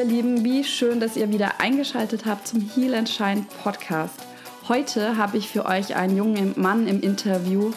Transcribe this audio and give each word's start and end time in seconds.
Ihr 0.00 0.06
Lieben, 0.06 0.44
wie 0.46 0.64
schön, 0.64 0.98
dass 0.98 1.14
ihr 1.14 1.30
wieder 1.30 1.60
eingeschaltet 1.60 2.24
habt 2.24 2.48
zum 2.48 2.62
Heal 2.74 2.94
and 2.94 3.06
Shine 3.06 3.44
Podcast. 3.62 4.14
Heute 4.66 5.18
habe 5.18 5.36
ich 5.36 5.50
für 5.50 5.66
euch 5.66 5.94
einen 5.94 6.16
jungen 6.16 6.54
Mann 6.56 6.86
im 6.86 7.02
Interview. 7.02 7.72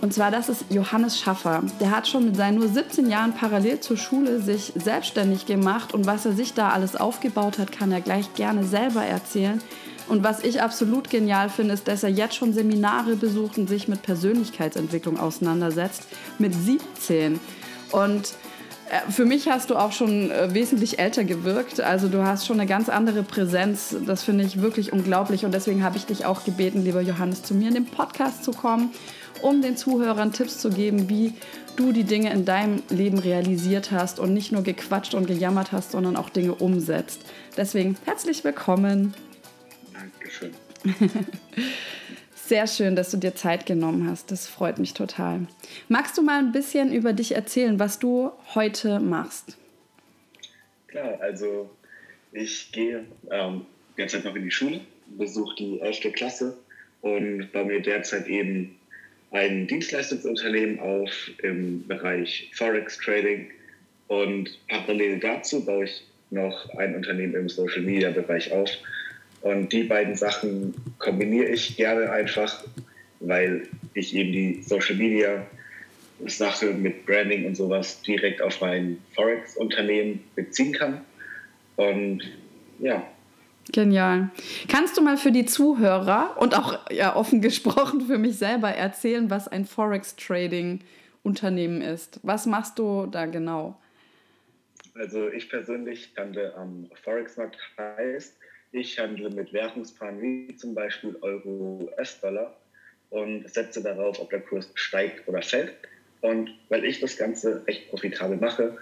Und 0.00 0.12
zwar 0.12 0.32
das 0.32 0.48
ist 0.48 0.64
Johannes 0.70 1.20
Schaffer. 1.20 1.62
Der 1.78 1.92
hat 1.92 2.08
schon 2.08 2.24
mit 2.24 2.34
seinen 2.34 2.58
nur 2.58 2.66
17 2.66 3.08
Jahren 3.08 3.34
parallel 3.34 3.78
zur 3.78 3.96
Schule 3.96 4.40
sich 4.40 4.72
selbstständig 4.74 5.46
gemacht 5.46 5.94
und 5.94 6.04
was 6.04 6.26
er 6.26 6.32
sich 6.32 6.52
da 6.52 6.70
alles 6.70 6.96
aufgebaut 6.96 7.60
hat, 7.60 7.70
kann 7.70 7.92
er 7.92 8.00
gleich 8.00 8.34
gerne 8.34 8.64
selber 8.64 9.04
erzählen. 9.04 9.62
Und 10.08 10.24
was 10.24 10.42
ich 10.42 10.60
absolut 10.60 11.10
genial 11.10 11.48
finde, 11.48 11.74
ist, 11.74 11.86
dass 11.86 12.02
er 12.02 12.10
jetzt 12.10 12.34
schon 12.34 12.52
Seminare 12.52 13.14
besucht 13.14 13.56
und 13.56 13.68
sich 13.68 13.86
mit 13.86 14.02
Persönlichkeitsentwicklung 14.02 15.16
auseinandersetzt. 15.16 16.08
Mit 16.40 16.56
17. 16.56 17.38
Und 17.92 18.34
für 19.08 19.24
mich 19.24 19.48
hast 19.48 19.70
du 19.70 19.76
auch 19.76 19.92
schon 19.92 20.30
äh, 20.30 20.52
wesentlich 20.52 20.98
älter 20.98 21.24
gewirkt. 21.24 21.80
Also 21.80 22.08
du 22.08 22.24
hast 22.24 22.46
schon 22.46 22.60
eine 22.60 22.68
ganz 22.68 22.88
andere 22.88 23.22
Präsenz. 23.22 23.96
Das 24.06 24.22
finde 24.22 24.44
ich 24.44 24.60
wirklich 24.60 24.92
unglaublich. 24.92 25.44
Und 25.44 25.54
deswegen 25.54 25.82
habe 25.82 25.96
ich 25.96 26.04
dich 26.04 26.26
auch 26.26 26.44
gebeten, 26.44 26.84
lieber 26.84 27.00
Johannes, 27.00 27.42
zu 27.42 27.54
mir 27.54 27.68
in 27.68 27.74
den 27.74 27.86
Podcast 27.86 28.44
zu 28.44 28.50
kommen, 28.50 28.90
um 29.40 29.62
den 29.62 29.76
Zuhörern 29.76 30.32
Tipps 30.32 30.58
zu 30.58 30.68
geben, 30.68 31.08
wie 31.08 31.32
du 31.76 31.92
die 31.92 32.04
Dinge 32.04 32.32
in 32.32 32.44
deinem 32.44 32.82
Leben 32.90 33.18
realisiert 33.18 33.92
hast 33.92 34.18
und 34.18 34.34
nicht 34.34 34.52
nur 34.52 34.62
gequatscht 34.62 35.14
und 35.14 35.26
gejammert 35.26 35.72
hast, 35.72 35.92
sondern 35.92 36.16
auch 36.16 36.28
Dinge 36.28 36.54
umsetzt. 36.54 37.22
Deswegen 37.56 37.96
herzlich 38.04 38.44
willkommen. 38.44 39.14
Dankeschön. 39.94 40.52
Sehr 42.44 42.66
schön, 42.66 42.96
dass 42.96 43.12
du 43.12 43.18
dir 43.18 43.36
Zeit 43.36 43.66
genommen 43.66 44.08
hast. 44.10 44.32
Das 44.32 44.48
freut 44.48 44.78
mich 44.78 44.94
total. 44.94 45.46
Magst 45.88 46.18
du 46.18 46.22
mal 46.22 46.40
ein 46.40 46.50
bisschen 46.50 46.92
über 46.92 47.12
dich 47.12 47.36
erzählen, 47.36 47.78
was 47.78 48.00
du 48.00 48.32
heute 48.54 48.98
machst? 48.98 49.56
Klar, 50.88 51.18
also 51.20 51.70
ich 52.32 52.72
gehe 52.72 53.04
ähm, 53.30 53.64
derzeit 53.96 54.24
noch 54.24 54.34
in 54.34 54.42
die 54.42 54.50
Schule, 54.50 54.80
besuche 55.16 55.54
die 55.56 55.80
11. 55.80 56.12
Klasse 56.14 56.58
und 57.00 57.52
baue 57.52 57.64
mir 57.64 57.80
derzeit 57.80 58.26
eben 58.26 58.76
ein 59.30 59.68
Dienstleistungsunternehmen 59.68 60.80
auf 60.80 61.30
im 61.42 61.86
Bereich 61.86 62.50
Forex 62.54 62.98
Trading 62.98 63.50
und 64.08 64.58
parallel 64.68 65.20
dazu 65.20 65.64
baue 65.64 65.84
ich 65.84 66.06
noch 66.30 66.68
ein 66.76 66.96
Unternehmen 66.96 67.34
im 67.34 67.48
Social 67.48 67.82
Media 67.82 68.10
Bereich 68.10 68.50
auf 68.52 68.68
und 69.42 69.72
die 69.72 69.84
beiden 69.84 70.14
Sachen 70.14 70.74
kombiniere 70.98 71.48
ich 71.48 71.76
gerne 71.76 72.10
einfach, 72.10 72.62
weil 73.20 73.68
ich 73.94 74.14
eben 74.14 74.32
die 74.32 74.62
Social 74.62 74.96
Media 74.96 75.46
Sache 76.26 76.66
mit 76.66 77.06
Branding 77.06 77.46
und 77.46 77.56
sowas 77.56 78.02
direkt 78.02 78.42
auf 78.42 78.60
mein 78.60 78.98
Forex-Unternehmen 79.14 80.22
beziehen 80.34 80.72
kann. 80.72 81.00
Und 81.76 82.22
ja. 82.78 83.06
Genial. 83.72 84.30
Kannst 84.68 84.96
du 84.96 85.02
mal 85.02 85.16
für 85.16 85.32
die 85.32 85.46
Zuhörer 85.46 86.36
und 86.38 86.56
auch 86.56 86.78
ja, 86.90 87.16
offen 87.16 87.40
gesprochen 87.40 88.02
für 88.02 88.18
mich 88.18 88.38
selber 88.38 88.70
erzählen, 88.70 89.30
was 89.30 89.48
ein 89.48 89.64
Forex-Trading-Unternehmen 89.64 91.80
ist? 91.80 92.20
Was 92.22 92.46
machst 92.46 92.78
du 92.78 93.06
da 93.06 93.26
genau? 93.26 93.76
Also 94.94 95.28
ich 95.28 95.48
persönlich 95.48 96.12
handle 96.16 96.54
am 96.56 96.88
Forex-Markt 97.02 97.56
heißt, 97.78 98.36
ich 98.72 98.98
handle 98.98 99.30
mit 99.30 99.52
Währungspaaren 99.52 100.20
wie 100.20 100.56
zum 100.56 100.74
Beispiel 100.74 101.16
Euro, 101.20 101.88
US-Dollar 101.96 102.56
und 103.10 103.48
setze 103.48 103.82
darauf, 103.82 104.18
ob 104.20 104.30
der 104.30 104.40
Kurs 104.40 104.70
steigt 104.74 105.28
oder 105.28 105.42
fällt. 105.42 105.74
Und 106.22 106.50
weil 106.70 106.84
ich 106.84 107.00
das 107.00 107.16
Ganze 107.16 107.66
recht 107.66 107.90
profitabel 107.90 108.38
mache, 108.38 108.76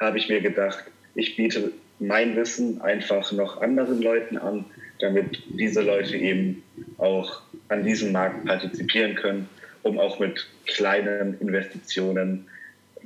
habe 0.00 0.18
ich 0.18 0.28
mir 0.28 0.40
gedacht, 0.40 0.84
ich 1.14 1.36
biete 1.36 1.72
mein 1.98 2.34
Wissen 2.36 2.80
einfach 2.80 3.30
noch 3.32 3.60
anderen 3.60 4.02
Leuten 4.02 4.38
an, 4.38 4.64
damit 5.00 5.42
diese 5.48 5.82
Leute 5.82 6.16
eben 6.16 6.62
auch 6.98 7.42
an 7.68 7.84
diesem 7.84 8.12
Markt 8.12 8.44
partizipieren 8.46 9.14
können, 9.14 9.48
um 9.82 9.98
auch 9.98 10.18
mit 10.18 10.48
kleinen 10.66 11.38
Investitionen 11.40 12.48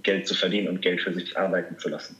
Geld 0.02 0.26
zu 0.26 0.34
verdienen 0.34 0.68
und 0.68 0.82
Geld 0.82 1.00
für 1.00 1.12
sich 1.12 1.36
arbeiten 1.36 1.78
zu 1.78 1.88
lassen. 1.88 2.16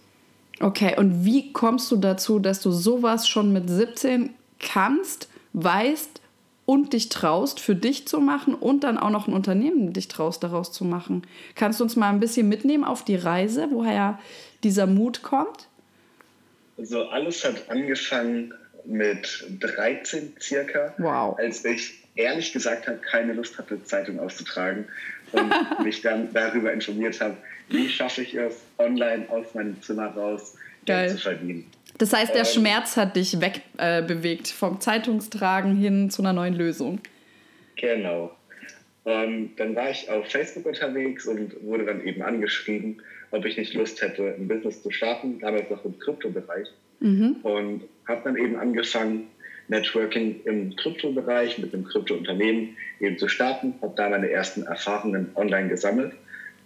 Okay, 0.60 0.96
und 0.96 1.24
wie 1.24 1.52
kommst 1.52 1.90
du 1.90 1.96
dazu, 1.96 2.38
dass 2.38 2.60
du 2.60 2.70
sowas 2.70 3.28
schon 3.28 3.52
mit 3.52 3.68
17 3.70 4.34
kannst, 4.58 5.28
weißt 5.52 6.20
und 6.66 6.92
dich 6.92 7.08
traust, 7.08 7.60
für 7.60 7.74
dich 7.74 8.08
zu 8.08 8.20
machen 8.20 8.54
und 8.54 8.84
dann 8.84 8.98
auch 8.98 9.10
noch 9.10 9.28
ein 9.28 9.34
Unternehmen 9.34 9.92
dich 9.92 10.08
traust, 10.08 10.42
daraus 10.42 10.72
zu 10.72 10.84
machen? 10.84 11.22
Kannst 11.54 11.80
du 11.80 11.84
uns 11.84 11.96
mal 11.96 12.10
ein 12.10 12.20
bisschen 12.20 12.48
mitnehmen 12.48 12.84
auf 12.84 13.04
die 13.04 13.16
Reise, 13.16 13.68
woher 13.70 14.18
dieser 14.64 14.86
Mut 14.86 15.22
kommt? 15.22 15.68
Also 16.76 17.08
alles 17.08 17.44
hat 17.44 17.70
angefangen 17.70 18.52
mit 18.84 19.46
13 19.60 20.34
circa, 20.40 20.94
wow. 20.98 21.38
als 21.38 21.64
ich 21.64 22.04
ehrlich 22.14 22.52
gesagt 22.52 22.86
habe, 22.86 22.98
keine 22.98 23.32
Lust 23.32 23.58
hatte, 23.58 23.82
Zeitung 23.84 24.18
auszutragen 24.18 24.86
und 25.32 25.52
mich 25.84 26.02
dann 26.02 26.32
darüber 26.32 26.72
informiert 26.72 27.20
habe, 27.20 27.36
wie 27.68 27.88
schaffe 27.88 28.22
ich 28.22 28.34
es, 28.34 28.62
online 28.78 29.28
aus 29.28 29.54
meinem 29.54 29.80
Zimmer 29.82 30.06
raus 30.08 30.56
Geld 30.84 31.12
zu 31.12 31.18
verdienen. 31.18 31.70
Das 31.98 32.12
heißt, 32.12 32.32
der 32.32 32.40
ähm, 32.40 32.46
Schmerz 32.46 32.96
hat 32.96 33.16
dich 33.16 33.40
wegbewegt 33.40 34.50
äh, 34.50 34.52
vom 34.52 34.80
Zeitungstragen 34.80 35.76
hin 35.76 36.10
zu 36.10 36.22
einer 36.22 36.32
neuen 36.32 36.54
Lösung. 36.54 37.00
Genau. 37.76 38.34
Und 39.04 39.56
dann 39.56 39.74
war 39.74 39.90
ich 39.90 40.08
auf 40.10 40.26
Facebook 40.26 40.66
unterwegs 40.66 41.26
und 41.26 41.62
wurde 41.62 41.86
dann 41.86 42.04
eben 42.04 42.22
angeschrieben, 42.22 43.02
ob 43.30 43.44
ich 43.44 43.56
nicht 43.56 43.74
Lust 43.74 44.02
hätte, 44.02 44.34
ein 44.34 44.48
Business 44.48 44.82
zu 44.82 44.90
starten, 44.90 45.38
damals 45.40 45.70
noch 45.70 45.84
im 45.84 45.98
Kryptobereich. 45.98 46.68
Mhm. 47.00 47.36
Und 47.42 47.84
habe 48.06 48.20
dann 48.24 48.36
eben 48.36 48.56
angefangen, 48.56 49.28
Networking 49.68 50.40
im 50.44 50.74
Kryptobereich 50.76 51.58
mit 51.58 51.74
einem 51.74 51.84
Kryptounternehmen 51.84 52.76
eben 53.00 53.18
zu 53.18 53.28
starten, 53.28 53.74
habe 53.82 53.92
da 53.96 54.08
meine 54.08 54.30
ersten 54.30 54.62
Erfahrungen 54.62 55.30
online 55.34 55.68
gesammelt 55.68 56.12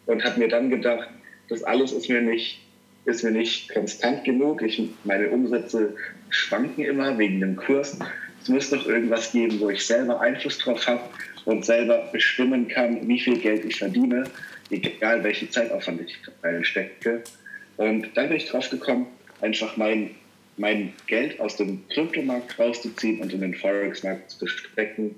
und 0.07 0.25
habe 0.25 0.39
mir 0.39 0.49
dann 0.49 0.71
gedacht, 0.71 1.09
das 1.49 1.63
alles 1.65 1.93
ist 1.93 2.09
mir 2.09 2.23
nicht, 2.23 2.61
ist 3.05 3.25
mir 3.25 3.31
nicht 3.31 3.73
konstant 3.73 4.25
genug. 4.25 4.63
Ich, 4.63 4.83
meine 5.05 5.29
Umsätze 5.31 5.95
schwanken 6.31 6.85
immer 6.85 7.19
wegen 7.19 7.41
dem 7.41 7.57
Kurs. 7.57 7.99
Es 8.41 8.49
muss 8.49 8.71
doch 8.71 8.87
irgendwas 8.87 9.33
geben, 9.33 9.61
wo 9.61 9.71
ich 9.71 9.87
selber 9.87 10.21
Einfluss 10.21 10.59
drauf 10.59 10.87
habe 10.87 11.03
und 11.45 11.65
selber 11.65 12.09
bestimmen 12.13 12.69
kann, 12.69 13.07
wie 13.07 13.21
viel 13.21 13.39
Geld 13.39 13.65
ich 13.65 13.79
verdiene, 13.79 14.25
egal 14.71 15.23
welche 15.23 15.49
Zeitaufwand 15.51 16.01
ich 16.01 16.19
stecke. 16.67 17.23
Und 17.77 18.09
dann 18.15 18.29
bin 18.29 18.37
ich 18.37 18.49
drauf 18.49 18.69
gekommen, 18.71 19.07
einfach 19.41 19.77
mein, 19.77 20.11
mein 20.57 20.93
Geld 21.07 21.41
aus 21.41 21.57
dem 21.57 21.87
Kryptomarkt 21.89 22.59
rauszuziehen 22.59 23.21
und 23.21 23.33
in 23.33 23.41
den 23.41 23.55
Forex-Markt 23.55 24.31
zu 24.31 24.47
stecken. 24.47 25.17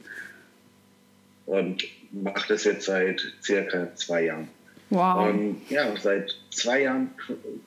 Und 1.47 1.85
mache 2.13 2.49
das 2.49 2.65
jetzt 2.65 2.87
seit 2.87 3.21
circa 3.43 3.95
zwei 3.95 4.25
Jahren. 4.25 4.49
Wow. 4.91 5.31
Und 5.31 5.63
ja, 5.71 5.87
seit 6.01 6.37
zwei 6.51 6.83
Jahren 6.83 7.11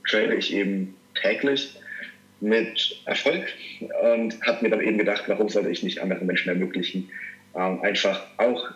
trade 0.08 0.36
ich 0.36 0.54
eben 0.54 0.96
täglich 1.22 1.76
mit 2.40 2.98
Erfolg 3.06 3.46
und 4.14 4.40
habe 4.46 4.64
mir 4.64 4.70
dann 4.70 4.82
eben 4.82 4.98
gedacht, 4.98 5.24
warum 5.28 5.50
sollte 5.50 5.70
ich 5.70 5.84
nicht 5.84 6.02
anderen 6.02 6.28
Menschen 6.28 6.50
ermöglichen, 6.50 7.10
ähm, 7.56 7.82
einfach 7.82 8.22
auch 8.38 8.72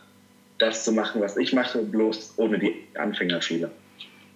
das 0.58 0.84
zu 0.84 0.92
machen, 0.92 1.22
was 1.22 1.38
ich 1.38 1.54
mache, 1.54 1.80
bloß 1.80 2.36
ohne 2.38 2.60
die 2.60 2.74
Anfängerfehler. 2.96 3.72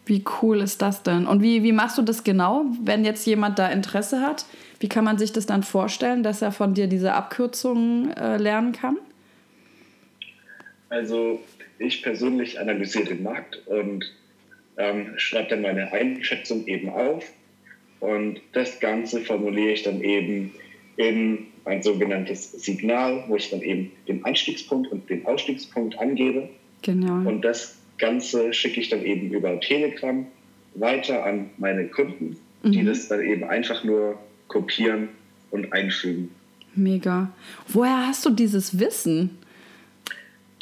Wie 0.05 0.23
cool 0.41 0.61
ist 0.61 0.81
das 0.81 1.01
denn? 1.01 1.25
Und 1.25 1.41
wie, 1.41 1.63
wie 1.63 1.71
machst 1.71 1.97
du 1.97 2.03
das 2.03 2.23
genau, 2.23 2.65
wenn 2.83 3.05
jetzt 3.05 3.25
jemand 3.25 3.57
da 3.57 3.69
Interesse 3.69 4.21
hat? 4.21 4.45
Wie 4.79 4.89
kann 4.89 5.03
man 5.03 5.17
sich 5.17 5.33
das 5.33 5.47
dann 5.47 5.63
vorstellen, 5.63 6.21
dass 6.21 6.41
er 6.41 6.51
von 6.51 6.75
dir 6.75 6.87
diese 6.87 7.13
Abkürzungen 7.13 8.15
äh, 8.15 8.37
lernen 8.37 8.71
kann? 8.71 8.97
Also 10.89 11.39
ich 11.79 12.03
persönlich 12.03 12.59
analysiere 12.59 13.05
den 13.05 13.23
Markt 13.23 13.65
und 13.67 14.05
ähm, 14.77 15.13
schreibe 15.17 15.49
dann 15.49 15.61
meine 15.61 15.91
Einschätzung 15.91 16.67
eben 16.67 16.89
auf. 16.89 17.31
Und 17.99 18.41
das 18.53 18.79
Ganze 18.79 19.21
formuliere 19.21 19.71
ich 19.71 19.83
dann 19.83 20.01
eben 20.01 20.53
in 20.97 21.47
ein 21.65 21.81
sogenanntes 21.81 22.51
Signal, 22.51 23.23
wo 23.27 23.35
ich 23.35 23.49
dann 23.49 23.61
eben 23.61 23.91
den 24.07 24.23
Einstiegspunkt 24.23 24.91
und 24.91 25.09
den 25.09 25.25
Ausstiegspunkt 25.25 25.97
angebe. 25.99 26.49
Genau. 26.83 27.27
Und 27.27 27.41
das 27.41 27.77
Ganze 27.97 28.53
schicke 28.53 28.79
ich 28.79 28.89
dann 28.89 29.03
eben 29.03 29.31
über 29.31 29.59
Telegram 29.59 30.25
weiter 30.75 31.25
an 31.25 31.49
meine 31.57 31.87
Kunden, 31.87 32.37
mhm. 32.63 32.71
die 32.71 32.83
das 32.83 33.07
dann 33.07 33.21
eben 33.21 33.43
einfach 33.45 33.83
nur 33.83 34.19
kopieren 34.47 35.09
und 35.51 35.71
einfügen. 35.73 36.29
Mega. 36.75 37.31
Woher 37.67 38.07
hast 38.07 38.25
du 38.25 38.29
dieses 38.29 38.79
Wissen? 38.79 39.37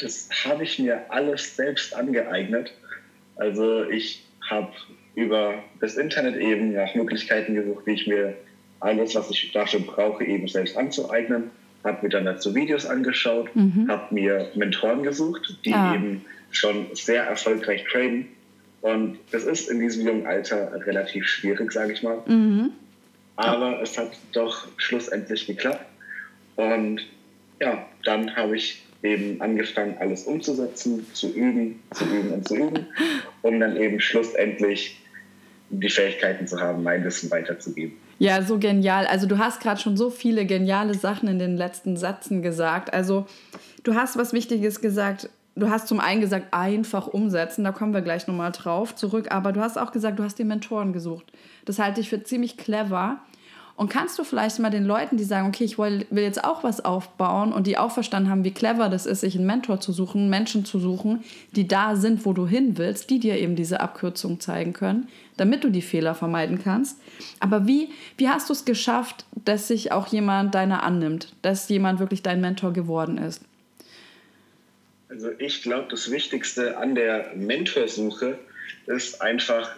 Das 0.04 0.30
habe 0.46 0.64
ich 0.64 0.80
mir 0.80 1.02
alles 1.10 1.56
selbst 1.56 1.96
angeeignet. 1.96 2.74
Also 3.36 3.84
ich 3.90 4.24
habe 4.50 4.72
über 5.16 5.64
das 5.80 5.96
Internet 5.96 6.36
eben 6.36 6.74
nach 6.74 6.94
Möglichkeiten 6.96 7.56
gesucht, 7.56 7.86
wie 7.86 7.94
ich 7.94 8.08
mir 8.08 8.36
alles, 8.80 9.16
was 9.16 9.30
ich 9.32 9.52
dafür 9.52 9.80
brauche, 9.80 10.26
eben 10.26 10.48
selbst 10.48 10.78
anzueignen. 10.78 11.52
Habe 11.84 12.00
mir 12.04 12.10
dann 12.10 12.26
dazu 12.26 12.54
Videos 12.56 12.86
angeschaut, 12.86 13.56
mhm. 13.56 13.88
habe 13.90 14.14
mir 14.14 14.50
Mentoren 14.56 15.04
gesucht, 15.04 15.58
die 15.66 15.74
ah. 15.74 15.96
eben 15.96 16.26
schon 16.52 16.88
sehr 16.94 17.24
erfolgreich 17.24 17.84
traden. 17.92 18.28
Und 18.82 19.20
das 19.32 19.46
ist 19.46 19.70
in 19.70 19.80
diesem 19.80 20.06
jungen 20.06 20.28
Alter 20.28 20.72
relativ 20.86 21.26
schwierig, 21.26 21.72
sage 21.72 21.94
ich 21.94 22.04
mal. 22.04 22.22
Mhm. 22.26 22.72
Aber 23.38 23.82
es 23.82 23.98
hat 23.98 24.12
doch 24.34 24.68
schlussendlich 24.78 25.48
geklappt. 25.48 25.86
Und 26.56 27.02
ja, 27.60 27.86
dann 28.04 28.36
habe 28.36 28.58
ich 28.58 28.83
eben 29.04 29.42
angefangen, 29.42 29.96
alles 30.00 30.24
umzusetzen, 30.24 31.06
zu 31.14 31.32
üben, 31.34 31.80
zu 31.94 32.06
üben 32.06 32.32
und 32.32 32.48
zu 32.48 32.56
üben, 32.56 32.88
um 33.42 33.60
dann 33.60 33.76
eben 33.76 34.00
schlussendlich 34.00 35.00
die 35.70 35.90
Fähigkeiten 35.90 36.48
zu 36.48 36.60
haben, 36.60 36.84
mein 36.84 37.04
Wissen 37.04 37.30
weiterzugeben. 37.30 37.98
Ja, 38.20 38.42
so 38.42 38.60
genial. 38.60 39.06
Also 39.08 39.28
du 39.28 39.38
hast 39.38 39.60
gerade 39.60 39.82
schon 39.82 39.98
so 39.98 40.10
viele 40.10 40.46
geniale 40.46 40.94
Sachen 40.94 41.28
in 41.28 41.40
den 41.40 41.58
letzten 41.58 41.98
Sätzen 41.98 42.42
gesagt. 42.42 42.94
Also 42.94 43.26
du 43.84 43.96
hast 43.96 44.18
was 44.18 44.34
Wichtiges 44.34 44.82
gesagt. 44.82 45.30
Du 45.56 45.70
hast 45.70 45.88
zum 45.88 46.00
einen 46.00 46.22
gesagt, 46.22 46.48
einfach 46.52 47.08
umsetzen, 47.08 47.64
da 47.64 47.72
kommen 47.72 47.94
wir 47.94 48.02
gleich 48.02 48.26
nochmal 48.26 48.52
drauf 48.52 48.96
zurück, 48.96 49.28
aber 49.30 49.52
du 49.52 49.62
hast 49.62 49.78
auch 49.78 49.92
gesagt, 49.92 50.18
du 50.18 50.24
hast 50.24 50.40
dir 50.40 50.46
Mentoren 50.46 50.94
gesucht. 50.94 51.32
Das 51.66 51.78
halte 51.78 52.02
ich 52.02 52.10
für 52.10 52.24
ziemlich 52.24 52.58
clever. 52.58 53.22
Und 53.76 53.90
kannst 53.90 54.20
du 54.20 54.24
vielleicht 54.24 54.60
mal 54.60 54.70
den 54.70 54.86
Leuten, 54.86 55.18
die 55.18 55.24
sagen, 55.24 55.48
okay, 55.48 55.64
ich 55.64 55.80
will, 55.80 56.06
jetzt 56.12 56.44
auch 56.44 56.64
was 56.64 56.86
aufbauen 56.86 57.52
und 57.52 57.66
die 57.66 57.78
auch 57.80 57.92
verstanden 57.92 58.30
haben, 58.30 58.44
wie 58.44 58.54
clever 58.54 58.88
das 58.88 59.08
ist, 59.08 59.22
sich 59.22 59.36
einen 59.36 59.48
Mentor 59.48 59.82
zu 59.82 59.92
suchen, 59.92 60.30
Menschen 60.30 60.64
zu 60.64 60.80
suchen, 60.80 61.24
die 61.54 61.68
da 61.68 61.96
sind, 61.96 62.24
wo 62.26 62.34
du 62.34 62.46
hin 62.46 62.78
willst, 62.78 63.10
die 63.10 63.20
dir 63.20 63.38
eben 63.40 63.56
diese 63.56 63.80
Abkürzung 63.80 64.40
zeigen 64.40 64.74
können, 64.74 65.08
damit 65.38 65.64
du 65.64 65.72
die 65.72 65.82
Fehler 65.82 66.14
vermeiden 66.14 66.60
kannst. 66.64 67.00
Aber 67.40 67.66
wie, 67.66 67.90
wie 68.18 68.30
hast 68.30 68.50
du 68.50 68.54
es 68.54 68.64
geschafft, 68.64 69.26
dass 69.44 69.68
sich 69.68 69.92
auch 69.92 70.08
jemand 70.08 70.54
deiner 70.54 70.84
annimmt, 70.84 71.34
dass 71.42 71.68
jemand 71.68 72.00
wirklich 72.00 72.22
dein 72.22 72.42
Mentor 72.42 72.74
geworden 72.74 73.18
ist? 73.18 73.42
Also 75.10 75.30
ich 75.40 75.64
glaube, 75.64 75.88
das 75.90 76.12
Wichtigste 76.12 76.78
an 76.78 76.94
der 76.94 77.32
Mentorsuche 77.36 78.38
ist 78.86 79.22
einfach 79.22 79.72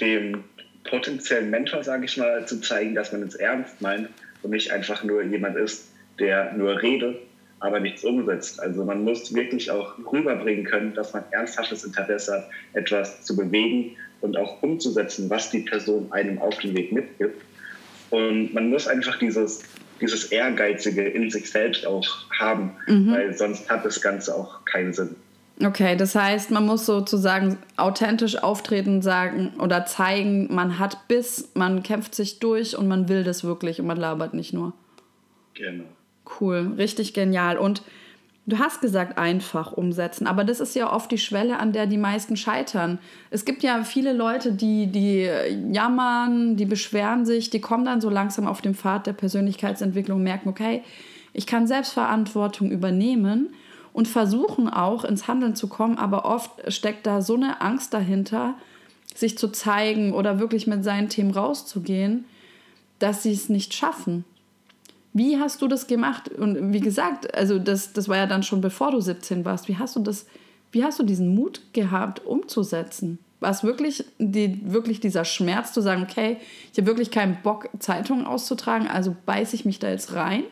dem 0.00 0.44
potenziellen 0.88 1.50
Mentor, 1.50 1.82
sage 1.84 2.04
ich 2.04 2.16
mal, 2.16 2.46
zu 2.46 2.60
zeigen, 2.60 2.94
dass 2.94 3.12
man 3.12 3.22
es 3.22 3.34
ernst 3.34 3.80
meint 3.80 4.08
und 4.42 4.50
nicht 4.50 4.72
einfach 4.72 5.04
nur 5.04 5.22
jemand 5.22 5.56
ist, 5.56 5.88
der 6.18 6.52
nur 6.52 6.80
redet, 6.82 7.16
aber 7.60 7.80
nichts 7.80 8.04
umsetzt. 8.04 8.60
Also 8.60 8.84
man 8.84 9.04
muss 9.04 9.34
wirklich 9.34 9.70
auch 9.70 9.94
rüberbringen 10.12 10.64
können, 10.64 10.94
dass 10.94 11.12
man 11.12 11.24
ernsthaftes 11.30 11.84
Interesse 11.84 12.32
hat, 12.32 12.50
etwas 12.74 13.24
zu 13.24 13.36
bewegen 13.36 13.96
und 14.20 14.36
auch 14.36 14.62
umzusetzen, 14.62 15.30
was 15.30 15.50
die 15.50 15.60
Person 15.60 16.10
einem 16.10 16.38
auf 16.38 16.58
den 16.58 16.76
Weg 16.76 16.92
mitgibt. 16.92 17.40
Und 18.10 18.54
man 18.54 18.70
muss 18.70 18.88
einfach 18.88 19.18
dieses, 19.18 19.62
dieses 20.00 20.32
Ehrgeizige 20.32 21.04
in 21.04 21.30
sich 21.30 21.50
selbst 21.50 21.86
auch 21.86 22.06
haben, 22.38 22.72
mhm. 22.86 23.12
weil 23.12 23.36
sonst 23.36 23.68
hat 23.70 23.84
das 23.84 24.00
Ganze 24.00 24.34
auch 24.34 24.64
keinen 24.64 24.92
Sinn. 24.92 25.16
Okay, 25.64 25.96
das 25.96 26.14
heißt, 26.14 26.52
man 26.52 26.66
muss 26.66 26.86
sozusagen 26.86 27.58
authentisch 27.76 28.40
auftreten, 28.40 29.02
sagen 29.02 29.54
oder 29.58 29.86
zeigen, 29.86 30.54
man 30.54 30.78
hat 30.78 31.08
Biss, 31.08 31.50
man 31.54 31.82
kämpft 31.82 32.14
sich 32.14 32.38
durch 32.38 32.78
und 32.78 32.86
man 32.86 33.08
will 33.08 33.24
das 33.24 33.42
wirklich 33.42 33.80
und 33.80 33.86
man 33.86 33.96
labert 33.96 34.34
nicht 34.34 34.52
nur. 34.52 34.72
Genau. 35.54 35.84
Cool, 36.40 36.74
richtig 36.76 37.12
genial. 37.12 37.58
Und 37.58 37.82
du 38.46 38.60
hast 38.60 38.80
gesagt, 38.80 39.18
einfach 39.18 39.72
umsetzen, 39.72 40.28
aber 40.28 40.44
das 40.44 40.60
ist 40.60 40.76
ja 40.76 40.92
oft 40.92 41.10
die 41.10 41.18
Schwelle, 41.18 41.58
an 41.58 41.72
der 41.72 41.86
die 41.86 41.98
meisten 41.98 42.36
scheitern. 42.36 43.00
Es 43.30 43.44
gibt 43.44 43.64
ja 43.64 43.82
viele 43.82 44.12
Leute, 44.12 44.52
die, 44.52 44.86
die 44.86 45.28
jammern, 45.72 46.56
die 46.56 46.66
beschweren 46.66 47.26
sich, 47.26 47.50
die 47.50 47.60
kommen 47.60 47.84
dann 47.84 48.00
so 48.00 48.10
langsam 48.10 48.46
auf 48.46 48.62
den 48.62 48.76
Pfad 48.76 49.08
der 49.08 49.12
Persönlichkeitsentwicklung, 49.12 50.22
merken, 50.22 50.50
okay, 50.50 50.84
ich 51.32 51.48
kann 51.48 51.66
Selbstverantwortung 51.66 52.70
übernehmen 52.70 53.48
und 53.98 54.06
versuchen 54.06 54.68
auch 54.68 55.02
ins 55.02 55.26
Handeln 55.26 55.56
zu 55.56 55.66
kommen, 55.66 55.98
aber 55.98 56.24
oft 56.24 56.72
steckt 56.72 57.04
da 57.04 57.20
so 57.20 57.34
eine 57.34 57.60
Angst 57.60 57.92
dahinter, 57.92 58.54
sich 59.12 59.36
zu 59.36 59.48
zeigen 59.48 60.12
oder 60.12 60.38
wirklich 60.38 60.68
mit 60.68 60.84
seinen 60.84 61.08
Themen 61.08 61.32
rauszugehen, 61.32 62.24
dass 63.00 63.24
sie 63.24 63.32
es 63.32 63.48
nicht 63.48 63.74
schaffen. 63.74 64.24
Wie 65.14 65.38
hast 65.38 65.62
du 65.62 65.66
das 65.66 65.88
gemacht? 65.88 66.28
Und 66.28 66.72
wie 66.72 66.78
gesagt, 66.78 67.34
also 67.34 67.58
das, 67.58 67.92
das 67.92 68.08
war 68.08 68.18
ja 68.18 68.26
dann 68.26 68.44
schon 68.44 68.60
bevor 68.60 68.92
du 68.92 69.00
17 69.00 69.44
warst. 69.44 69.66
Wie 69.66 69.78
hast 69.78 69.96
du 69.96 70.00
das, 70.00 70.26
wie 70.70 70.84
hast 70.84 71.00
du 71.00 71.02
diesen 71.02 71.34
Mut 71.34 71.60
gehabt, 71.72 72.24
umzusetzen? 72.24 73.18
War 73.40 73.50
es 73.50 73.64
wirklich, 73.64 74.04
die, 74.20 74.60
wirklich 74.62 75.00
dieser 75.00 75.24
Schmerz 75.24 75.72
zu 75.72 75.80
sagen, 75.80 76.04
okay, 76.04 76.36
ich 76.72 76.78
habe 76.78 76.86
wirklich 76.86 77.10
keinen 77.10 77.42
Bock, 77.42 77.68
Zeitungen 77.80 78.26
auszutragen, 78.26 78.86
also 78.86 79.16
beiße 79.26 79.56
ich 79.56 79.64
mich 79.64 79.80
da 79.80 79.90
jetzt 79.90 80.14
rein? 80.14 80.44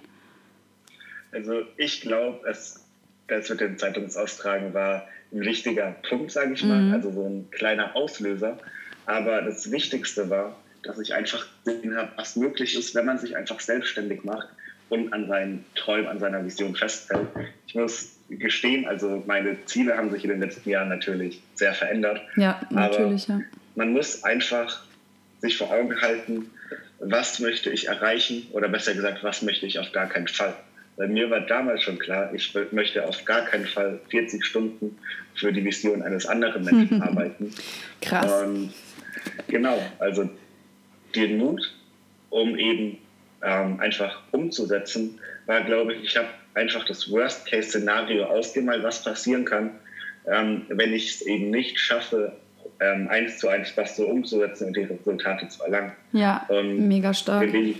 Also 1.30 1.62
ich 1.76 2.00
glaube, 2.00 2.40
es 2.48 2.85
das 3.28 3.48
mit 3.48 3.60
dem 3.60 3.78
Zeitungsaustragen 3.78 4.74
war 4.74 5.06
ein 5.32 5.40
wichtiger 5.40 5.96
Punkt, 6.08 6.30
sage 6.30 6.54
ich 6.54 6.64
mal, 6.64 6.80
mhm. 6.80 6.94
also 6.94 7.10
so 7.10 7.26
ein 7.26 7.50
kleiner 7.50 7.96
Auslöser. 7.96 8.58
Aber 9.06 9.42
das 9.42 9.70
Wichtigste 9.70 10.30
war, 10.30 10.56
dass 10.82 10.98
ich 10.98 11.14
einfach 11.14 11.46
gesehen 11.64 11.96
habe, 11.96 12.10
was 12.16 12.36
möglich 12.36 12.76
ist, 12.76 12.94
wenn 12.94 13.06
man 13.06 13.18
sich 13.18 13.36
einfach 13.36 13.60
selbstständig 13.60 14.24
macht 14.24 14.48
und 14.88 15.12
an 15.12 15.26
seinen 15.26 15.64
Träumen, 15.74 16.06
an 16.06 16.20
seiner 16.20 16.44
Vision 16.44 16.74
festhält. 16.74 17.26
Ich 17.66 17.74
muss 17.74 18.16
gestehen, 18.30 18.86
also 18.86 19.22
meine 19.26 19.56
Ziele 19.66 19.96
haben 19.96 20.10
sich 20.10 20.24
in 20.24 20.30
den 20.30 20.40
letzten 20.40 20.68
Jahren 20.68 20.88
natürlich 20.88 21.42
sehr 21.54 21.74
verändert. 21.74 22.20
Ja, 22.36 22.60
natürlich. 22.70 23.28
Aber 23.28 23.40
ja. 23.40 23.44
Man 23.74 23.92
muss 23.92 24.24
einfach 24.24 24.84
sich 25.40 25.56
vor 25.56 25.70
Augen 25.70 26.00
halten, 26.00 26.50
was 26.98 27.40
möchte 27.40 27.70
ich 27.70 27.88
erreichen 27.88 28.46
oder 28.52 28.68
besser 28.68 28.94
gesagt, 28.94 29.22
was 29.22 29.42
möchte 29.42 29.66
ich 29.66 29.78
auf 29.78 29.92
gar 29.92 30.08
keinen 30.08 30.28
Fall. 30.28 30.54
Bei 30.96 31.06
mir 31.06 31.30
war 31.30 31.40
damals 31.40 31.82
schon 31.82 31.98
klar, 31.98 32.32
ich 32.32 32.56
möchte 32.72 33.06
auf 33.06 33.24
gar 33.24 33.44
keinen 33.44 33.66
Fall 33.66 34.00
40 34.08 34.44
Stunden 34.44 34.96
für 35.34 35.52
die 35.52 35.64
Vision 35.64 36.02
eines 36.02 36.26
anderen 36.26 36.64
Menschen 36.64 37.02
arbeiten. 37.02 37.52
Krass. 38.00 38.42
Und 38.42 38.72
genau, 39.48 39.78
also 39.98 40.28
den 41.14 41.38
Mut, 41.38 41.74
um 42.30 42.56
eben 42.56 42.98
ähm, 43.42 43.78
einfach 43.80 44.22
umzusetzen, 44.32 45.18
war, 45.44 45.62
glaube 45.62 45.94
ich, 45.94 46.04
ich 46.04 46.16
habe 46.16 46.28
einfach 46.54 46.84
das 46.86 47.10
Worst-Case-Szenario 47.10 48.24
ausgemalt, 48.24 48.82
was 48.82 49.04
passieren 49.04 49.44
kann, 49.44 49.72
ähm, 50.26 50.62
wenn 50.68 50.92
ich 50.92 51.16
es 51.16 51.22
eben 51.22 51.50
nicht 51.50 51.78
schaffe, 51.78 52.32
ähm, 52.80 53.08
eins 53.08 53.38
zu 53.38 53.48
eins 53.48 53.72
was 53.76 53.96
so 53.96 54.06
umzusetzen 54.06 54.68
und 54.68 54.76
die 54.76 54.82
Resultate 54.82 55.48
zu 55.48 55.62
erlangen. 55.62 55.92
Ja, 56.12 56.46
und 56.48 56.88
mega 56.88 57.14
stark. 57.14 57.42
In 57.44 57.52
dem, 57.52 57.74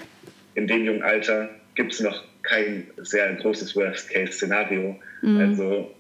in 0.54 0.66
dem 0.66 0.84
jungen 0.84 1.02
Alter 1.02 1.48
gibt 1.74 1.92
es 1.92 2.00
noch 2.00 2.22
kein 2.48 2.86
sehr 3.02 3.34
großes 3.34 3.76
Worst-Case-Szenario. 3.76 4.96
Mhm. 5.22 5.38
Also 5.38 5.90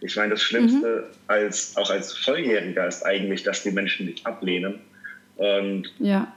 ich 0.00 0.16
meine, 0.16 0.30
das 0.30 0.42
Schlimmste 0.42 1.08
mhm. 1.08 1.14
als 1.28 1.76
auch 1.76 1.90
als 1.90 2.16
Volljähriger 2.18 2.86
ist 2.86 3.04
eigentlich, 3.04 3.42
dass 3.42 3.62
die 3.62 3.70
Menschen 3.70 4.06
dich 4.06 4.26
ablehnen. 4.26 4.80
Und 5.36 5.92
ja. 5.98 6.32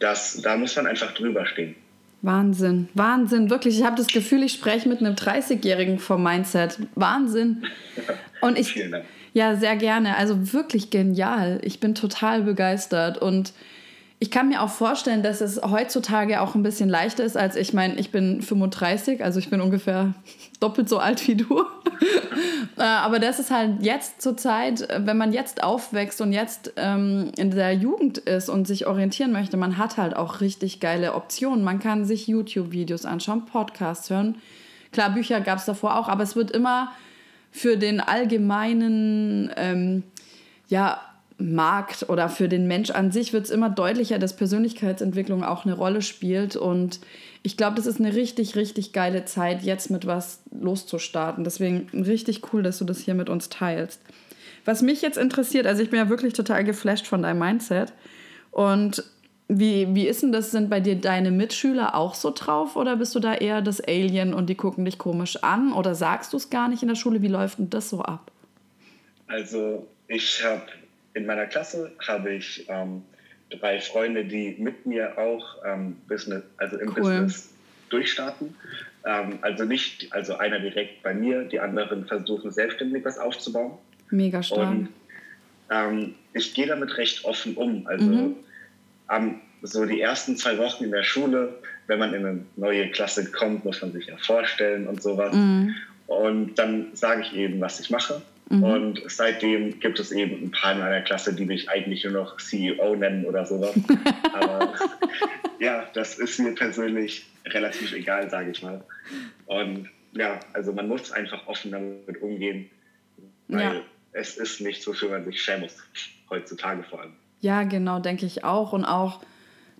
das, 0.00 0.40
da 0.42 0.56
muss 0.56 0.74
man 0.76 0.86
einfach 0.86 1.12
drüber 1.12 1.46
stehen. 1.46 1.74
Wahnsinn, 2.22 2.88
Wahnsinn, 2.94 3.48
wirklich. 3.48 3.78
Ich 3.78 3.84
habe 3.84 3.96
das 3.96 4.08
Gefühl, 4.08 4.42
ich 4.42 4.52
spreche 4.52 4.88
mit 4.88 4.98
einem 4.98 5.14
30-Jährigen 5.14 5.98
vom 6.00 6.22
Mindset. 6.22 6.78
Wahnsinn. 6.96 7.64
Und 8.40 8.58
ich, 8.58 8.80
ja, 9.34 9.54
sehr 9.56 9.76
gerne. 9.76 10.16
Also 10.16 10.52
wirklich 10.52 10.90
genial. 10.90 11.60
Ich 11.62 11.78
bin 11.78 11.94
total 11.94 12.42
begeistert 12.42 13.18
und 13.18 13.52
ich 14.20 14.30
kann 14.32 14.48
mir 14.48 14.62
auch 14.62 14.70
vorstellen, 14.70 15.22
dass 15.22 15.40
es 15.40 15.62
heutzutage 15.62 16.40
auch 16.40 16.56
ein 16.56 16.64
bisschen 16.64 16.88
leichter 16.88 17.22
ist, 17.22 17.36
als 17.36 17.54
ich 17.54 17.72
meine, 17.72 17.94
ich 17.94 18.10
bin 18.10 18.42
35, 18.42 19.22
also 19.22 19.38
ich 19.38 19.48
bin 19.48 19.60
ungefähr 19.60 20.14
doppelt 20.60 20.88
so 20.88 20.98
alt 20.98 21.26
wie 21.28 21.36
du. 21.36 21.64
Äh, 22.76 22.82
aber 22.82 23.18
das 23.18 23.40
ist 23.40 23.50
halt 23.50 23.82
jetzt 23.82 24.22
zur 24.22 24.36
Zeit, 24.36 24.86
wenn 24.98 25.16
man 25.16 25.32
jetzt 25.32 25.64
aufwächst 25.64 26.20
und 26.20 26.32
jetzt 26.32 26.74
ähm, 26.76 27.32
in 27.36 27.50
der 27.50 27.72
Jugend 27.74 28.18
ist 28.18 28.48
und 28.48 28.68
sich 28.68 28.86
orientieren 28.86 29.32
möchte, 29.32 29.56
man 29.56 29.78
hat 29.78 29.96
halt 29.96 30.14
auch 30.14 30.40
richtig 30.40 30.78
geile 30.78 31.14
Optionen. 31.14 31.64
Man 31.64 31.80
kann 31.80 32.04
sich 32.04 32.28
YouTube-Videos 32.28 33.04
anschauen, 33.04 33.46
Podcasts 33.46 34.10
hören. 34.10 34.36
Klar, 34.92 35.10
Bücher 35.10 35.40
gab 35.40 35.58
es 35.58 35.64
davor 35.64 35.98
auch, 35.98 36.08
aber 36.08 36.22
es 36.22 36.36
wird 36.36 36.52
immer 36.52 36.92
für 37.50 37.76
den 37.76 37.98
allgemeinen 37.98 39.50
ähm, 39.56 40.04
ja, 40.68 41.00
Markt 41.38 42.08
oder 42.08 42.28
für 42.28 42.48
den 42.48 42.66
Mensch 42.66 42.90
an 42.90 43.12
sich 43.12 43.32
wird 43.32 43.44
es 43.44 43.50
immer 43.50 43.70
deutlicher, 43.70 44.18
dass 44.18 44.34
Persönlichkeitsentwicklung 44.34 45.44
auch 45.44 45.64
eine 45.64 45.74
Rolle 45.74 46.02
spielt. 46.02 46.56
Und 46.56 46.98
ich 47.44 47.56
glaube, 47.56 47.76
das 47.76 47.86
ist 47.86 48.00
eine 48.00 48.14
richtig, 48.14 48.56
richtig 48.56 48.92
geile 48.92 49.24
Zeit, 49.24 49.62
jetzt 49.62 49.90
mit 49.90 50.06
was 50.06 50.42
loszustarten. 50.50 51.44
Deswegen 51.44 51.88
richtig 51.92 52.52
cool, 52.52 52.62
dass 52.62 52.78
du 52.78 52.84
das 52.84 52.98
hier 52.98 53.14
mit 53.14 53.28
uns 53.28 53.48
teilst. 53.48 54.00
Was 54.64 54.82
mich 54.82 55.00
jetzt 55.00 55.16
interessiert, 55.16 55.66
also 55.66 55.82
ich 55.82 55.90
bin 55.90 55.98
ja 55.98 56.08
wirklich 56.08 56.34
total 56.34 56.64
geflasht 56.64 57.06
von 57.06 57.22
deinem 57.22 57.38
Mindset. 57.38 57.92
Und 58.50 59.04
wie, 59.46 59.94
wie 59.94 60.06
ist 60.06 60.22
denn 60.22 60.32
das? 60.32 60.50
Sind 60.50 60.68
bei 60.68 60.80
dir 60.80 60.96
deine 60.96 61.30
Mitschüler 61.30 61.94
auch 61.94 62.14
so 62.14 62.32
drauf 62.34 62.76
oder 62.76 62.96
bist 62.96 63.14
du 63.14 63.20
da 63.20 63.34
eher 63.34 63.62
das 63.62 63.80
Alien 63.80 64.34
und 64.34 64.50
die 64.50 64.56
gucken 64.56 64.84
dich 64.84 64.98
komisch 64.98 65.42
an? 65.42 65.72
Oder 65.72 65.94
sagst 65.94 66.32
du 66.32 66.36
es 66.36 66.50
gar 66.50 66.68
nicht 66.68 66.82
in 66.82 66.88
der 66.88 66.96
Schule? 66.96 67.22
Wie 67.22 67.28
läuft 67.28 67.58
denn 67.58 67.70
das 67.70 67.88
so 67.88 68.02
ab? 68.02 68.30
Also 69.26 69.86
ich 70.08 70.44
habe 70.44 70.62
in 71.18 71.26
meiner 71.26 71.46
Klasse 71.46 71.90
habe 72.06 72.34
ich 72.34 72.64
ähm, 72.68 73.02
drei 73.50 73.80
Freunde, 73.80 74.24
die 74.24 74.56
mit 74.58 74.86
mir 74.86 75.18
auch 75.18 75.56
ähm, 75.66 75.96
Business, 76.08 76.42
also 76.56 76.78
im 76.78 76.88
cool. 76.90 76.94
Business 76.94 77.50
durchstarten. 77.90 78.54
Ähm, 79.04 79.38
also 79.42 79.64
nicht, 79.64 80.12
also 80.12 80.36
einer 80.36 80.60
direkt 80.60 81.02
bei 81.02 81.12
mir, 81.12 81.44
die 81.44 81.60
anderen 81.60 82.06
versuchen 82.06 82.50
selbstständig 82.50 83.04
was 83.04 83.18
aufzubauen. 83.18 83.72
Mega 84.10 84.42
stark. 84.42 84.70
Und 84.70 84.88
ähm, 85.70 86.14
ich 86.34 86.54
gehe 86.54 86.66
damit 86.66 86.96
recht 86.96 87.24
offen 87.24 87.56
um. 87.56 87.86
Also 87.86 88.04
mhm. 88.04 88.36
so 89.62 89.84
die 89.84 90.00
ersten 90.00 90.36
zwei 90.36 90.56
Wochen 90.58 90.84
in 90.84 90.92
der 90.92 91.02
Schule, 91.02 91.58
wenn 91.88 91.98
man 91.98 92.14
in 92.14 92.24
eine 92.24 92.44
neue 92.56 92.90
Klasse 92.90 93.30
kommt, 93.30 93.64
muss 93.64 93.82
man 93.82 93.92
sich 93.92 94.06
ja 94.06 94.16
vorstellen 94.18 94.86
und 94.86 95.02
sowas. 95.02 95.34
Mhm. 95.34 95.74
Und 96.06 96.54
dann 96.54 96.86
sage 96.94 97.22
ich 97.22 97.34
eben, 97.34 97.60
was 97.60 97.80
ich 97.80 97.90
mache. 97.90 98.22
Mhm. 98.50 98.62
Und 98.62 99.02
seitdem 99.06 99.78
gibt 99.78 99.98
es 99.98 100.10
eben 100.10 100.44
ein 100.44 100.50
paar 100.50 100.72
in 100.72 100.78
meiner 100.78 101.02
Klasse, 101.02 101.34
die 101.34 101.44
mich 101.44 101.68
eigentlich 101.68 102.04
nur 102.04 102.14
noch 102.14 102.36
CEO 102.38 102.96
nennen 102.96 103.24
oder 103.26 103.44
sowas. 103.44 103.74
Aber 104.32 104.74
ja, 105.58 105.86
das 105.94 106.18
ist 106.18 106.38
mir 106.38 106.54
persönlich 106.54 107.26
relativ 107.46 107.92
egal, 107.92 108.30
sage 108.30 108.50
ich 108.50 108.62
mal. 108.62 108.82
Und 109.46 109.88
ja, 110.12 110.40
also 110.54 110.72
man 110.72 110.88
muss 110.88 111.12
einfach 111.12 111.46
offen 111.46 111.72
damit 111.72 112.22
umgehen, 112.22 112.70
weil 113.48 113.76
ja. 113.76 113.82
es 114.12 114.36
ist 114.36 114.60
nichts, 114.60 114.86
wofür 114.86 115.10
man 115.10 115.24
sich 115.24 115.42
schämen 115.42 115.62
muss, 115.62 115.76
heutzutage 116.30 116.82
vor 116.84 117.02
allem. 117.02 117.12
Ja, 117.40 117.64
genau, 117.64 118.00
denke 118.00 118.26
ich 118.26 118.44
auch. 118.44 118.72
Und 118.72 118.84
auch 118.84 119.20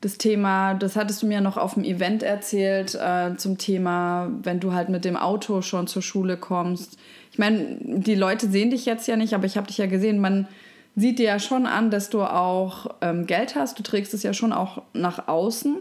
das 0.00 0.18
Thema, 0.18 0.74
das 0.74 0.96
hattest 0.96 1.22
du 1.22 1.26
mir 1.26 1.40
noch 1.40 1.56
auf 1.56 1.74
dem 1.74 1.84
Event 1.84 2.22
erzählt, 2.22 2.94
äh, 2.94 3.36
zum 3.36 3.58
Thema, 3.58 4.30
wenn 4.42 4.60
du 4.60 4.72
halt 4.72 4.88
mit 4.88 5.04
dem 5.04 5.16
Auto 5.16 5.62
schon 5.62 5.86
zur 5.86 6.02
Schule 6.02 6.36
kommst. 6.36 6.98
Ich 7.32 7.38
meine, 7.38 7.76
die 7.80 8.14
Leute 8.14 8.48
sehen 8.48 8.70
dich 8.70 8.86
jetzt 8.86 9.08
ja 9.08 9.16
nicht, 9.16 9.34
aber 9.34 9.46
ich 9.46 9.56
habe 9.56 9.66
dich 9.66 9.78
ja 9.78 9.86
gesehen, 9.86 10.20
man 10.20 10.46
sieht 10.94 11.18
dir 11.18 11.26
ja 11.26 11.38
schon 11.38 11.66
an, 11.66 11.90
dass 11.90 12.10
du 12.10 12.22
auch 12.22 12.94
ähm, 13.00 13.26
Geld 13.26 13.54
hast. 13.54 13.78
Du 13.78 13.82
trägst 13.82 14.14
es 14.14 14.22
ja 14.22 14.32
schon 14.32 14.52
auch 14.52 14.82
nach 14.92 15.28
außen. 15.28 15.78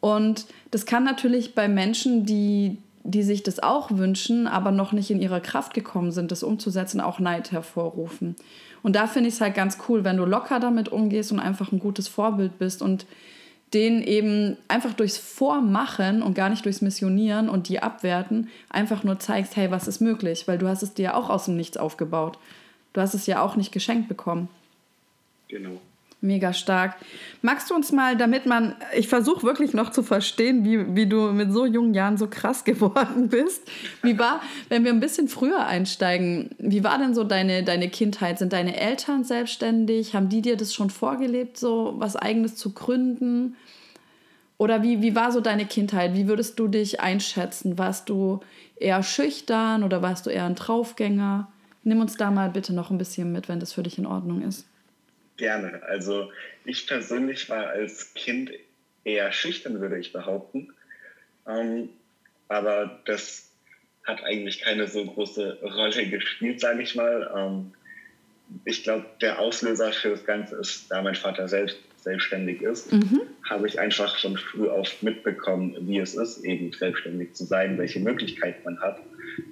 Und 0.00 0.46
das 0.70 0.86
kann 0.86 1.04
natürlich 1.04 1.54
bei 1.54 1.68
Menschen, 1.68 2.24
die, 2.24 2.78
die 3.04 3.22
sich 3.22 3.42
das 3.42 3.62
auch 3.62 3.90
wünschen, 3.90 4.46
aber 4.46 4.70
noch 4.70 4.92
nicht 4.92 5.10
in 5.10 5.20
ihre 5.20 5.40
Kraft 5.40 5.74
gekommen 5.74 6.10
sind, 6.10 6.30
das 6.30 6.42
umzusetzen, 6.42 7.00
auch 7.00 7.18
Neid 7.18 7.52
hervorrufen. 7.52 8.36
Und 8.82 8.96
da 8.96 9.06
finde 9.06 9.28
ich 9.28 9.34
es 9.34 9.40
halt 9.40 9.54
ganz 9.54 9.78
cool, 9.88 10.04
wenn 10.04 10.16
du 10.16 10.24
locker 10.24 10.60
damit 10.60 10.88
umgehst 10.90 11.32
und 11.32 11.40
einfach 11.40 11.72
ein 11.72 11.78
gutes 11.78 12.08
Vorbild 12.08 12.58
bist 12.58 12.82
und 12.82 13.06
den 13.76 14.02
eben 14.02 14.56
einfach 14.68 14.94
durchs 14.94 15.18
Vormachen 15.18 16.22
und 16.22 16.32
gar 16.32 16.48
nicht 16.48 16.64
durchs 16.64 16.80
Missionieren 16.80 17.50
und 17.50 17.68
die 17.68 17.82
abwerten, 17.82 18.48
einfach 18.70 19.04
nur 19.04 19.18
zeigst, 19.18 19.54
hey, 19.54 19.70
was 19.70 19.86
ist 19.86 20.00
möglich? 20.00 20.48
Weil 20.48 20.56
du 20.56 20.66
hast 20.66 20.82
es 20.82 20.94
dir 20.94 21.02
ja 21.02 21.14
auch 21.14 21.28
aus 21.28 21.44
dem 21.44 21.58
Nichts 21.58 21.76
aufgebaut. 21.76 22.38
Du 22.94 23.02
hast 23.02 23.12
es 23.12 23.26
ja 23.26 23.42
auch 23.42 23.54
nicht 23.54 23.72
geschenkt 23.72 24.08
bekommen. 24.08 24.48
Genau. 25.48 25.78
Mega 26.22 26.54
stark. 26.54 26.96
Magst 27.42 27.70
du 27.70 27.74
uns 27.74 27.92
mal, 27.92 28.16
damit 28.16 28.46
man, 28.46 28.74
ich 28.96 29.06
versuche 29.06 29.42
wirklich 29.42 29.74
noch 29.74 29.90
zu 29.90 30.02
verstehen, 30.02 30.64
wie, 30.64 30.96
wie 30.96 31.06
du 31.06 31.32
mit 31.32 31.52
so 31.52 31.66
jungen 31.66 31.92
Jahren 31.92 32.16
so 32.16 32.26
krass 32.26 32.64
geworden 32.64 33.28
bist. 33.28 33.62
Wie 34.02 34.18
war, 34.18 34.40
wenn 34.68 34.84
wir 34.84 34.92
ein 34.92 35.00
bisschen 35.00 35.28
früher 35.28 35.66
einsteigen, 35.66 36.50
wie 36.58 36.82
war 36.82 36.98
denn 36.98 37.14
so 37.14 37.22
deine, 37.22 37.62
deine 37.64 37.90
Kindheit? 37.90 38.38
Sind 38.38 38.54
deine 38.54 38.80
Eltern 38.80 39.24
selbstständig? 39.24 40.14
Haben 40.14 40.30
die 40.30 40.42
dir 40.42 40.56
das 40.56 40.72
schon 40.72 40.90
vorgelebt, 40.90 41.58
so 41.58 41.94
was 41.98 42.16
Eigenes 42.16 42.56
zu 42.56 42.72
gründen? 42.72 43.56
Oder 44.58 44.82
wie, 44.82 45.02
wie 45.02 45.14
war 45.14 45.32
so 45.32 45.40
deine 45.40 45.66
Kindheit? 45.66 46.14
Wie 46.14 46.28
würdest 46.28 46.58
du 46.58 46.66
dich 46.66 47.00
einschätzen? 47.00 47.76
Warst 47.76 48.08
du 48.08 48.40
eher 48.76 49.02
schüchtern 49.02 49.82
oder 49.82 50.00
warst 50.00 50.24
du 50.24 50.30
eher 50.30 50.46
ein 50.46 50.54
Draufgänger? 50.54 51.48
Nimm 51.84 52.00
uns 52.00 52.16
da 52.16 52.30
mal 52.30 52.50
bitte 52.50 52.72
noch 52.72 52.90
ein 52.90 52.98
bisschen 52.98 53.32
mit, 53.32 53.48
wenn 53.48 53.60
das 53.60 53.74
für 53.74 53.82
dich 53.82 53.98
in 53.98 54.06
Ordnung 54.06 54.40
ist. 54.40 54.66
Gerne. 55.36 55.82
Also 55.82 56.32
ich 56.64 56.86
persönlich 56.86 57.48
war 57.48 57.68
als 57.68 58.14
Kind 58.14 58.50
eher 59.04 59.32
schüchtern, 59.32 59.80
würde 59.80 59.98
ich 59.98 60.12
behaupten. 60.12 60.72
Ähm, 61.46 61.90
aber 62.48 63.00
das 63.04 63.50
hat 64.04 64.22
eigentlich 64.24 64.60
keine 64.60 64.86
so 64.88 65.04
große 65.04 65.58
Rolle 65.62 66.08
gespielt, 66.08 66.60
sage 66.60 66.82
ich 66.82 66.94
mal. 66.94 67.30
Ähm, 67.36 67.72
ich 68.64 68.84
glaube, 68.84 69.06
der 69.20 69.38
Auslöser 69.40 69.92
für 69.92 70.10
das 70.10 70.24
Ganze 70.24 70.56
ist, 70.56 70.90
da 70.90 71.02
mein 71.02 71.14
Vater 71.14 71.48
selbst 71.48 71.78
selbstständig 72.06 72.62
ist, 72.62 72.92
mhm. 72.92 73.22
habe 73.50 73.66
ich 73.66 73.80
einfach 73.80 74.16
schon 74.16 74.36
früh 74.36 74.68
auf 74.68 75.02
mitbekommen, 75.02 75.76
wie 75.88 75.98
es 75.98 76.14
ist, 76.14 76.44
eben 76.44 76.72
selbstständig 76.72 77.34
zu 77.34 77.44
sein, 77.44 77.76
welche 77.78 77.98
Möglichkeiten 77.98 78.62
man 78.64 78.80
hat. 78.80 79.00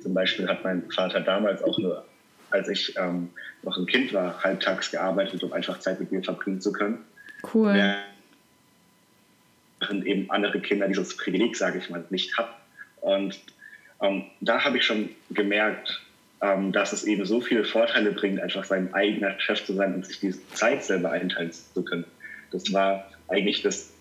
Zum 0.00 0.14
Beispiel 0.14 0.47
hat 0.49 0.62
mein 0.62 0.88
Vater 0.93 1.21
damals 1.21 1.64
auch 1.64 1.76
nur, 1.79 2.07
als 2.55 2.69
ich 2.69 2.97
ähm, 2.97 3.31
noch 3.63 3.77
ein 3.77 3.87
Kind 3.87 4.13
war, 4.13 4.43
halbtags 4.43 4.91
gearbeitet, 4.91 5.43
um 5.43 5.53
einfach 5.53 5.81
Zeit 5.81 5.99
mit 5.99 6.13
mir 6.13 6.23
verbringen 6.23 6.61
zu 6.61 6.73
können. 6.73 6.99
Cool. 7.53 7.75
Während 9.81 10.07
eben 10.07 10.31
andere 10.31 10.61
Kinder 10.61 10.87
dieses 10.87 11.17
Privileg, 11.17 11.57
sage 11.57 11.79
ich 11.79 11.91
mal, 11.91 12.05
nicht 12.11 12.39
haben. 12.39 12.53
Und 13.01 13.41
ähm, 14.01 14.25
da 14.41 14.65
habe 14.65 14.79
ich 14.79 14.85
schon 14.85 15.11
gemerkt, 15.31 16.01
ähm, 16.41 16.71
dass 16.71 16.93
es 16.93 17.05
eben 17.05 17.27
so 17.27 17.41
viele 17.41 17.65
Vorteile 17.65 18.13
bringt, 18.13 18.41
einfach 18.41 18.65
sein 18.65 18.95
eigener 18.95 19.39
Chef 19.41 19.65
zu 19.65 19.75
sein 19.75 19.95
und 19.95 20.07
sich 20.07 20.21
diese 20.21 20.47
Zeit 20.51 20.85
selber 20.85 21.11
einteilen 21.11 21.51
zu 21.51 21.85
können. 21.85 22.05
Das 22.53 22.73
war 22.73 23.11
eigentlich 23.29 23.63
das 23.63 23.93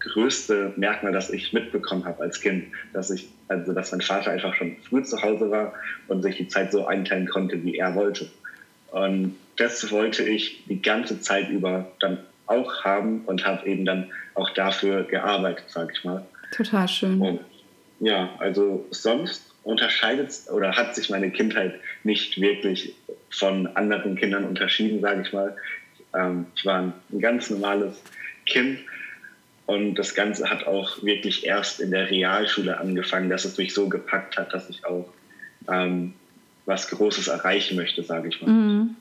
größte 0.00 0.72
Merkmal, 0.76 1.12
das 1.12 1.30
ich 1.30 1.52
mitbekommen 1.52 2.04
habe 2.04 2.22
als 2.22 2.40
Kind, 2.40 2.66
dass 2.92 3.10
ich, 3.10 3.28
also 3.48 3.72
dass 3.72 3.92
mein 3.92 4.00
Vater 4.00 4.30
einfach 4.30 4.54
schon 4.54 4.76
früh 4.88 5.02
zu 5.02 5.20
Hause 5.22 5.50
war 5.50 5.74
und 6.08 6.22
sich 6.22 6.36
die 6.36 6.48
Zeit 6.48 6.72
so 6.72 6.86
einteilen 6.86 7.28
konnte, 7.28 7.62
wie 7.64 7.76
er 7.76 7.94
wollte. 7.94 8.30
Und 8.90 9.36
das 9.56 9.90
wollte 9.90 10.24
ich 10.24 10.64
die 10.66 10.80
ganze 10.80 11.20
Zeit 11.20 11.50
über 11.50 11.90
dann 12.00 12.18
auch 12.46 12.84
haben 12.84 13.22
und 13.26 13.46
habe 13.46 13.66
eben 13.66 13.84
dann 13.84 14.10
auch 14.34 14.50
dafür 14.50 15.02
gearbeitet, 15.04 15.64
sage 15.68 15.92
ich 15.94 16.04
mal. 16.04 16.24
Total 16.52 16.88
schön. 16.88 17.20
Und 17.20 17.40
ja, 18.00 18.30
also 18.38 18.86
sonst 18.90 19.52
unterscheidet 19.64 20.32
oder 20.50 20.76
hat 20.76 20.94
sich 20.94 21.10
meine 21.10 21.30
Kindheit 21.30 21.74
nicht 22.04 22.40
wirklich 22.40 22.94
von 23.30 23.66
anderen 23.76 24.16
Kindern 24.16 24.44
unterschieden, 24.44 25.00
sage 25.00 25.22
ich 25.22 25.32
mal. 25.32 25.56
Ähm, 26.14 26.46
ich 26.56 26.64
war 26.64 26.80
ein 26.80 27.20
ganz 27.20 27.50
normales 27.50 28.02
Kind 28.46 28.78
und 29.68 29.96
das 29.96 30.14
Ganze 30.14 30.48
hat 30.48 30.66
auch 30.66 31.02
wirklich 31.02 31.44
erst 31.44 31.78
in 31.80 31.90
der 31.90 32.08
Realschule 32.08 32.80
angefangen, 32.80 33.28
dass 33.28 33.44
es 33.44 33.58
mich 33.58 33.74
so 33.74 33.86
gepackt 33.86 34.38
hat, 34.38 34.54
dass 34.54 34.70
ich 34.70 34.86
auch 34.86 35.06
ähm, 35.70 36.14
was 36.64 36.88
Großes 36.88 37.28
erreichen 37.28 37.76
möchte, 37.76 38.02
sage 38.02 38.28
ich 38.30 38.40
mal. 38.40 38.50
Mhm. 38.50 38.96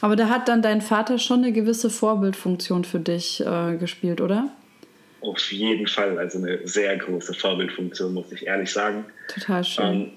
Aber 0.00 0.14
da 0.14 0.28
hat 0.28 0.46
dann 0.46 0.62
dein 0.62 0.82
Vater 0.82 1.18
schon 1.18 1.42
eine 1.42 1.50
gewisse 1.50 1.90
Vorbildfunktion 1.90 2.84
für 2.84 3.00
dich 3.00 3.44
äh, 3.44 3.76
gespielt, 3.76 4.20
oder? 4.20 4.50
Auf 5.20 5.50
jeden 5.50 5.88
Fall, 5.88 6.16
also 6.16 6.38
eine 6.38 6.60
sehr 6.64 6.96
große 6.96 7.34
Vorbildfunktion, 7.34 8.14
muss 8.14 8.30
ich 8.30 8.46
ehrlich 8.46 8.70
sagen. 8.70 9.06
Total 9.26 9.64
schön. 9.64 9.84
Ähm, 9.84 10.10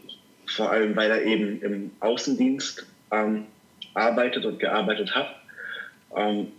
vor 0.46 0.70
allem, 0.70 0.96
weil 0.96 1.10
er 1.10 1.24
eben 1.24 1.60
im 1.64 1.92
Außendienst 2.02 2.86
ähm, 3.10 3.48
arbeitet 3.96 4.46
und 4.46 4.60
gearbeitet 4.60 5.16
hat, 5.16 5.42
ähm, 6.16 6.50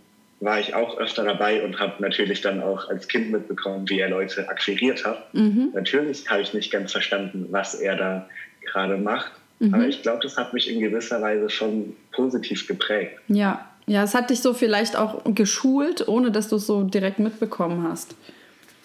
war 0.41 0.59
ich 0.59 0.73
auch 0.73 0.97
öfter 0.97 1.23
dabei 1.23 1.63
und 1.63 1.79
habe 1.79 1.93
natürlich 1.99 2.41
dann 2.41 2.61
auch 2.61 2.89
als 2.89 3.07
Kind 3.07 3.31
mitbekommen, 3.31 3.89
wie 3.89 3.99
er 3.99 4.09
Leute 4.09 4.47
akquiriert 4.47 5.05
hat. 5.05 5.33
Mhm. 5.33 5.71
Natürlich 5.73 6.29
habe 6.29 6.41
ich 6.41 6.53
nicht 6.53 6.71
ganz 6.71 6.91
verstanden, 6.91 7.47
was 7.51 7.75
er 7.75 7.95
da 7.97 8.29
gerade 8.61 8.97
macht. 8.97 9.31
Mhm. 9.59 9.73
Aber 9.73 9.87
ich 9.87 10.01
glaube, 10.01 10.19
das 10.23 10.37
hat 10.37 10.53
mich 10.53 10.69
in 10.69 10.79
gewisser 10.79 11.21
Weise 11.21 11.49
schon 11.49 11.95
positiv 12.11 12.67
geprägt. 12.67 13.19
Ja, 13.27 13.69
ja, 13.85 14.03
es 14.03 14.13
hat 14.13 14.29
dich 14.29 14.39
so 14.39 14.53
vielleicht 14.53 14.95
auch 14.95 15.23
geschult, 15.33 16.07
ohne 16.07 16.31
dass 16.31 16.47
du 16.47 16.57
es 16.57 16.67
so 16.67 16.83
direkt 16.83 17.19
mitbekommen 17.19 17.87
hast. 17.89 18.15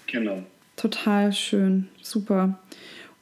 Genau. 0.07 0.43
Total 0.77 1.33
schön, 1.33 1.89
super. 2.03 2.59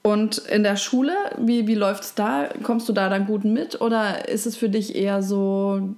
Und 0.02 0.38
in 0.38 0.64
der 0.64 0.76
Schule, 0.76 1.14
wie, 1.38 1.68
wie 1.68 1.76
läuft 1.76 2.02
es 2.02 2.14
da? 2.14 2.48
Kommst 2.64 2.88
du 2.88 2.92
da 2.92 3.08
dann 3.08 3.26
gut 3.26 3.44
mit 3.44 3.80
oder 3.80 4.28
ist 4.28 4.46
es 4.46 4.56
für 4.56 4.68
dich 4.68 4.96
eher 4.96 5.22
so, 5.22 5.94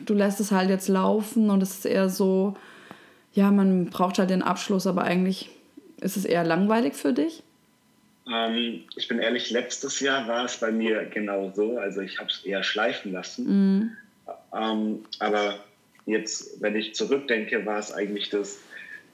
du 0.00 0.14
lässt 0.14 0.38
es 0.38 0.52
halt 0.52 0.70
jetzt 0.70 0.88
laufen 0.88 1.50
und 1.50 1.60
es 1.60 1.70
ist 1.70 1.86
eher 1.86 2.08
so, 2.08 2.56
ja, 3.32 3.50
man 3.50 3.86
braucht 3.86 4.18
halt 4.18 4.30
den 4.30 4.42
Abschluss, 4.42 4.86
aber 4.86 5.02
eigentlich 5.02 5.50
ist 6.00 6.16
es 6.16 6.24
eher 6.24 6.44
langweilig 6.44 6.94
für 6.94 7.12
dich? 7.12 7.42
Ähm, 8.32 8.84
ich 8.94 9.08
bin 9.08 9.18
ehrlich, 9.18 9.50
letztes 9.50 10.00
Jahr 10.00 10.28
war 10.28 10.44
es 10.44 10.58
bei 10.58 10.70
mir 10.70 11.04
genau 11.06 11.50
so. 11.54 11.78
Also 11.78 12.00
ich 12.00 12.18
habe 12.18 12.30
es 12.30 12.44
eher 12.44 12.62
schleifen 12.62 13.12
lassen. 13.12 13.46
Mhm. 13.46 13.96
Ähm, 14.54 15.04
aber 15.18 15.58
jetzt, 16.06 16.60
wenn 16.60 16.76
ich 16.76 16.94
zurückdenke, 16.94 17.64
war 17.66 17.78
es 17.78 17.92
eigentlich 17.92 18.30
das, 18.30 18.58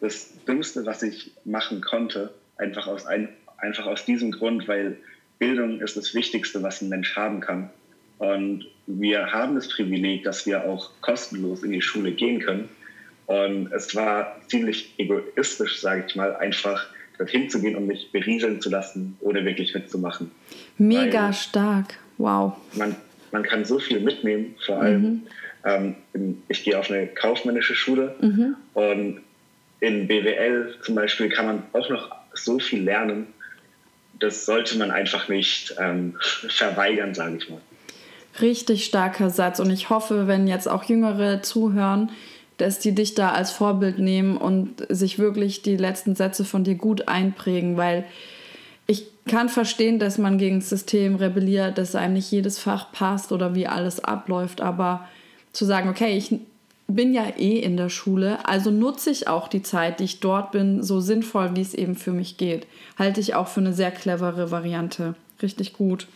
das 0.01 0.33
Dümmste, 0.47 0.85
was 0.85 1.03
ich 1.03 1.33
machen 1.45 1.81
konnte. 1.81 2.33
Einfach 2.57 2.87
aus, 2.87 3.07
ein, 3.07 3.29
einfach 3.59 3.87
aus 3.87 4.05
diesem 4.05 4.33
Grund, 4.33 4.69
weil 4.69 4.97
Bildung 5.39 5.81
ist 5.81 5.97
das 5.97 6.15
Wichtigste, 6.15 6.63
was 6.63 6.81
ein 6.81 6.89
Mensch 6.89 7.17
haben 7.17 7.41
kann. 7.41 7.71
Und 8.19 8.67
wir 8.87 9.33
haben 9.33 9.55
das 9.55 9.69
Privileg, 9.69 10.25
dass 10.25 10.47
wir 10.47 10.65
auch 10.65 10.91
kostenlos 11.01 11.63
in 11.63 11.73
die 11.73 11.83
Schule 11.83 12.13
gehen 12.13 12.41
können. 12.41 12.69
Und 13.27 13.73
es 13.73 13.95
war 13.95 14.41
ziemlich 14.49 14.95
egoistisch, 14.99 15.81
sage 15.81 16.05
ich 16.07 16.15
mal, 16.15 16.37
einfach 16.37 16.87
dorthin 17.19 17.49
zu 17.49 17.61
gehen 17.61 17.77
und 17.77 17.87
mich 17.87 18.11
berieseln 18.13 18.61
zu 18.61 18.71
lassen, 18.71 19.17
ohne 19.21 19.45
wirklich 19.45 19.75
mitzumachen. 19.75 20.31
Mega 20.79 21.27
Weil 21.27 21.33
stark, 21.33 21.95
wow. 22.19 22.55
Man, 22.75 22.97
man 23.33 23.43
kann 23.43 23.65
so 23.65 23.79
viel 23.79 24.01
mitnehmen, 24.01 24.57
vor 24.65 24.81
allem, 24.81 25.03
mhm. 25.03 25.95
ähm, 26.13 26.43
ich 26.49 26.65
gehe 26.65 26.79
auf 26.79 26.91
eine 26.91 27.07
kaufmännische 27.07 27.75
Schule 27.75 28.15
mhm. 28.21 28.57
und 28.75 29.21
in 29.81 30.07
BWL 30.07 30.75
zum 30.83 30.95
Beispiel 30.95 31.29
kann 31.29 31.47
man 31.47 31.63
auch 31.73 31.89
noch 31.91 32.15
so 32.33 32.59
viel 32.59 32.83
lernen. 32.83 33.27
Das 34.19 34.47
sollte 34.47 34.79
man 34.79 34.91
einfach 34.91 35.29
nicht 35.29 35.75
ähm, 35.79 36.17
verweigern, 36.21 37.15
sage 37.15 37.37
ich 37.37 37.51
mal. 37.51 37.61
Richtig 38.41 38.85
starker 38.85 39.31
Satz 39.31 39.61
und 39.61 39.71
ich 39.71 39.91
hoffe, 39.91 40.27
wenn 40.27 40.47
jetzt 40.47 40.69
auch 40.69 40.85
Jüngere 40.85 41.43
zuhören, 41.43 42.11
dass 42.57 42.79
die 42.79 42.95
dich 42.95 43.15
da 43.15 43.33
als 43.33 43.51
Vorbild 43.51 43.99
nehmen 43.99 44.37
und 44.37 44.87
sich 44.89 45.19
wirklich 45.19 45.63
die 45.63 45.77
letzten 45.77 46.15
Sätze 46.15 46.45
von 46.45 46.65
dir 46.65 46.77
gut 46.77 47.09
einprägen, 47.09 47.77
weil 47.77 48.05
ich 48.87 49.07
kann 49.27 49.49
verstehen, 49.49 49.99
dass 49.99 50.19
man 50.19 50.39
gegen 50.39 50.61
das 50.61 50.69
System 50.69 51.17
rebelliert, 51.17 51.79
dass 51.79 51.95
einem 51.95 52.15
nicht 52.15 52.31
jedes 52.31 52.59
Fach 52.59 52.93
passt 52.93 53.33
oder 53.33 53.55
wie 53.55 53.67
alles 53.67 54.03
abläuft, 54.03 54.61
aber 54.61 55.09
zu 55.53 55.65
sagen, 55.65 55.89
okay, 55.89 56.17
ich 56.17 56.35
bin 56.87 57.15
ja 57.15 57.27
eh 57.39 57.59
in 57.59 57.77
der 57.77 57.89
Schule, 57.89 58.47
also 58.47 58.71
nutze 58.71 59.11
ich 59.11 59.27
auch 59.29 59.49
die 59.49 59.63
Zeit, 59.63 60.01
die 60.01 60.05
ich 60.05 60.21
dort 60.21 60.53
bin, 60.53 60.83
so 60.83 61.01
sinnvoll, 61.01 61.57
wie 61.57 61.63
es 61.63 61.75
eben 61.75 61.95
für 61.95 62.13
mich 62.13 62.37
geht. 62.37 62.67
Halte 62.99 63.21
ich 63.21 63.35
auch 63.35 63.49
für 63.49 63.61
eine 63.61 63.73
sehr 63.73 63.91
clevere 63.91 64.51
Variante. 64.51 65.15
Richtig 65.43 65.73
gut. 65.73 66.07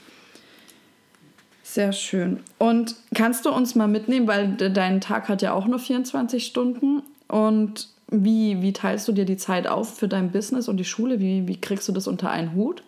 Sehr 1.62 1.92
schön. 1.92 2.40
Und 2.58 2.94
kannst 3.14 3.44
du 3.44 3.50
uns 3.50 3.74
mal 3.74 3.88
mitnehmen, 3.88 4.26
weil 4.26 4.54
dein 4.56 5.00
Tag 5.00 5.28
hat 5.28 5.42
ja 5.42 5.52
auch 5.52 5.66
nur 5.66 5.78
24 5.78 6.46
Stunden. 6.46 7.02
Und 7.28 7.88
wie, 8.10 8.62
wie 8.62 8.72
teilst 8.72 9.06
du 9.06 9.12
dir 9.12 9.26
die 9.26 9.36
Zeit 9.36 9.66
auf 9.66 9.98
für 9.98 10.08
dein 10.08 10.32
Business 10.32 10.68
und 10.68 10.78
die 10.78 10.84
Schule? 10.84 11.20
Wie, 11.20 11.46
wie 11.46 11.60
kriegst 11.60 11.86
du 11.88 11.92
das 11.92 12.06
unter 12.06 12.30
einen 12.30 12.54
Hut? 12.54 12.82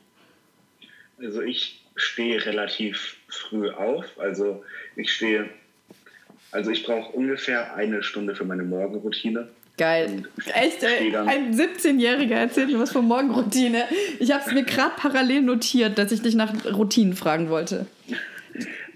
Also 1.19 1.43
ich 1.43 1.85
stehe 1.95 2.45
relativ 2.47 3.19
früh 3.29 3.71
auf. 3.71 4.07
Also 4.19 4.65
ich 4.97 5.13
stehe, 5.13 5.51
also 6.53 6.71
ich 6.71 6.85
brauche 6.85 7.13
ungefähr 7.13 7.75
eine 7.75 8.03
Stunde 8.03 8.35
für 8.35 8.45
meine 8.45 8.63
Morgenroutine. 8.63 9.49
Geil. 9.77 10.25
Echt, 10.55 10.83
ey, 10.83 11.17
ein 11.17 11.55
17-Jähriger 11.55 12.35
erzählt 12.35 12.71
mir 12.71 12.79
was 12.79 12.93
von 12.93 13.07
Morgenroutine. 13.07 13.85
Ich 14.19 14.31
habe 14.31 14.43
es 14.47 14.53
mir 14.53 14.65
gerade 14.65 14.93
parallel 14.97 15.43
notiert, 15.43 15.97
dass 15.97 16.13
ich 16.13 16.21
dich 16.21 16.35
nach 16.35 16.53
Routinen 16.67 17.15
fragen 17.15 17.49
wollte. 17.49 17.87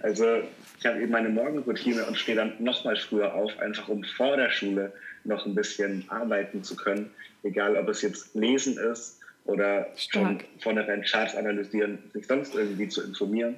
Also 0.01 0.43
ich 0.79 0.85
habe 0.85 1.01
eben 1.01 1.13
meine 1.13 1.31
Morgenroutine 1.31 2.05
und 2.05 2.19
stehe 2.19 2.37
dann 2.37 2.53
noch 2.59 2.85
mal 2.85 2.97
früher 2.97 3.33
auf, 3.33 3.59
einfach 3.59 3.89
um 3.89 4.05
vor 4.05 4.37
der 4.37 4.51
Schule 4.51 4.93
noch 5.25 5.47
ein 5.47 5.55
bisschen 5.55 6.05
arbeiten 6.09 6.63
zu 6.63 6.77
können. 6.77 7.11
Egal, 7.43 7.77
ob 7.77 7.89
es 7.89 8.03
jetzt 8.03 8.35
Lesen 8.35 8.77
ist 8.77 9.21
oder 9.47 9.87
Stark. 9.97 10.13
schon 10.27 10.41
vornherein 10.61 11.03
Charts 11.03 11.35
analysieren, 11.35 11.99
sich 12.13 12.27
sonst 12.27 12.55
irgendwie 12.55 12.89
zu 12.89 13.03
informieren. 13.03 13.57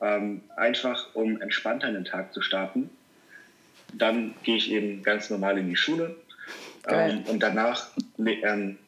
Ähm, 0.00 0.42
einfach, 0.56 1.14
um 1.14 1.40
entspannter 1.40 1.88
in 1.88 1.94
den 1.94 2.04
Tag 2.04 2.32
zu 2.32 2.40
starten. 2.40 2.90
Dann 3.92 4.34
gehe 4.42 4.56
ich 4.56 4.70
eben 4.70 5.02
ganz 5.02 5.30
normal 5.30 5.58
in 5.58 5.68
die 5.68 5.76
Schule. 5.76 6.16
Ähm, 6.88 7.22
und 7.28 7.42
danach 7.42 7.88
ähm, 8.18 8.78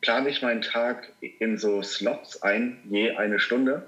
plane 0.00 0.28
ich 0.28 0.42
meinen 0.42 0.62
Tag 0.62 1.12
in 1.38 1.58
so 1.58 1.82
Slots 1.82 2.42
ein, 2.42 2.78
je 2.90 3.12
eine 3.12 3.38
Stunde 3.38 3.86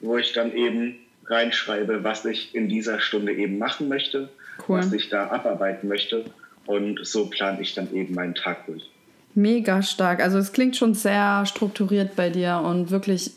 wo 0.00 0.16
ich 0.16 0.32
dann 0.32 0.52
eben 0.52 0.96
reinschreibe, 1.26 2.02
was 2.02 2.24
ich 2.24 2.54
in 2.54 2.68
dieser 2.68 3.00
Stunde 3.00 3.32
eben 3.32 3.58
machen 3.58 3.88
möchte, 3.88 4.28
cool. 4.68 4.78
was 4.78 4.92
ich 4.92 5.08
da 5.08 5.28
abarbeiten 5.28 5.88
möchte. 5.88 6.24
Und 6.66 7.00
so 7.02 7.26
plane 7.26 7.60
ich 7.60 7.74
dann 7.74 7.92
eben 7.94 8.14
meinen 8.14 8.34
Tag 8.34 8.66
durch. 8.66 8.88
Mega 9.34 9.82
stark. 9.82 10.20
Also 10.20 10.38
es 10.38 10.52
klingt 10.52 10.76
schon 10.76 10.94
sehr 10.94 11.46
strukturiert 11.46 12.16
bei 12.16 12.30
dir 12.30 12.62
und 12.64 12.90
wirklich 12.90 13.32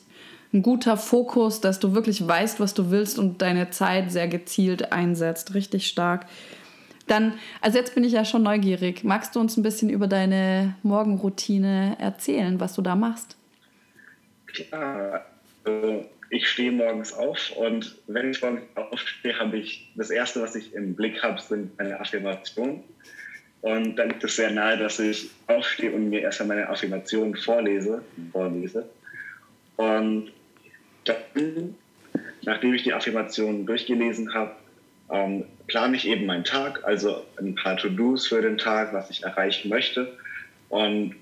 ein 0.53 0.61
guter 0.61 0.97
Fokus, 0.97 1.61
dass 1.61 1.79
du 1.79 1.95
wirklich 1.95 2.27
weißt, 2.27 2.59
was 2.59 2.73
du 2.73 2.91
willst 2.91 3.17
und 3.17 3.41
deine 3.41 3.71
Zeit 3.71 4.11
sehr 4.11 4.27
gezielt 4.27 4.91
einsetzt. 4.91 5.55
Richtig 5.55 5.87
stark. 5.87 6.27
Dann, 7.07 7.33
also 7.59 7.77
jetzt 7.77 7.95
bin 7.95 8.03
ich 8.03 8.13
ja 8.13 8.23
schon 8.23 8.43
neugierig. 8.43 9.03
Magst 9.03 9.35
du 9.35 9.39
uns 9.39 9.57
ein 9.57 9.63
bisschen 9.63 9.89
über 9.89 10.07
deine 10.07 10.75
Morgenroutine 10.83 11.97
erzählen, 11.99 12.59
was 12.59 12.73
du 12.75 12.81
da 12.81 12.95
machst? 12.95 13.35
Klar. 14.45 15.25
Also 15.65 16.05
ich 16.29 16.47
stehe 16.47 16.71
morgens 16.71 17.13
auf 17.13 17.51
und 17.57 17.95
wenn 18.07 18.31
ich 18.31 18.41
morgens 18.41 18.63
aufstehe, 18.75 19.37
habe 19.37 19.57
ich 19.57 19.91
das 19.95 20.09
Erste, 20.09 20.41
was 20.41 20.55
ich 20.55 20.73
im 20.73 20.95
Blick 20.95 21.21
habe, 21.23 21.41
sind 21.41 21.77
meine 21.77 21.99
Affirmationen. 21.99 22.83
Und 23.61 23.95
dann 23.95 24.09
liegt 24.09 24.23
es 24.23 24.35
sehr 24.35 24.51
nahe, 24.51 24.77
dass 24.77 24.99
ich 24.99 25.29
aufstehe 25.47 25.91
und 25.91 26.09
mir 26.09 26.21
erstmal 26.21 26.49
meine 26.49 26.69
Affirmationen 26.69 27.35
vorlese, 27.35 28.01
vorlese. 28.31 28.89
Und 29.77 30.31
dann, 31.05 31.75
nachdem 32.43 32.73
ich 32.73 32.83
die 32.83 32.93
Affirmationen 32.93 33.65
durchgelesen 33.65 34.33
habe, 34.33 34.51
ähm, 35.09 35.45
plane 35.67 35.95
ich 35.95 36.07
eben 36.07 36.25
meinen 36.25 36.43
Tag, 36.43 36.83
also 36.83 37.23
ein 37.37 37.55
paar 37.55 37.77
To-Dos 37.77 38.27
für 38.27 38.41
den 38.41 38.57
Tag, 38.57 38.93
was 38.93 39.09
ich 39.09 39.23
erreichen 39.23 39.69
möchte. 39.69 40.17
Und 40.69 41.15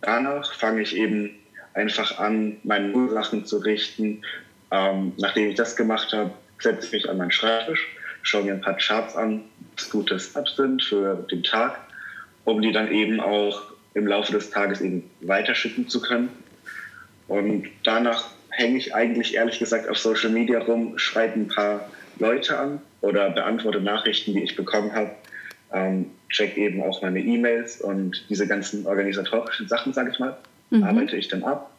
danach 0.00 0.54
fange 0.54 0.82
ich 0.82 0.96
eben 0.96 1.30
einfach 1.74 2.18
an, 2.18 2.56
meine 2.64 2.92
Ursachen 2.92 3.44
zu 3.44 3.58
richten. 3.58 4.22
Ähm, 4.70 5.12
nachdem 5.16 5.48
ich 5.48 5.56
das 5.56 5.76
gemacht 5.76 6.12
habe, 6.12 6.32
setze 6.58 6.86
ich 6.86 6.92
mich 6.92 7.10
an 7.10 7.18
meinen 7.18 7.30
Schreibtisch, 7.30 7.86
schaue 8.22 8.44
mir 8.44 8.54
ein 8.54 8.60
paar 8.60 8.76
Charts 8.76 9.16
an, 9.16 9.42
was 9.76 9.90
gute 9.90 10.18
Steps 10.18 10.56
sind 10.56 10.82
für 10.82 11.26
den 11.30 11.42
Tag, 11.42 11.80
um 12.44 12.60
die 12.60 12.72
dann 12.72 12.90
eben 12.90 13.20
auch 13.20 13.62
im 13.94 14.06
Laufe 14.06 14.32
des 14.32 14.50
Tages 14.50 14.80
eben 14.80 15.08
weiterschicken 15.20 15.88
zu 15.88 16.00
können. 16.00 16.28
Und 17.28 17.68
danach 17.84 18.30
hänge 18.60 18.78
ich 18.78 18.94
eigentlich 18.94 19.34
ehrlich 19.34 19.58
gesagt 19.58 19.88
auf 19.88 19.98
Social 19.98 20.30
Media 20.30 20.60
rum, 20.60 20.98
schreibe 20.98 21.40
ein 21.40 21.48
paar 21.48 21.88
Leute 22.18 22.58
an 22.58 22.80
oder 23.00 23.30
beantworte 23.30 23.80
Nachrichten, 23.80 24.34
die 24.34 24.42
ich 24.42 24.56
bekommen 24.56 24.92
habe, 24.92 25.10
ähm, 25.72 26.10
check 26.28 26.56
eben 26.56 26.82
auch 26.82 27.02
meine 27.02 27.20
E-Mails 27.20 27.80
und 27.80 28.24
diese 28.28 28.46
ganzen 28.46 28.86
organisatorischen 28.86 29.68
Sachen, 29.68 29.92
sage 29.92 30.10
ich 30.12 30.18
mal 30.18 30.36
mhm. 30.70 30.84
arbeite 30.84 31.16
ich 31.16 31.28
dann 31.28 31.42
ab, 31.42 31.70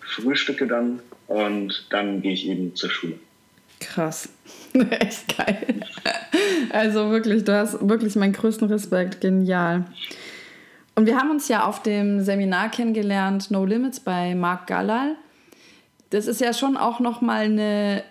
frühstücke 0.00 0.66
dann 0.66 1.00
und 1.26 1.86
dann 1.90 2.22
gehe 2.22 2.32
ich 2.32 2.48
eben 2.48 2.74
zur 2.74 2.90
Schule. 2.90 3.18
Krass. 3.80 4.28
Echt 4.90 5.36
geil. 5.36 5.80
Also 6.70 7.10
wirklich, 7.10 7.44
du 7.44 7.54
hast 7.54 7.86
wirklich 7.86 8.16
meinen 8.16 8.32
größten 8.32 8.68
Respekt. 8.68 9.20
Genial. 9.20 9.84
Und 10.94 11.06
wir 11.06 11.16
haben 11.16 11.30
uns 11.30 11.48
ja 11.48 11.64
auf 11.64 11.82
dem 11.82 12.20
Seminar 12.20 12.70
kennengelernt, 12.70 13.50
No 13.50 13.64
Limits 13.64 14.00
bei 14.00 14.34
Marc 14.34 14.66
Gallal. 14.66 15.16
Das 16.14 16.28
ist 16.28 16.40
ja 16.40 16.52
schon 16.52 16.76
auch 16.76 17.00
nochmal 17.00 17.46
eine, 17.46 18.04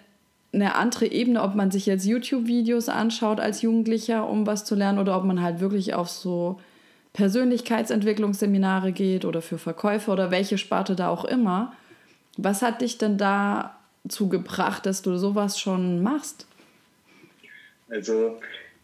eine 0.51 0.75
andere 0.75 1.05
Ebene, 1.05 1.41
ob 1.41 1.55
man 1.55 1.71
sich 1.71 1.85
jetzt 1.85 2.05
YouTube-Videos 2.05 2.89
anschaut 2.89 3.39
als 3.39 3.61
Jugendlicher, 3.61 4.27
um 4.27 4.45
was 4.45 4.65
zu 4.65 4.75
lernen, 4.75 4.99
oder 4.99 5.15
ob 5.15 5.23
man 5.23 5.41
halt 5.41 5.61
wirklich 5.61 5.93
auf 5.93 6.09
so 6.09 6.59
Persönlichkeitsentwicklungsseminare 7.13 8.91
geht 8.91 9.23
oder 9.23 9.41
für 9.41 9.57
Verkäufer 9.57 10.11
oder 10.11 10.31
welche 10.31 10.57
Sparte 10.57 10.97
da 10.97 11.07
auch 11.07 11.23
immer. 11.23 11.71
Was 12.35 12.61
hat 12.61 12.81
dich 12.81 12.97
denn 12.97 13.17
dazu 13.17 14.27
gebracht, 14.27 14.85
dass 14.85 15.01
du 15.01 15.15
sowas 15.15 15.57
schon 15.57 16.03
machst? 16.03 16.45
Also 17.89 18.37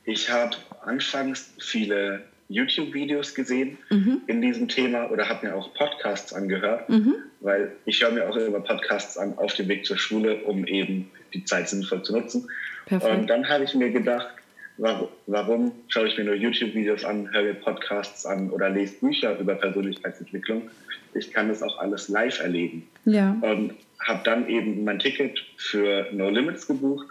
ich 0.05 0.29
habe 0.29 0.55
anfangs 0.85 1.51
viele 1.59 2.23
YouTube-Videos 2.49 3.35
gesehen 3.35 3.77
mhm. 3.89 4.21
in 4.27 4.41
diesem 4.41 4.67
Thema 4.67 5.09
oder 5.11 5.29
habe 5.29 5.47
mir 5.47 5.55
auch 5.55 5.73
Podcasts 5.75 6.33
angehört, 6.33 6.89
mhm. 6.89 7.15
weil 7.39 7.71
ich 7.85 8.01
höre 8.01 8.11
mir 8.11 8.27
auch 8.27 8.35
immer 8.35 8.59
Podcasts 8.59 9.17
an 9.17 9.37
auf 9.37 9.53
dem 9.53 9.67
Weg 9.67 9.85
zur 9.85 9.97
Schule, 9.97 10.43
um 10.43 10.65
eben 10.65 11.09
die 11.33 11.45
Zeit 11.45 11.69
sinnvoll 11.69 12.01
zu 12.03 12.17
nutzen. 12.17 12.49
Perfekt. 12.87 13.15
Und 13.15 13.27
dann 13.27 13.47
habe 13.47 13.63
ich 13.63 13.75
mir 13.75 13.91
gedacht, 13.91 14.29
warum, 14.77 15.09
warum 15.27 15.71
schaue 15.89 16.07
ich 16.07 16.17
mir 16.17 16.23
nur 16.23 16.33
YouTube-Videos 16.33 17.05
an, 17.05 17.31
höre 17.31 17.53
Podcasts 17.53 18.25
an 18.25 18.49
oder 18.49 18.69
lese 18.69 18.95
Bücher 18.95 19.37
über 19.37 19.53
Persönlichkeitsentwicklung? 19.53 20.69
Ich 21.13 21.31
kann 21.31 21.49
das 21.49 21.61
auch 21.61 21.77
alles 21.77 22.09
live 22.09 22.39
erleben. 22.39 22.87
Ja. 23.05 23.37
Und 23.41 23.75
habe 23.99 24.21
dann 24.23 24.49
eben 24.49 24.83
mein 24.83 24.97
Ticket 24.97 25.39
für 25.57 26.07
No 26.11 26.29
Limits 26.29 26.65
gebucht 26.65 27.07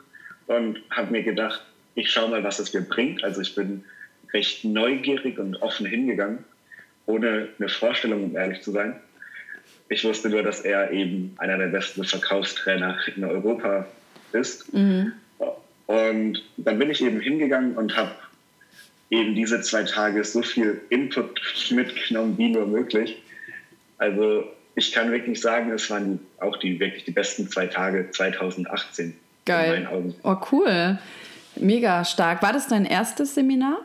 und 0.49 0.81
habe 0.91 1.13
mir 1.13 1.23
gedacht, 1.23 1.63
ich 1.95 2.11
schaue 2.11 2.31
mal, 2.31 2.43
was 2.43 2.59
es 2.59 2.75
mir 2.75 2.81
bringt. 2.81 3.23
Also 3.23 3.41
ich 3.41 3.55
bin 3.55 3.85
recht 4.33 4.65
neugierig 4.65 5.39
und 5.39 5.61
offen 5.63 5.87
hingegangen, 5.87 6.45
ohne 7.07 7.49
eine 7.59 7.69
Vorstellung, 7.69 8.25
um 8.25 8.37
ehrlich 8.37 8.63
zu 8.63 8.73
sein. 8.73 8.97
Ich 9.89 10.05
wusste 10.05 10.29
nur, 10.29 10.43
dass 10.43 10.61
er 10.61 10.91
eben 10.91 11.35
einer 11.39 11.57
der 11.57 11.69
besten 11.69 12.05
Verkaufstrainer 12.05 12.97
in 13.17 13.25
Europa 13.25 13.87
ist. 14.33 14.73
Mhm. 14.75 15.13
Und 15.87 16.43
dann 16.59 16.79
bin 16.79 16.91
ich 16.91 17.03
eben 17.03 17.21
hingegangen 17.21 17.77
und 17.77 17.97
habe 17.97 18.13
eben 19.11 19.35
diese 19.35 19.63
zwei 19.63 19.85
Tage 19.85 20.23
so 20.25 20.43
viel 20.43 20.81
Input 20.91 21.41
mitgenommen, 21.71 22.37
wie 22.37 22.51
nur 22.51 22.67
möglich. 22.67 23.23
Also 23.97 24.45
ich 24.75 24.93
kann 24.93 25.11
wirklich 25.11 25.41
sagen, 25.41 25.73
es 25.73 25.91
waren 25.91 26.21
auch 26.41 26.57
die 26.59 26.79
wirklich 26.79 27.05
die 27.05 27.11
besten 27.11 27.49
zwei 27.49 27.67
Tage 27.67 28.11
2018. 28.11 29.17
Geil. 29.45 29.65
In 29.65 29.71
meinen 29.73 29.87
Augen. 29.87 30.15
Oh, 30.23 30.37
cool. 30.53 30.99
Mega 31.57 32.05
stark. 32.05 32.43
War 32.43 32.53
das 32.53 32.69
dein 32.69 32.85
erstes 32.85 33.35
Seminar? 33.35 33.81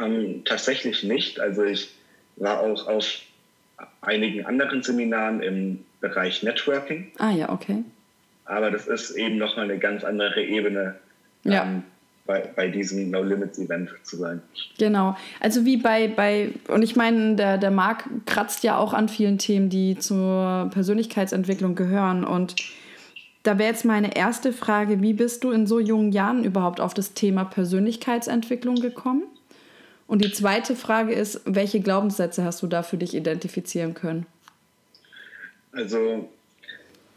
Ähm, 0.00 0.42
tatsächlich 0.44 1.02
nicht. 1.02 1.40
Also 1.40 1.64
ich 1.64 1.90
war 2.36 2.60
auch 2.60 2.86
auf 2.86 3.20
einigen 4.00 4.46
anderen 4.46 4.82
Seminaren 4.82 5.42
im 5.42 5.84
Bereich 6.00 6.42
Networking. 6.42 7.10
Ah 7.18 7.30
ja, 7.30 7.50
okay. 7.50 7.84
Aber 8.44 8.70
das 8.70 8.86
ist 8.86 9.10
eben 9.12 9.36
nochmal 9.36 9.64
eine 9.64 9.78
ganz 9.78 10.04
andere 10.04 10.42
Ebene. 10.42 10.96
Ja. 11.44 11.64
Ähm, 11.64 11.82
bei, 12.28 12.40
bei 12.54 12.68
diesem 12.68 13.10
No 13.10 13.22
Limits 13.22 13.58
Event 13.58 13.90
zu 14.02 14.18
sein. 14.18 14.42
Genau. 14.78 15.16
Also 15.40 15.64
wie 15.64 15.78
bei, 15.78 16.08
bei 16.08 16.50
und 16.68 16.82
ich 16.82 16.94
meine, 16.94 17.36
der, 17.36 17.56
der 17.56 17.70
Marc 17.70 18.04
kratzt 18.26 18.62
ja 18.64 18.76
auch 18.76 18.92
an 18.92 19.08
vielen 19.08 19.38
Themen, 19.38 19.70
die 19.70 19.98
zur 19.98 20.68
Persönlichkeitsentwicklung 20.72 21.74
gehören. 21.74 22.24
Und 22.24 22.54
da 23.44 23.58
wäre 23.58 23.70
jetzt 23.70 23.86
meine 23.86 24.14
erste 24.14 24.52
Frage, 24.52 25.00
wie 25.00 25.14
bist 25.14 25.42
du 25.42 25.50
in 25.50 25.66
so 25.66 25.80
jungen 25.80 26.12
Jahren 26.12 26.44
überhaupt 26.44 26.80
auf 26.80 26.92
das 26.92 27.14
Thema 27.14 27.44
Persönlichkeitsentwicklung 27.44 28.76
gekommen? 28.76 29.22
Und 30.08 30.24
die 30.24 30.32
zweite 30.32 30.74
Frage 30.74 31.12
ist, 31.12 31.42
welche 31.44 31.80
Glaubenssätze 31.80 32.42
hast 32.42 32.62
du 32.62 32.66
da 32.66 32.82
für 32.82 32.96
dich 32.96 33.14
identifizieren 33.14 33.92
können? 33.92 34.26
Also 35.70 36.28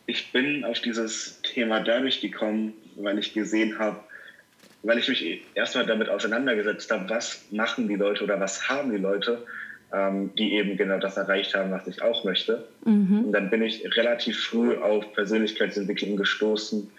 ich 0.05 0.31
bin 0.33 0.65
auf 0.65 0.79
dieses 0.81 1.41
Thema 1.41 1.79
dadurch 1.79 2.19
gekommen, 2.19 2.73
weil 2.97 3.17
ich 3.17 3.33
gesehen 3.33 3.79
habe, 3.79 4.01
weil 4.83 4.97
ich 4.97 5.07
mich 5.07 5.41
erstmal 5.55 5.85
damit 5.85 6.09
auseinandergesetzt 6.09 6.91
habe, 6.91 7.09
was 7.09 7.45
machen 7.49 7.87
die 7.87 7.95
Leute 7.95 8.25
oder 8.25 8.39
was 8.41 8.67
haben 8.67 8.91
die 8.91 8.97
Leute, 8.97 9.45
ähm, 9.93 10.31
die 10.37 10.53
eben 10.55 10.75
genau 10.75 10.99
das 10.99 11.15
erreicht 11.15 11.55
haben, 11.55 11.71
was 11.71 11.87
ich 11.87 12.01
auch 12.01 12.25
möchte. 12.25 12.67
Mhm. 12.83 13.25
Und 13.25 13.31
dann 13.31 13.49
bin 13.49 13.61
ich 13.61 13.85
relativ 13.95 14.37
früh 14.37 14.75
auf 14.75 15.13
Persönlichkeitsentwicklung 15.13 16.17
gestoßen, 16.17 16.91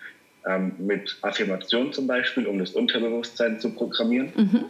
ähm, 0.46 0.72
mit 0.78 1.18
Affirmation 1.20 1.92
zum 1.92 2.06
Beispiel, 2.06 2.46
um 2.46 2.58
das 2.58 2.70
Unterbewusstsein 2.70 3.60
zu 3.60 3.74
programmieren. 3.74 4.32
Mhm. 4.34 4.64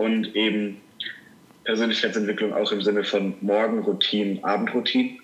Und 0.00 0.34
eben 0.34 0.80
Persönlichkeitsentwicklung 1.64 2.54
auch 2.54 2.72
im 2.72 2.80
Sinne 2.80 3.04
von 3.04 3.34
Morgenroutinen, 3.42 4.42
Abendroutinen 4.42 5.18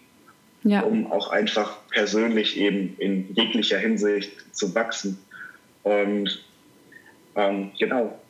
ja. 0.64 0.80
um 0.82 1.10
auch 1.10 1.30
einfach 1.30 1.78
persönlich 1.88 2.58
eben 2.58 2.94
in 2.98 3.34
jeglicher 3.34 3.78
Hinsicht 3.78 4.32
zu 4.54 4.74
wachsen. 4.74 5.16
Und 5.82 6.44
ähm, 7.36 7.70
genau, 7.78 8.20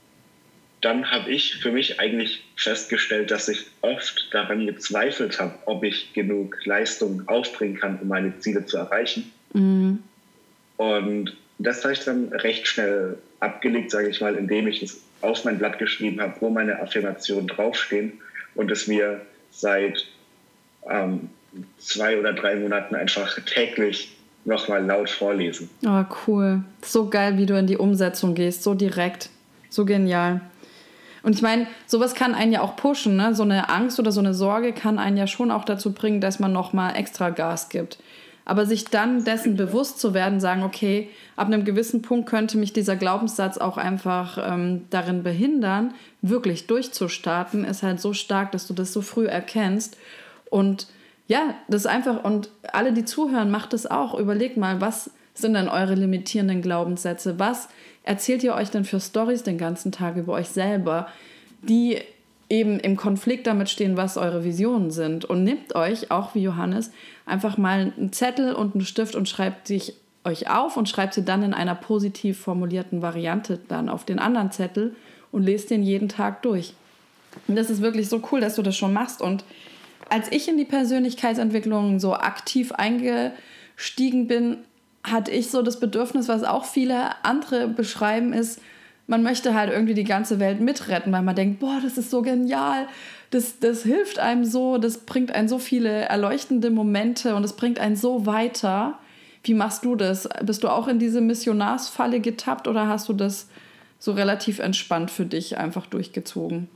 dann 0.82 1.10
habe 1.10 1.32
ich 1.32 1.56
für 1.56 1.72
mich 1.72 1.98
eigentlich 1.98 2.44
festgestellt, 2.54 3.32
dass 3.32 3.48
ich 3.48 3.66
oft 3.80 4.28
daran 4.30 4.66
gezweifelt 4.66 5.40
habe, 5.40 5.54
ob 5.64 5.82
ich 5.82 6.12
genug 6.12 6.64
Leistung 6.64 7.26
aufbringen 7.26 7.76
kann, 7.76 7.98
um 8.00 8.06
meine 8.06 8.38
Ziele 8.38 8.64
zu 8.66 8.76
erreichen. 8.76 9.32
Mhm. 9.52 9.98
Und 10.76 11.36
das 11.58 11.82
habe 11.82 11.94
ich 11.94 12.04
dann 12.04 12.28
recht 12.28 12.68
schnell 12.68 13.18
abgelegt, 13.40 13.90
sage 13.90 14.10
ich 14.10 14.20
mal, 14.20 14.36
indem 14.36 14.68
ich 14.68 14.82
es 14.82 15.05
auf 15.26 15.44
mein 15.44 15.58
Blatt 15.58 15.78
geschrieben 15.78 16.20
habe, 16.20 16.34
wo 16.40 16.50
meine 16.50 16.80
Affirmationen 16.80 17.48
draufstehen 17.48 18.12
und 18.54 18.70
es 18.70 18.86
mir 18.86 19.20
seit 19.50 20.06
ähm, 20.88 21.30
zwei 21.78 22.18
oder 22.18 22.32
drei 22.32 22.56
Monaten 22.56 22.94
einfach 22.94 23.38
täglich 23.44 24.16
nochmal 24.44 24.84
laut 24.84 25.10
vorlesen. 25.10 25.68
Oh, 25.84 26.04
cool. 26.26 26.62
So 26.82 27.08
geil, 27.08 27.38
wie 27.38 27.46
du 27.46 27.58
in 27.58 27.66
die 27.66 27.76
Umsetzung 27.76 28.34
gehst, 28.34 28.62
so 28.62 28.74
direkt, 28.74 29.30
so 29.68 29.84
genial. 29.84 30.40
Und 31.22 31.34
ich 31.34 31.42
meine, 31.42 31.66
sowas 31.86 32.14
kann 32.14 32.34
einen 32.34 32.52
ja 32.52 32.60
auch 32.60 32.76
pushen, 32.76 33.16
ne? 33.16 33.34
So 33.34 33.42
eine 33.42 33.68
Angst 33.68 33.98
oder 33.98 34.12
so 34.12 34.20
eine 34.20 34.32
Sorge 34.32 34.72
kann 34.72 35.00
einen 35.00 35.16
ja 35.16 35.26
schon 35.26 35.50
auch 35.50 35.64
dazu 35.64 35.92
bringen, 35.92 36.20
dass 36.20 36.38
man 36.38 36.52
nochmal 36.52 36.94
extra 36.94 37.30
Gas 37.30 37.68
gibt. 37.68 37.98
Aber 38.46 38.64
sich 38.64 38.84
dann 38.86 39.24
dessen 39.24 39.56
bewusst 39.56 39.98
zu 40.00 40.14
werden, 40.14 40.40
sagen, 40.40 40.62
okay, 40.62 41.10
ab 41.34 41.48
einem 41.48 41.64
gewissen 41.64 42.00
Punkt 42.00 42.28
könnte 42.28 42.56
mich 42.56 42.72
dieser 42.72 42.96
Glaubenssatz 42.96 43.58
auch 43.58 43.76
einfach 43.76 44.38
ähm, 44.40 44.86
darin 44.88 45.24
behindern, 45.24 45.92
wirklich 46.22 46.68
durchzustarten, 46.68 47.64
ist 47.64 47.82
halt 47.82 48.00
so 48.00 48.12
stark, 48.12 48.52
dass 48.52 48.68
du 48.68 48.72
das 48.72 48.92
so 48.92 49.02
früh 49.02 49.26
erkennst. 49.26 49.98
Und 50.48 50.86
ja, 51.26 51.54
das 51.66 51.82
ist 51.82 51.86
einfach, 51.88 52.22
und 52.22 52.50
alle, 52.72 52.92
die 52.92 53.04
zuhören, 53.04 53.50
macht 53.50 53.74
es 53.74 53.84
auch. 53.84 54.18
Überlegt 54.18 54.56
mal, 54.56 54.80
was 54.80 55.10
sind 55.34 55.54
denn 55.54 55.68
eure 55.68 55.96
limitierenden 55.96 56.62
Glaubenssätze? 56.62 57.40
Was 57.40 57.68
erzählt 58.04 58.44
ihr 58.44 58.54
euch 58.54 58.70
denn 58.70 58.84
für 58.84 59.00
Stories 59.00 59.42
den 59.42 59.58
ganzen 59.58 59.90
Tag 59.90 60.16
über 60.16 60.34
euch 60.34 60.48
selber, 60.48 61.08
die 61.62 61.98
eben 62.48 62.78
im 62.78 62.96
Konflikt 62.96 63.46
damit 63.46 63.68
stehen, 63.68 63.96
was 63.96 64.16
eure 64.16 64.44
Visionen 64.44 64.90
sind? 64.90 65.24
Und 65.24 65.44
nehmt 65.44 65.74
euch, 65.74 66.10
auch 66.10 66.34
wie 66.34 66.42
Johannes, 66.42 66.90
einfach 67.24 67.58
mal 67.58 67.92
einen 67.96 68.12
Zettel 68.12 68.54
und 68.54 68.74
einen 68.74 68.84
Stift 68.84 69.14
und 69.14 69.28
schreibt 69.28 69.66
sich 69.66 69.94
euch 70.24 70.50
auf 70.50 70.76
und 70.76 70.88
schreibt 70.88 71.14
sie 71.14 71.24
dann 71.24 71.42
in 71.42 71.54
einer 71.54 71.74
positiv 71.74 72.38
formulierten 72.38 73.02
Variante 73.02 73.60
dann 73.68 73.88
auf 73.88 74.04
den 74.04 74.18
anderen 74.18 74.50
Zettel 74.50 74.96
und 75.32 75.42
lest 75.42 75.70
den 75.70 75.82
jeden 75.82 76.08
Tag 76.08 76.42
durch. 76.42 76.74
Und 77.48 77.56
das 77.56 77.70
ist 77.70 77.82
wirklich 77.82 78.08
so 78.08 78.22
cool, 78.30 78.40
dass 78.40 78.56
du 78.56 78.62
das 78.62 78.76
schon 78.76 78.92
machst 78.92 79.20
und 79.20 79.44
als 80.08 80.30
ich 80.30 80.48
in 80.48 80.56
die 80.56 80.64
Persönlichkeitsentwicklung 80.64 82.00
so 82.00 82.14
aktiv 82.14 82.72
eingestiegen 82.72 84.28
bin, 84.28 84.58
hatte 85.02 85.30
ich 85.30 85.50
so 85.50 85.62
das 85.62 85.80
Bedürfnis, 85.80 86.28
was 86.28 86.44
auch 86.44 86.64
viele 86.64 87.24
andere 87.24 87.68
beschreiben, 87.68 88.32
ist, 88.32 88.60
man 89.06 89.22
möchte 89.22 89.54
halt 89.54 89.70
irgendwie 89.70 89.94
die 89.94 90.04
ganze 90.04 90.40
Welt 90.40 90.60
mitretten, 90.60 91.12
weil 91.12 91.22
man 91.22 91.36
denkt, 91.36 91.60
boah, 91.60 91.78
das 91.82 91.96
ist 91.96 92.10
so 92.10 92.22
genial, 92.22 92.88
das, 93.30 93.58
das 93.58 93.82
hilft 93.82 94.18
einem 94.18 94.44
so, 94.44 94.78
das 94.78 94.98
bringt 94.98 95.32
einen 95.32 95.48
so 95.48 95.58
viele 95.58 95.90
erleuchtende 95.90 96.70
Momente 96.70 97.34
und 97.34 97.44
es 97.44 97.54
bringt 97.54 97.78
einen 97.78 97.96
so 97.96 98.26
weiter. 98.26 98.98
Wie 99.42 99.54
machst 99.54 99.84
du 99.84 99.94
das? 99.94 100.28
Bist 100.42 100.64
du 100.64 100.68
auch 100.68 100.88
in 100.88 100.98
diese 100.98 101.20
Missionarsfalle 101.20 102.20
getappt 102.20 102.66
oder 102.68 102.88
hast 102.88 103.08
du 103.08 103.12
das 103.12 103.48
so 103.98 104.12
relativ 104.12 104.58
entspannt 104.58 105.10
für 105.10 105.24
dich 105.24 105.56
einfach 105.56 105.86
durchgezogen? 105.86 106.68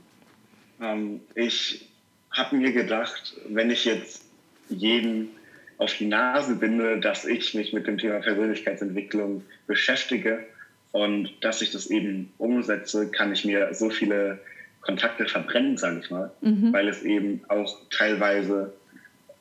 Ähm, 0.81 1.21
ich 1.35 1.87
habe 2.31 2.55
mir 2.55 2.71
gedacht, 2.71 3.35
wenn 3.49 3.69
ich 3.69 3.85
jetzt 3.85 4.25
jeden 4.69 5.29
auf 5.77 5.93
die 5.95 6.05
Nase 6.05 6.55
binde, 6.55 6.99
dass 6.99 7.25
ich 7.25 7.53
mich 7.53 7.73
mit 7.73 7.87
dem 7.87 7.97
Thema 7.97 8.19
Persönlichkeitsentwicklung 8.19 9.43
beschäftige 9.67 10.45
und 10.91 11.29
dass 11.41 11.61
ich 11.61 11.71
das 11.71 11.87
eben 11.87 12.33
umsetze, 12.37 13.09
kann 13.09 13.31
ich 13.31 13.45
mir 13.45 13.73
so 13.73 13.89
viele 13.89 14.39
Kontakte 14.81 15.25
verbrennen, 15.25 15.77
sage 15.77 16.01
ich 16.03 16.09
mal, 16.09 16.31
mhm. 16.41 16.73
weil 16.73 16.87
es 16.87 17.03
eben 17.03 17.41
auch 17.47 17.77
teilweise 17.89 18.73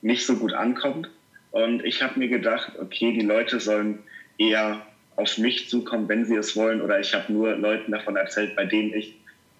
nicht 0.03 0.27
so 0.27 0.37
gut 0.37 0.53
ankommt. 0.53 1.09
Und 1.51 1.85
ich 1.85 2.03
habe 2.03 2.19
mir 2.19 2.29
gedacht, 2.29 2.73
okay, 2.79 3.13
die 3.13 3.25
Leute 3.25 3.59
sollen 3.59 3.99
eher 4.39 4.87
auf 5.17 5.39
mich 5.39 5.69
zukommen, 5.69 6.09
wenn 6.09 6.25
sie 6.25 6.37
es 6.37 6.57
wollen, 6.57 6.81
oder 6.81 7.01
ich 7.01 7.15
habe 7.15 7.33
nur 7.33 7.57
Leuten 7.57 7.93
davon 7.93 8.17
erzählt, 8.17 8.55
bei 8.55 8.65
denen 8.65 8.95
ich 8.95 9.17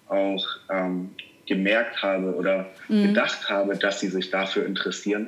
auch 0.07 0.45
ähm, 0.69 1.09
gemerkt 1.45 2.01
habe 2.01 2.35
oder 2.35 2.69
mhm. 2.87 3.07
gedacht 3.07 3.49
habe, 3.49 3.75
dass 3.75 3.99
sie 3.99 4.07
sich 4.07 4.29
dafür 4.29 4.65
interessieren 4.65 5.27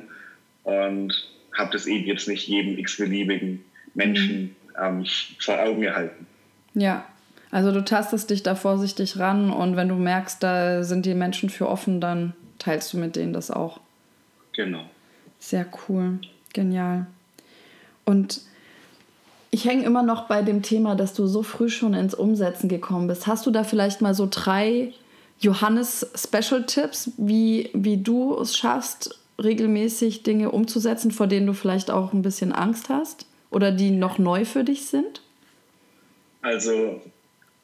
und 0.62 1.12
habe 1.56 1.70
das 1.72 1.86
eben 1.86 2.06
jetzt 2.06 2.28
nicht 2.28 2.48
jedem 2.48 2.78
x-beliebigen 2.78 3.64
Menschen 3.94 4.56
mhm. 4.78 4.82
ähm, 4.82 5.06
vor 5.38 5.60
Augen 5.60 5.82
gehalten. 5.82 6.26
Ja, 6.74 7.04
also 7.50 7.70
du 7.70 7.84
tastest 7.84 8.30
dich 8.30 8.42
da 8.42 8.54
vorsichtig 8.54 9.18
ran 9.18 9.50
und 9.50 9.76
wenn 9.76 9.88
du 9.88 9.94
merkst, 9.94 10.42
da 10.42 10.82
sind 10.82 11.06
die 11.06 11.14
Menschen 11.14 11.50
für 11.50 11.68
offen, 11.68 12.00
dann 12.00 12.34
teilst 12.58 12.92
du 12.92 12.98
mit 12.98 13.16
denen 13.16 13.32
das 13.32 13.50
auch. 13.50 13.80
Genau. 14.52 14.84
Sehr 15.38 15.66
cool, 15.88 16.18
genial. 16.52 17.06
Und 18.04 18.40
ich 19.50 19.66
hänge 19.66 19.84
immer 19.84 20.02
noch 20.02 20.26
bei 20.26 20.42
dem 20.42 20.62
Thema, 20.62 20.96
dass 20.96 21.14
du 21.14 21.26
so 21.26 21.44
früh 21.44 21.68
schon 21.68 21.94
ins 21.94 22.14
Umsetzen 22.14 22.68
gekommen 22.68 23.06
bist. 23.06 23.28
Hast 23.28 23.46
du 23.46 23.52
da 23.52 23.62
vielleicht 23.62 24.00
mal 24.00 24.14
so 24.14 24.26
drei 24.28 24.92
Johannes 25.38 26.10
Special 26.14 26.64
Tipps, 26.66 27.12
wie, 27.16 27.70
wie 27.72 27.98
du 27.98 28.36
es 28.36 28.56
schaffst, 28.56 29.20
regelmäßig 29.40 30.22
Dinge 30.22 30.50
umzusetzen, 30.50 31.10
vor 31.10 31.26
denen 31.26 31.46
du 31.46 31.52
vielleicht 31.52 31.90
auch 31.90 32.12
ein 32.12 32.22
bisschen 32.22 32.52
Angst 32.52 32.88
hast 32.88 33.26
oder 33.50 33.70
die 33.70 33.90
noch 33.90 34.18
neu 34.18 34.44
für 34.44 34.64
dich 34.64 34.86
sind? 34.86 35.22
Also, 36.44 37.02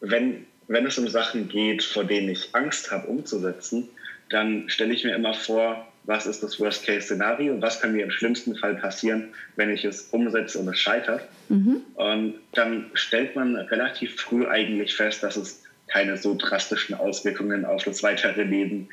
wenn, 0.00 0.46
wenn 0.68 0.86
es 0.86 0.96
um 0.98 1.06
Sachen 1.06 1.48
geht, 1.48 1.84
vor 1.84 2.04
denen 2.04 2.30
ich 2.30 2.54
Angst 2.54 2.90
habe 2.90 3.08
umzusetzen, 3.08 3.90
dann 4.30 4.70
stelle 4.70 4.94
ich 4.94 5.04
mir 5.04 5.14
immer 5.14 5.34
vor, 5.34 5.86
was 6.04 6.26
ist 6.26 6.42
das 6.42 6.58
Worst-Case-Szenario, 6.58 7.60
was 7.60 7.80
kann 7.80 7.92
mir 7.92 8.04
im 8.04 8.10
schlimmsten 8.10 8.56
Fall 8.56 8.76
passieren, 8.76 9.34
wenn 9.56 9.70
ich 9.70 9.84
es 9.84 10.08
umsetze 10.12 10.58
und 10.58 10.68
es 10.68 10.78
scheitert. 10.78 11.28
Mhm. 11.50 11.82
Und 11.94 12.34
dann 12.52 12.90
stellt 12.94 13.36
man 13.36 13.54
relativ 13.54 14.16
früh 14.18 14.46
eigentlich 14.46 14.94
fest, 14.96 15.22
dass 15.22 15.36
es 15.36 15.62
keine 15.88 16.16
so 16.16 16.34
drastischen 16.34 16.94
Auswirkungen 16.94 17.66
auf 17.66 17.84
das 17.84 18.02
weitere 18.02 18.44
Leben 18.44 18.88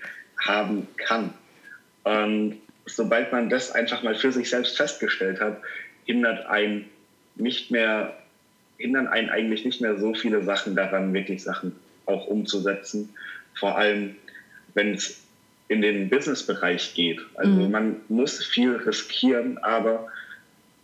haben 0.45 0.86
kann. 0.97 1.34
Und 2.04 2.58
sobald 2.86 3.32
man 3.32 3.50
das 3.50 3.71
einfach 3.71 4.04
mal 4.04 4.15
für 4.15 4.34
sich 4.34 4.50
selbst 4.50 4.76
festgestellt 4.76 5.39
hat, 5.39 5.62
hindert 6.06 6.45
ein 6.47 6.89
nicht 7.36 7.71
mehr, 7.71 8.17
hindern 8.78 9.08
einen 9.08 9.30
eigentlich 9.30 9.66
nicht 9.66 9.82
mehr 9.82 9.98
so 9.98 10.13
viele 10.13 10.44
Sachen 10.44 10.76
daran, 10.76 11.13
wirklich 11.13 11.44
Sachen 11.44 11.74
auch 12.06 12.28
umzusetzen. 12.28 13.10
Vor 13.56 13.78
allem, 13.78 14.16
wenn 14.74 14.94
es 14.94 15.22
in 15.68 15.82
den 15.82 16.10
Business-Bereich 16.10 16.94
geht. 16.94 17.20
Also 17.36 17.52
mhm. 17.52 17.72
man 17.72 17.96
muss 18.08 18.44
viel 18.44 18.76
riskieren, 18.76 19.58
aber 19.60 20.08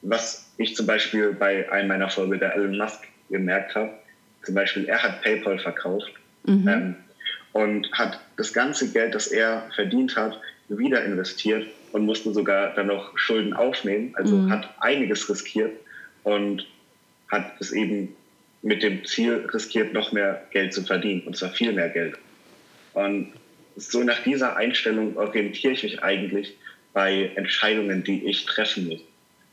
was 0.01 0.51
ich 0.57 0.75
zum 0.75 0.85
Beispiel 0.85 1.33
bei 1.33 1.71
einem 1.71 1.87
meiner 1.87 2.09
Vorbilder, 2.09 2.53
Elon 2.53 2.77
Musk, 2.77 3.07
gemerkt 3.29 3.75
habe, 3.75 3.91
zum 4.43 4.55
Beispiel, 4.55 4.85
er 4.85 5.01
hat 5.01 5.21
PayPal 5.21 5.57
verkauft 5.57 6.11
mhm. 6.45 6.67
ähm, 6.67 6.95
und 7.53 7.91
hat 7.93 8.19
das 8.35 8.51
ganze 8.51 8.91
Geld, 8.91 9.15
das 9.15 9.27
er 9.27 9.69
verdient 9.73 10.17
hat, 10.17 10.39
wieder 10.67 11.03
investiert 11.05 11.67
und 11.93 12.05
musste 12.05 12.33
sogar 12.33 12.73
dann 12.75 12.87
noch 12.87 13.17
Schulden 13.17 13.53
aufnehmen. 13.53 14.13
Also 14.17 14.35
mhm. 14.35 14.51
hat 14.51 14.69
einiges 14.79 15.29
riskiert 15.29 15.71
und 16.23 16.65
hat 17.33 17.59
es 17.59 17.71
eben 17.71 18.15
mit 18.61 18.81
dem 18.81 19.03
Ziel 19.05 19.47
riskiert, 19.53 19.93
noch 19.93 20.11
mehr 20.11 20.43
Geld 20.51 20.73
zu 20.73 20.83
verdienen, 20.83 21.21
und 21.21 21.35
zwar 21.35 21.49
viel 21.49 21.73
mehr 21.73 21.89
Geld. 21.89 22.15
Und 22.93 23.33
so 23.75 24.03
nach 24.03 24.23
dieser 24.23 24.55
Einstellung 24.55 25.17
orientiere 25.17 25.73
ich 25.73 25.83
mich 25.83 26.03
eigentlich 26.03 26.55
bei 26.93 27.31
Entscheidungen, 27.35 28.03
die 28.03 28.23
ich 28.25 28.45
treffen 28.45 28.87
muss. 28.87 29.01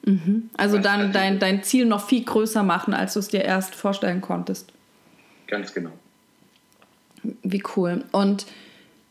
Mhm. 0.05 0.51
Also 0.57 0.79
dann 0.79 1.13
dein, 1.13 1.39
dein 1.39 1.63
Ziel 1.63 1.87
noch 1.87 2.07
viel 2.07 2.25
größer 2.25 2.63
machen, 2.63 2.95
als 2.95 3.15
du 3.15 3.21
es 3.21 3.29
dir 3.29 3.43
erst 3.43 3.75
vorstellen 3.75 4.21
konntest. 4.21 4.73
Ganz 5.47 5.75
genau. 5.75 5.93
Wie 7.43 7.63
cool. 7.77 8.05
Und 8.13 8.47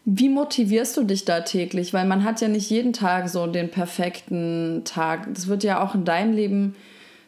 wie 0.05 0.29
motivierst 0.29 0.97
du 0.97 1.03
dich 1.03 1.25
da 1.25 1.41
täglich? 1.41 1.93
Weil 1.93 2.07
man 2.07 2.23
hat 2.23 2.41
ja 2.41 2.47
nicht 2.47 2.69
jeden 2.69 2.93
Tag 2.93 3.29
so 3.29 3.45
den 3.45 3.69
perfekten 3.69 4.83
Tag. 4.85 5.27
Das 5.33 5.47
wird 5.47 5.63
ja 5.63 5.83
auch 5.83 5.93
in 5.93 6.05
deinem 6.05 6.33
Leben 6.33 6.75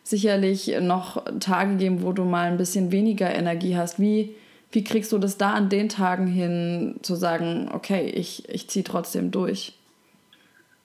sicherlich 0.03 0.67
noch 0.79 1.23
Tage 1.39 1.75
geben, 1.75 2.03
wo 2.03 2.11
du 2.11 2.23
mal 2.23 2.51
ein 2.51 2.57
bisschen 2.57 2.91
weniger 2.91 3.33
Energie 3.33 3.75
hast. 3.75 3.99
Wie, 3.99 4.35
wie 4.71 4.83
kriegst 4.83 5.11
du 5.11 5.17
das 5.17 5.37
da 5.37 5.53
an 5.53 5.69
den 5.69 5.89
Tagen 5.89 6.27
hin, 6.27 6.95
zu 7.01 7.15
sagen, 7.15 7.69
okay, 7.73 8.07
ich, 8.09 8.49
ich 8.49 8.67
ziehe 8.69 8.83
trotzdem 8.83 9.31
durch? 9.31 9.73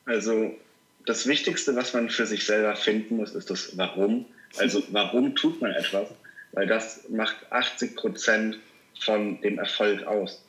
Also 0.05 0.53
das 1.07 1.27
Wichtigste, 1.27 1.75
was 1.77 1.95
man 1.95 2.11
für 2.11 2.27
sich 2.27 2.47
selber 2.47 2.77
finden 2.77 3.17
muss, 3.17 3.35
ist 3.35 3.51
das 3.51 3.77
Warum. 3.77 4.27
Also 4.59 4.83
warum 4.91 5.35
tut 5.35 5.61
man 5.61 5.73
etwas? 5.73 6.09
Weil 6.53 6.67
das 6.67 7.09
macht 7.09 7.37
80 7.51 7.97
Prozent 7.97 8.59
von 9.01 9.41
dem 9.41 9.59
Erfolg 9.59 10.07
aus. 10.07 10.43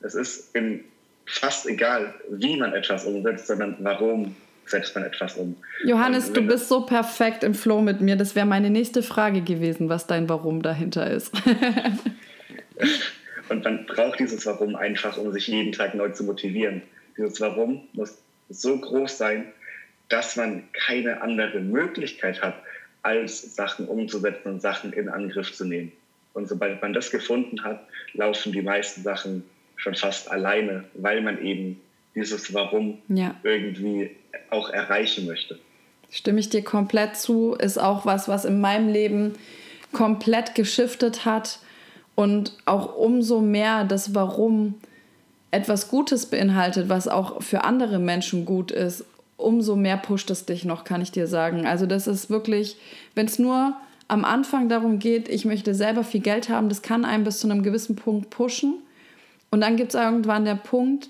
Es 0.00 0.14
ist 0.14 0.54
im 0.54 0.84
fast 1.26 1.66
egal, 1.66 2.14
wie 2.28 2.56
man 2.56 2.72
etwas 2.74 3.04
umsetzt, 3.04 3.46
sondern 3.46 3.76
warum 3.80 4.36
setzt 4.66 4.94
man 4.94 5.04
etwas 5.04 5.36
um. 5.36 5.56
Johannes, 5.84 6.32
du 6.32 6.42
bist 6.42 6.68
so 6.68 6.82
perfekt 6.82 7.44
im 7.44 7.54
Flow 7.54 7.80
mit 7.80 8.00
mir. 8.00 8.16
Das 8.16 8.34
wäre 8.34 8.46
meine 8.46 8.70
nächste 8.70 9.02
Frage 9.02 9.42
gewesen, 9.42 9.88
was 9.88 10.06
dein 10.06 10.28
Warum 10.28 10.62
dahinter 10.62 11.10
ist. 11.10 11.32
und 13.48 13.64
man 13.64 13.86
braucht 13.86 14.18
dieses 14.18 14.46
Warum 14.46 14.76
einfach, 14.76 15.16
um 15.16 15.32
sich 15.32 15.48
jeden 15.48 15.72
Tag 15.72 15.94
neu 15.94 16.10
zu 16.10 16.24
motivieren. 16.24 16.82
Dieses 17.16 17.40
Warum 17.40 17.82
muss 17.92 18.18
so 18.48 18.78
groß 18.78 19.18
sein, 19.18 19.52
dass 20.08 20.36
man 20.36 20.64
keine 20.72 21.22
andere 21.22 21.60
Möglichkeit 21.60 22.42
hat, 22.42 22.54
als 23.02 23.54
Sachen 23.54 23.86
umzusetzen 23.86 24.48
und 24.48 24.62
Sachen 24.62 24.92
in 24.92 25.08
Angriff 25.08 25.52
zu 25.52 25.64
nehmen. 25.64 25.92
Und 26.32 26.48
sobald 26.48 26.82
man 26.82 26.92
das 26.92 27.10
gefunden 27.10 27.62
hat, 27.62 27.86
laufen 28.14 28.52
die 28.52 28.62
meisten 28.62 29.02
Sachen 29.02 29.44
schon 29.76 29.94
fast 29.94 30.30
alleine, 30.30 30.84
weil 30.94 31.20
man 31.20 31.42
eben 31.42 31.80
dieses 32.14 32.54
Warum 32.54 32.98
ja. 33.08 33.34
irgendwie 33.42 34.10
auch 34.50 34.70
erreichen 34.70 35.26
möchte. 35.26 35.58
Stimme 36.10 36.40
ich 36.40 36.48
dir 36.48 36.62
komplett 36.62 37.16
zu, 37.16 37.54
ist 37.54 37.78
auch 37.78 38.06
was, 38.06 38.28
was 38.28 38.44
in 38.44 38.60
meinem 38.60 38.88
Leben 38.88 39.34
komplett 39.92 40.54
geschiftet 40.54 41.24
hat 41.24 41.58
und 42.14 42.56
auch 42.66 42.96
umso 42.96 43.40
mehr 43.40 43.84
das 43.84 44.14
Warum 44.14 44.74
etwas 45.50 45.88
Gutes 45.88 46.26
beinhaltet, 46.26 46.88
was 46.88 47.08
auch 47.08 47.42
für 47.42 47.64
andere 47.64 47.98
Menschen 47.98 48.44
gut 48.44 48.70
ist, 48.70 49.04
umso 49.36 49.76
mehr 49.76 49.96
pusht 49.96 50.30
es 50.30 50.46
dich 50.46 50.64
noch, 50.64 50.84
kann 50.84 51.00
ich 51.00 51.12
dir 51.12 51.26
sagen. 51.26 51.66
Also 51.66 51.86
das 51.86 52.06
ist 52.06 52.30
wirklich, 52.30 52.76
wenn 53.14 53.26
es 53.26 53.38
nur 53.38 53.74
am 54.08 54.24
Anfang 54.24 54.68
darum 54.68 54.98
geht, 54.98 55.28
ich 55.28 55.44
möchte 55.44 55.74
selber 55.74 56.04
viel 56.04 56.20
Geld 56.20 56.48
haben, 56.48 56.68
das 56.68 56.82
kann 56.82 57.04
einen 57.04 57.24
bis 57.24 57.40
zu 57.40 57.48
einem 57.48 57.62
gewissen 57.62 57.96
Punkt 57.96 58.30
pushen. 58.30 58.74
Und 59.50 59.60
dann 59.60 59.76
gibt 59.76 59.94
es 59.94 60.00
irgendwann 60.00 60.44
der 60.44 60.56
Punkt, 60.56 61.08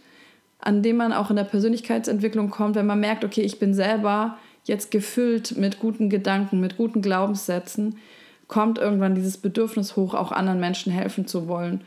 an 0.65 0.83
dem 0.83 0.97
man 0.97 1.13
auch 1.13 1.31
in 1.31 1.37
der 1.37 1.45
Persönlichkeitsentwicklung 1.45 2.51
kommt, 2.51 2.75
wenn 2.75 2.87
man 2.87 3.01
merkt, 3.01 3.25
okay, 3.25 3.43
ich 3.43 3.59
bin 3.59 3.75
selber 3.75 4.39
jetzt 4.65 4.91
gefüllt 4.91 5.59
mit 5.59 5.79
guten 5.79 6.09
Gedanken, 6.09 6.59
mit 6.59 6.79
guten 6.79 7.03
Glaubenssätzen, 7.03 7.99
kommt 8.49 8.79
irgendwann 8.79 9.15
dieses 9.15 9.37
Bedürfnis 9.37 9.95
hoch, 9.95 10.15
auch 10.15 10.33
anderen 10.33 10.61
Menschen 10.61 10.91
helfen 10.91 11.27
zu 11.27 11.49
wollen. 11.49 11.83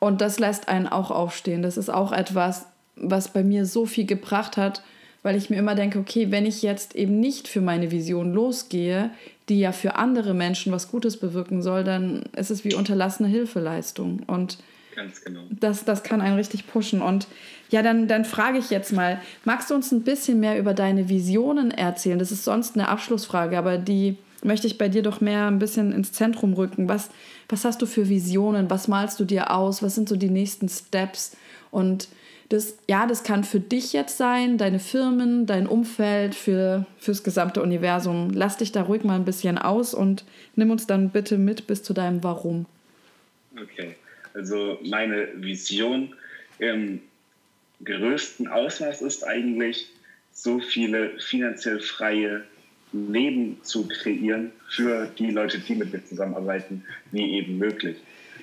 Und 0.00 0.20
das 0.20 0.38
lässt 0.38 0.68
einen 0.68 0.86
auch 0.86 1.10
aufstehen. 1.10 1.62
Das 1.62 1.78
ist 1.78 1.88
auch 1.88 2.12
etwas, 2.12 2.66
was 2.96 3.28
bei 3.28 3.42
mir 3.42 3.64
so 3.64 3.86
viel 3.86 4.04
gebracht 4.04 4.58
hat, 4.58 4.82
weil 5.22 5.36
ich 5.36 5.48
mir 5.48 5.56
immer 5.56 5.74
denke, 5.74 5.98
okay, 5.98 6.30
wenn 6.30 6.44
ich 6.44 6.60
jetzt 6.60 6.94
eben 6.94 7.18
nicht 7.20 7.48
für 7.48 7.62
meine 7.62 7.90
Vision 7.90 8.34
losgehe, 8.34 9.10
die 9.48 9.60
ja 9.60 9.72
für 9.72 9.96
andere 9.96 10.34
Menschen 10.34 10.72
was 10.72 10.90
Gutes 10.90 11.16
bewirken 11.18 11.62
soll, 11.62 11.84
dann 11.84 12.24
ist 12.36 12.50
es 12.50 12.64
wie 12.64 12.74
unterlassene 12.74 13.28
Hilfeleistung. 13.28 14.20
Und 14.26 14.58
Ganz 14.94 15.22
genau. 15.22 15.40
Das, 15.50 15.84
das 15.84 16.02
kann 16.02 16.20
einen 16.20 16.36
richtig 16.36 16.66
pushen. 16.66 17.02
Und 17.02 17.26
ja, 17.70 17.82
dann, 17.82 18.06
dann 18.06 18.24
frage 18.24 18.58
ich 18.58 18.70
jetzt 18.70 18.92
mal, 18.92 19.20
magst 19.44 19.70
du 19.70 19.74
uns 19.74 19.90
ein 19.92 20.02
bisschen 20.02 20.40
mehr 20.40 20.58
über 20.58 20.74
deine 20.74 21.08
Visionen 21.08 21.70
erzählen? 21.70 22.18
Das 22.18 22.30
ist 22.30 22.44
sonst 22.44 22.76
eine 22.76 22.88
Abschlussfrage, 22.88 23.58
aber 23.58 23.78
die 23.78 24.16
möchte 24.42 24.66
ich 24.66 24.78
bei 24.78 24.88
dir 24.88 25.02
doch 25.02 25.20
mehr 25.20 25.46
ein 25.46 25.58
bisschen 25.58 25.92
ins 25.92 26.12
Zentrum 26.12 26.52
rücken. 26.52 26.88
Was, 26.88 27.10
was 27.48 27.64
hast 27.64 27.82
du 27.82 27.86
für 27.86 28.08
Visionen? 28.08 28.70
Was 28.70 28.88
malst 28.88 29.18
du 29.18 29.24
dir 29.24 29.50
aus? 29.50 29.82
Was 29.82 29.94
sind 29.94 30.08
so 30.08 30.16
die 30.16 30.30
nächsten 30.30 30.68
Steps? 30.68 31.36
Und 31.70 32.08
das, 32.50 32.76
ja, 32.88 33.06
das 33.06 33.24
kann 33.24 33.42
für 33.42 33.58
dich 33.58 33.92
jetzt 33.92 34.18
sein, 34.18 34.58
deine 34.58 34.78
Firmen, 34.78 35.46
dein 35.46 35.66
Umfeld, 35.66 36.34
für, 36.34 36.86
fürs 36.98 37.24
gesamte 37.24 37.62
Universum. 37.62 38.30
Lass 38.32 38.58
dich 38.58 38.70
da 38.70 38.82
ruhig 38.82 39.02
mal 39.02 39.16
ein 39.16 39.24
bisschen 39.24 39.58
aus 39.58 39.94
und 39.94 40.24
nimm 40.54 40.70
uns 40.70 40.86
dann 40.86 41.10
bitte 41.10 41.38
mit 41.38 41.66
bis 41.66 41.82
zu 41.82 41.94
deinem 41.94 42.22
Warum. 42.22 42.66
Okay. 43.60 43.96
Also 44.34 44.78
meine 44.82 45.28
Vision 45.36 46.14
im 46.58 47.00
größten 47.84 48.48
Ausmaß 48.48 49.02
ist 49.02 49.24
eigentlich, 49.24 49.88
so 50.32 50.58
viele 50.58 51.18
finanziell 51.20 51.80
freie 51.80 52.42
Leben 52.92 53.58
zu 53.62 53.86
kreieren 53.86 54.50
für 54.68 55.06
die 55.18 55.30
Leute, 55.30 55.60
die 55.60 55.76
mit 55.76 55.92
mir 55.92 56.04
zusammenarbeiten, 56.04 56.84
wie 57.12 57.34
eben 57.34 57.58
möglich. 57.58 57.96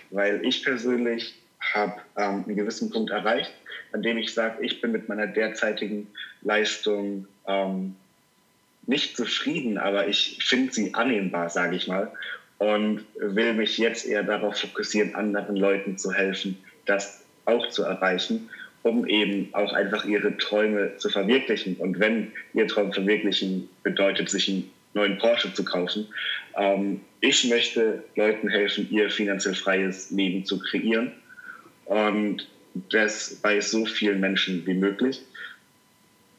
Weil 0.10 0.44
ich 0.46 0.64
persönlich 0.64 1.36
habe 1.60 2.02
ähm, 2.18 2.44
einen 2.46 2.56
gewissen 2.56 2.90
Punkt 2.90 3.12
erreicht, 3.12 3.54
an 3.92 4.02
dem 4.02 4.18
ich 4.18 4.34
sage, 4.34 4.64
ich 4.64 4.82
bin 4.82 4.94
mit 4.94 5.10
meiner 5.10 5.28
derzeitigen 5.28 6.08
Leistung 6.42 7.28
ähm, 7.46 7.96
nicht 8.88 9.16
zufrieden, 9.16 9.78
aber 9.78 10.08
ich 10.08 10.40
finde 10.42 10.74
sie 10.74 10.94
annehmbar, 10.94 11.50
sage 11.50 11.76
ich 11.76 11.88
mal 11.88 12.12
und 12.62 13.06
will 13.16 13.54
mich 13.54 13.80
jetzt 13.80 14.06
eher 14.06 14.22
darauf 14.22 14.60
fokussieren, 14.60 15.16
anderen 15.16 15.56
Leuten 15.56 15.98
zu 15.98 16.12
helfen, 16.14 16.56
das 16.86 17.26
auch 17.46 17.68
zu 17.70 17.82
erreichen, 17.82 18.52
um 18.84 19.08
eben 19.08 19.50
auch 19.54 19.74
einfach 19.74 20.06
ihre 20.06 20.38
Träume 20.38 20.96
zu 20.98 21.10
verwirklichen. 21.10 21.78
Und 21.78 22.00
wenn 22.00 22.32
ihr 22.54 22.68
Traum 22.68 22.94
verwirklichen 22.94 23.68
bedeutet, 23.82 24.30
sich 24.30 24.48
einen 24.48 24.70
neuen 24.94 25.18
Porsche 25.18 25.52
zu 25.52 25.66
kaufen, 25.66 26.06
ähm, 26.56 27.02
ich 27.20 27.50
möchte 27.50 28.04
Leuten 28.16 28.48
helfen, 28.48 28.88
ihr 28.92 29.10
finanziell 29.10 29.56
freies 29.56 30.12
Leben 30.12 30.46
zu 30.46 30.60
kreieren 30.60 31.14
und 31.86 32.48
das 32.92 33.40
bei 33.42 33.60
so 33.60 33.88
vielen 33.88 34.20
Menschen 34.20 34.68
wie 34.68 34.76
möglich. 34.76 35.20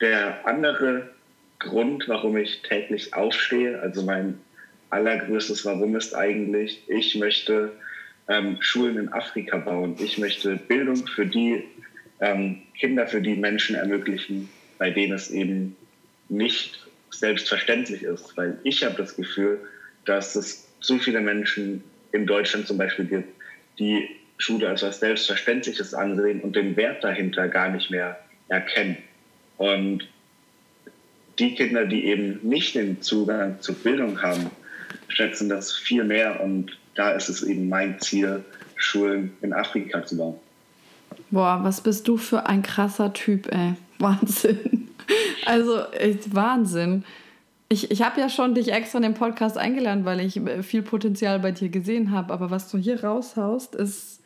Der 0.01 0.47
andere 0.47 1.11
Grund, 1.59 2.05
warum 2.07 2.37
ich 2.37 2.63
täglich 2.63 3.13
aufstehe, 3.13 3.81
also 3.81 4.05
mein 4.05 4.39
allergrößtes 4.93 5.65
Warum 5.65 5.97
ist 5.97 6.15
eigentlich, 6.15 6.83
ich 6.89 7.15
möchte 7.17 7.73
ähm, 8.29 8.59
Schulen 8.61 8.99
in 8.99 9.13
Afrika 9.13 9.57
bauen. 9.57 9.97
Ich 9.99 10.19
möchte 10.19 10.57
Bildung 10.57 11.07
für 11.07 11.27
die 11.27 11.65
ähm, 12.21 12.63
Kinder, 12.79 13.07
für 13.07 13.21
die 13.21 13.35
Menschen 13.35 13.75
ermöglichen, 13.77 14.49
bei 14.79 14.91
denen 14.91 15.15
es 15.15 15.31
eben 15.31 15.77
nicht 16.29 16.87
selbstverständlich 17.11 18.03
ist. 18.03 18.37
Weil 18.37 18.59
ich 18.65 18.85
habe 18.85 18.97
das 18.97 19.17
Gefühl, 19.17 19.61
dass 20.05 20.37
es 20.37 20.69
zu 20.81 20.99
viele 20.99 21.21
Menschen 21.21 21.83
in 22.13 22.27
Deutschland 22.27 22.67
zum 22.67 22.79
Beispiel 22.79 23.07
gibt, 23.07 23.29
die 23.79 24.09
Schule 24.39 24.69
als 24.69 24.83
etwas 24.83 25.01
Selbstverständliches 25.01 25.95
ansehen 25.95 26.41
und 26.41 26.57
den 26.57 26.77
Wert 26.77 27.03
dahinter 27.03 27.49
gar 27.49 27.71
nicht 27.71 27.91
mehr 27.91 28.19
erkennen. 28.49 28.99
Und 29.57 30.09
die 31.39 31.55
Kinder, 31.55 31.87
die 31.87 32.05
eben 32.07 32.41
nicht 32.43 32.75
den 32.75 33.01
Zugang 33.01 33.61
zur 33.61 33.77
Bildung 33.77 34.21
haben, 34.21 34.51
schätzen 35.15 35.49
das 35.49 35.73
viel 35.73 36.05
mehr 36.05 36.43
und 36.43 36.77
da 36.95 37.13
ist 37.13 37.29
es 37.29 37.43
eben 37.43 37.69
mein 37.69 37.99
Ziel, 38.01 38.45
Schulen 38.77 39.33
in 39.43 39.53
Afrika 39.53 40.05
zu 40.05 40.17
bauen. 40.17 40.35
Boah, 41.31 41.61
was 41.63 41.81
bist 41.81 42.09
du 42.09 42.17
für 42.17 42.47
ein 42.47 42.63
krasser 42.63 43.13
Typ, 43.13 43.53
ey. 43.53 43.75
Wahnsinn. 43.99 44.89
Also, 45.47 45.85
echt 45.93 46.35
Wahnsinn. 46.35 47.05
Ich, 47.69 47.91
ich 47.91 48.03
habe 48.03 48.21
ja 48.21 48.29
schon 48.29 48.55
dich 48.55 48.73
extra 48.73 48.99
in 48.99 49.05
den 49.05 49.15
Podcast 49.15 49.57
eingeladen, 49.57 50.05
weil 50.05 50.21
ich 50.21 50.41
viel 50.63 50.83
Potenzial 50.83 51.39
bei 51.39 51.53
dir 51.53 51.69
gesehen 51.69 52.11
habe. 52.11 52.33
Aber 52.33 52.51
was 52.51 52.71
du 52.71 52.79
hier 52.79 53.03
raushaust, 53.03 53.75
ist 53.77 54.22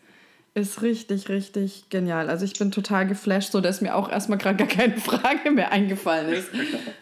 ist 0.56 0.80
richtig, 0.80 1.28
richtig 1.28 1.90
genial. 1.90 2.30
Also 2.30 2.46
ich 2.46 2.58
bin 2.58 2.70
total 2.70 3.06
geflasht, 3.06 3.52
so 3.52 3.60
dass 3.60 3.82
mir 3.82 3.94
auch 3.94 4.10
erstmal 4.10 4.38
gerade 4.38 4.56
gar 4.56 4.66
keine 4.66 4.96
Frage 4.96 5.50
mehr 5.50 5.70
eingefallen 5.70 6.30
ist. 6.30 6.48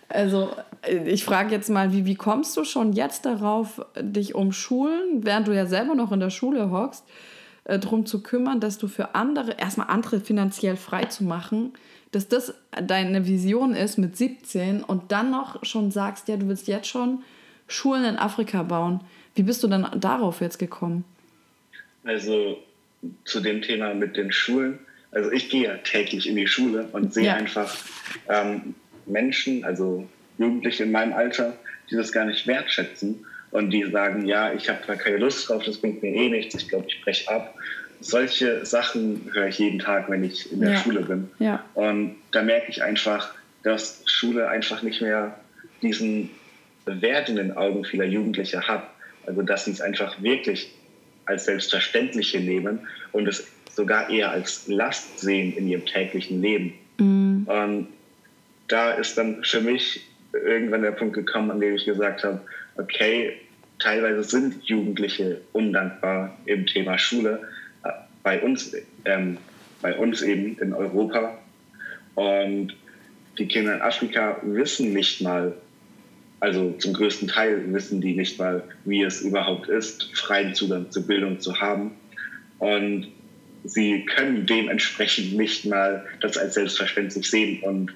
Also 0.09 0.51
ich 1.07 1.25
frage 1.25 1.53
jetzt 1.53 1.71
mal, 1.71 1.93
wie, 1.93 2.05
wie 2.05 2.17
kommst 2.17 2.57
du 2.57 2.65
schon 2.65 2.95
jetzt 2.95 3.25
darauf, 3.25 3.81
dich 3.97 4.35
um 4.35 4.51
Schulen, 4.51 5.25
während 5.25 5.47
du 5.47 5.55
ja 5.55 5.67
selber 5.67 5.95
noch 5.95 6.11
in 6.11 6.19
der 6.19 6.31
Schule 6.31 6.73
hockst, 6.73 7.05
äh, 7.63 7.79
darum 7.79 8.07
zu 8.07 8.25
kümmern, 8.25 8.59
dass 8.59 8.77
du 8.77 8.89
für 8.89 9.15
andere, 9.15 9.53
erstmal 9.53 9.87
andere 9.87 10.19
finanziell 10.19 10.77
frei 10.77 11.05
zu 11.05 11.23
machen, 11.23 11.75
dass 12.11 12.27
das 12.27 12.55
deine 12.83 13.25
Vision 13.25 13.77
ist 13.77 13.99
mit 13.99 14.17
17 14.17 14.83
und 14.83 15.13
dann 15.13 15.31
noch 15.31 15.65
schon 15.65 15.93
sagst, 15.93 16.27
ja, 16.27 16.37
du 16.37 16.49
willst 16.49 16.67
jetzt 16.67 16.89
schon 16.89 17.23
Schulen 17.69 18.05
in 18.05 18.17
Afrika 18.17 18.65
bauen. 18.65 19.01
Wie 19.37 19.45
bist 19.45 19.63
du 19.63 19.69
dann 19.69 19.89
darauf 20.01 20.41
jetzt 20.41 20.59
gekommen? 20.59 21.05
Also 22.05 22.59
zu 23.25 23.41
dem 23.41 23.63
Thema 23.63 23.95
mit 23.95 24.17
den 24.17 24.33
Schulen. 24.33 24.79
Also 25.13 25.31
ich 25.31 25.49
gehe 25.51 25.65
ja 25.65 25.77
täglich 25.79 26.29
in 26.29 26.37
die 26.37 26.47
Schule 26.47 26.89
und 26.93 27.15
sehe 27.15 27.27
ja. 27.27 27.35
einfach 27.35 27.75
ähm, 28.29 28.75
Menschen, 29.07 29.65
also 29.65 30.09
Jugendliche 30.39 30.85
in 30.85 30.93
meinem 30.93 31.13
Alter, 31.13 31.57
die 31.91 31.97
das 31.97 32.13
gar 32.13 32.25
nicht 32.25 32.47
wertschätzen 32.47 33.25
und 33.51 33.71
die 33.71 33.85
sagen, 33.91 34.27
ja, 34.27 34.53
ich 34.53 34.69
habe 34.69 34.81
da 34.87 34.97
keine 34.97 35.19
Lust 35.19 35.49
drauf, 35.49 35.63
das 35.65 35.79
bringt 35.79 36.03
mir 36.03 36.13
eh 36.13 36.29
nichts, 36.29 36.55
ich 36.55 36.69
glaube, 36.69 36.87
ich 36.89 37.01
breche 37.03 37.31
ab. 37.31 37.55
Solche 38.01 38.67
Sachen 38.67 39.31
höre 39.33 39.47
ich 39.47 39.59
jeden 39.59 39.79
Tag, 39.79 40.11
wenn 40.11 40.25
ich 40.25 40.53
in 40.53 40.61
der 40.61 40.73
ja. 40.73 40.79
Schule 40.79 41.03
bin. 41.03 41.31
Ja. 41.39 41.65
Und 41.75 42.17
da 42.33 42.43
merke 42.43 42.71
ich 42.71 42.83
einfach, 42.83 43.33
dass 43.63 44.03
Schule 44.07 44.49
einfach 44.49 44.83
nicht 44.83 45.01
mehr 45.01 45.39
diesen 45.81 46.31
Wert 46.85 47.29
in 47.29 47.37
den 47.37 47.57
Augen 47.57 47.85
vieler 47.85 48.05
Jugendlicher 48.05 48.63
hat. 48.63 48.91
Also 49.27 49.43
dass 49.43 49.65
sie 49.65 49.71
es 49.71 49.81
einfach 49.81 50.21
wirklich 50.23 50.75
als 51.27 51.45
Selbstverständliche 51.47 52.41
nehmen 52.41 52.81
und 53.13 53.29
es 53.29 53.47
sogar 53.75 54.11
eher 54.11 54.31
als 54.31 54.67
Last 54.69 55.19
sehen 55.19 55.57
in 55.57 55.69
ihrem 55.69 55.85
täglichen 55.87 56.41
Leben. 56.41 56.75
Mhm. 56.99 57.47
Und 57.47 57.89
da 58.69 58.93
ist 58.93 59.19
dann 59.19 59.43
für 59.45 59.61
mich 59.61 60.01
irgendwann 60.33 60.83
der 60.83 60.93
Punkt 60.93 61.15
gekommen, 61.15 61.51
an 61.51 61.61
dem 61.61 61.75
ich 61.75 61.85
gesagt 61.85 62.25
habe, 62.25 62.41
okay, 62.77 63.35
teilweise 63.79 64.23
sind 64.23 64.63
Jugendliche 64.65 65.41
undankbar 65.53 66.37
im 66.47 66.67
Thema 66.67 66.99
Schule. 66.99 67.41
Äh, 67.85 67.91
bei 68.23 68.41
uns, 68.41 68.75
ähm, 69.05 69.39
bei 69.83 69.97
uns 69.97 70.23
eben 70.23 70.57
in 70.59 70.73
Europa. 70.73 71.39
Und 72.15 72.75
die 73.39 73.49
Kinder 73.49 73.75
in 73.75 73.83
Afrika 73.83 74.39
wissen 74.43 74.93
nicht 74.93 75.21
mal, 75.21 75.55
also 76.45 76.73
zum 76.73 76.93
größten 76.93 77.27
Teil 77.27 77.73
wissen 77.73 78.03
die 78.03 78.15
nicht 78.15 78.39
mal, 78.39 78.63
wie 78.85 79.03
es 79.03 79.23
überhaupt 79.23 79.67
ist, 79.67 80.15
freien 80.15 80.55
Zugang 80.55 80.91
zur 80.91 81.07
Bildung 81.07 81.41
zu 81.41 81.59
haben. 81.59 81.93
Und 82.59 83.09
sie 83.65 84.05
können 84.05 84.45
dementsprechend 84.45 85.39
nicht 85.39 85.65
mal 85.65 86.05
das 86.21 86.37
als 86.37 86.53
selbstverständlich 86.53 87.31
sehen 87.31 87.63
und 87.63 87.95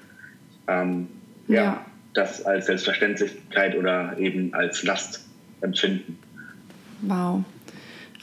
ähm, 0.67 1.07
ja. 1.47 1.63
ja. 1.63 1.85
das 2.15 2.43
als 2.43 2.65
Selbstverständlichkeit 2.65 3.77
oder 3.77 4.17
eben 4.17 4.51
als 4.55 4.81
Last 4.81 5.27
empfinden. 5.61 6.17
Wow, 7.03 7.43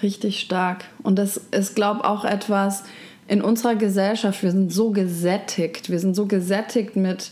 richtig 0.02 0.40
stark. 0.40 0.86
Und 1.04 1.20
das 1.20 1.36
ist, 1.52 1.76
glaube 1.76 2.00
ich, 2.00 2.04
auch 2.04 2.24
etwas 2.24 2.82
in 3.28 3.42
unserer 3.42 3.76
Gesellschaft. 3.76 4.42
Wir 4.42 4.50
sind 4.50 4.72
so 4.72 4.90
gesättigt. 4.90 5.88
Wir 5.88 6.00
sind 6.00 6.16
so 6.16 6.26
gesättigt 6.26 6.96
mit. 6.96 7.30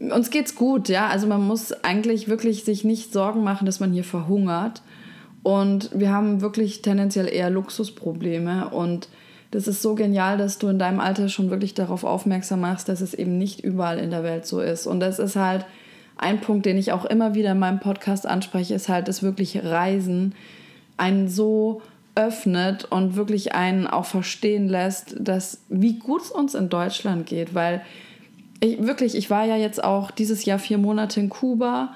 Uns 0.00 0.30
geht's 0.30 0.54
gut, 0.54 0.88
ja. 0.88 1.08
Also 1.08 1.26
man 1.26 1.46
muss 1.46 1.72
eigentlich 1.84 2.28
wirklich 2.28 2.64
sich 2.64 2.84
nicht 2.84 3.12
Sorgen 3.12 3.44
machen, 3.44 3.66
dass 3.66 3.80
man 3.80 3.92
hier 3.92 4.04
verhungert. 4.04 4.82
Und 5.42 5.90
wir 5.94 6.10
haben 6.10 6.40
wirklich 6.40 6.82
tendenziell 6.82 7.28
eher 7.28 7.50
Luxusprobleme. 7.50 8.70
Und 8.70 9.08
das 9.50 9.68
ist 9.68 9.82
so 9.82 9.94
genial, 9.94 10.38
dass 10.38 10.58
du 10.58 10.68
in 10.68 10.78
deinem 10.78 11.00
Alter 11.00 11.28
schon 11.28 11.50
wirklich 11.50 11.74
darauf 11.74 12.04
aufmerksam 12.04 12.60
machst, 12.60 12.88
dass 12.88 13.00
es 13.00 13.14
eben 13.14 13.38
nicht 13.38 13.60
überall 13.60 13.98
in 13.98 14.10
der 14.10 14.22
Welt 14.22 14.46
so 14.46 14.60
ist. 14.60 14.86
Und 14.86 15.00
das 15.00 15.18
ist 15.18 15.36
halt 15.36 15.66
ein 16.16 16.40
Punkt, 16.40 16.66
den 16.66 16.78
ich 16.78 16.92
auch 16.92 17.04
immer 17.04 17.34
wieder 17.34 17.52
in 17.52 17.58
meinem 17.58 17.80
Podcast 17.80 18.26
anspreche, 18.26 18.74
ist 18.74 18.88
halt, 18.88 19.08
dass 19.08 19.22
wirklich 19.22 19.64
Reisen 19.64 20.34
einen 20.96 21.28
so 21.28 21.82
öffnet 22.14 22.84
und 22.84 23.16
wirklich 23.16 23.54
einen 23.54 23.86
auch 23.86 24.04
verstehen 24.04 24.68
lässt, 24.68 25.16
dass 25.18 25.62
wie 25.68 25.98
gut 25.98 26.22
es 26.22 26.30
uns 26.30 26.54
in 26.54 26.68
Deutschland 26.68 27.26
geht, 27.26 27.54
weil 27.54 27.82
ich 28.60 28.86
wirklich, 28.86 29.14
ich 29.14 29.30
war 29.30 29.44
ja 29.44 29.56
jetzt 29.56 29.82
auch 29.82 30.10
dieses 30.10 30.44
Jahr 30.44 30.58
vier 30.58 30.78
Monate 30.78 31.20
in 31.20 31.28
Kuba 31.28 31.94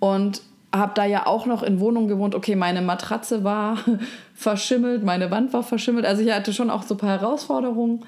und 0.00 0.42
habe 0.74 0.92
da 0.94 1.04
ja 1.04 1.26
auch 1.26 1.46
noch 1.46 1.62
in 1.62 1.80
Wohnungen 1.80 2.08
gewohnt. 2.08 2.34
Okay, 2.34 2.56
meine 2.56 2.82
Matratze 2.82 3.44
war 3.44 3.78
verschimmelt, 4.34 5.04
meine 5.04 5.30
Wand 5.30 5.52
war 5.52 5.62
verschimmelt. 5.62 6.06
Also 6.06 6.22
ich 6.22 6.32
hatte 6.32 6.52
schon 6.52 6.70
auch 6.70 6.82
so 6.82 6.94
ein 6.94 6.98
paar 6.98 7.20
Herausforderungen. 7.20 8.04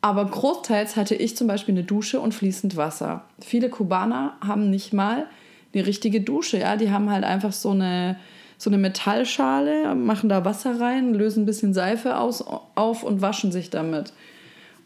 Aber 0.00 0.26
großteils 0.26 0.96
hatte 0.96 1.14
ich 1.14 1.36
zum 1.36 1.46
Beispiel 1.46 1.74
eine 1.74 1.84
Dusche 1.84 2.20
und 2.20 2.34
fließend 2.34 2.76
Wasser. 2.76 3.24
Viele 3.40 3.70
Kubaner 3.70 4.34
haben 4.46 4.68
nicht 4.68 4.92
mal 4.92 5.26
eine 5.72 5.86
richtige 5.86 6.20
Dusche. 6.20 6.58
Ja? 6.58 6.76
Die 6.76 6.90
haben 6.90 7.10
halt 7.10 7.24
einfach 7.24 7.52
so 7.52 7.70
eine, 7.70 8.16
so 8.58 8.68
eine 8.68 8.76
Metallschale, 8.78 9.94
machen 9.94 10.28
da 10.28 10.44
Wasser 10.44 10.78
rein, 10.78 11.14
lösen 11.14 11.44
ein 11.44 11.46
bisschen 11.46 11.72
Seife 11.72 12.18
aus, 12.18 12.44
auf 12.74 13.02
und 13.02 13.22
waschen 13.22 13.50
sich 13.50 13.70
damit. 13.70 14.12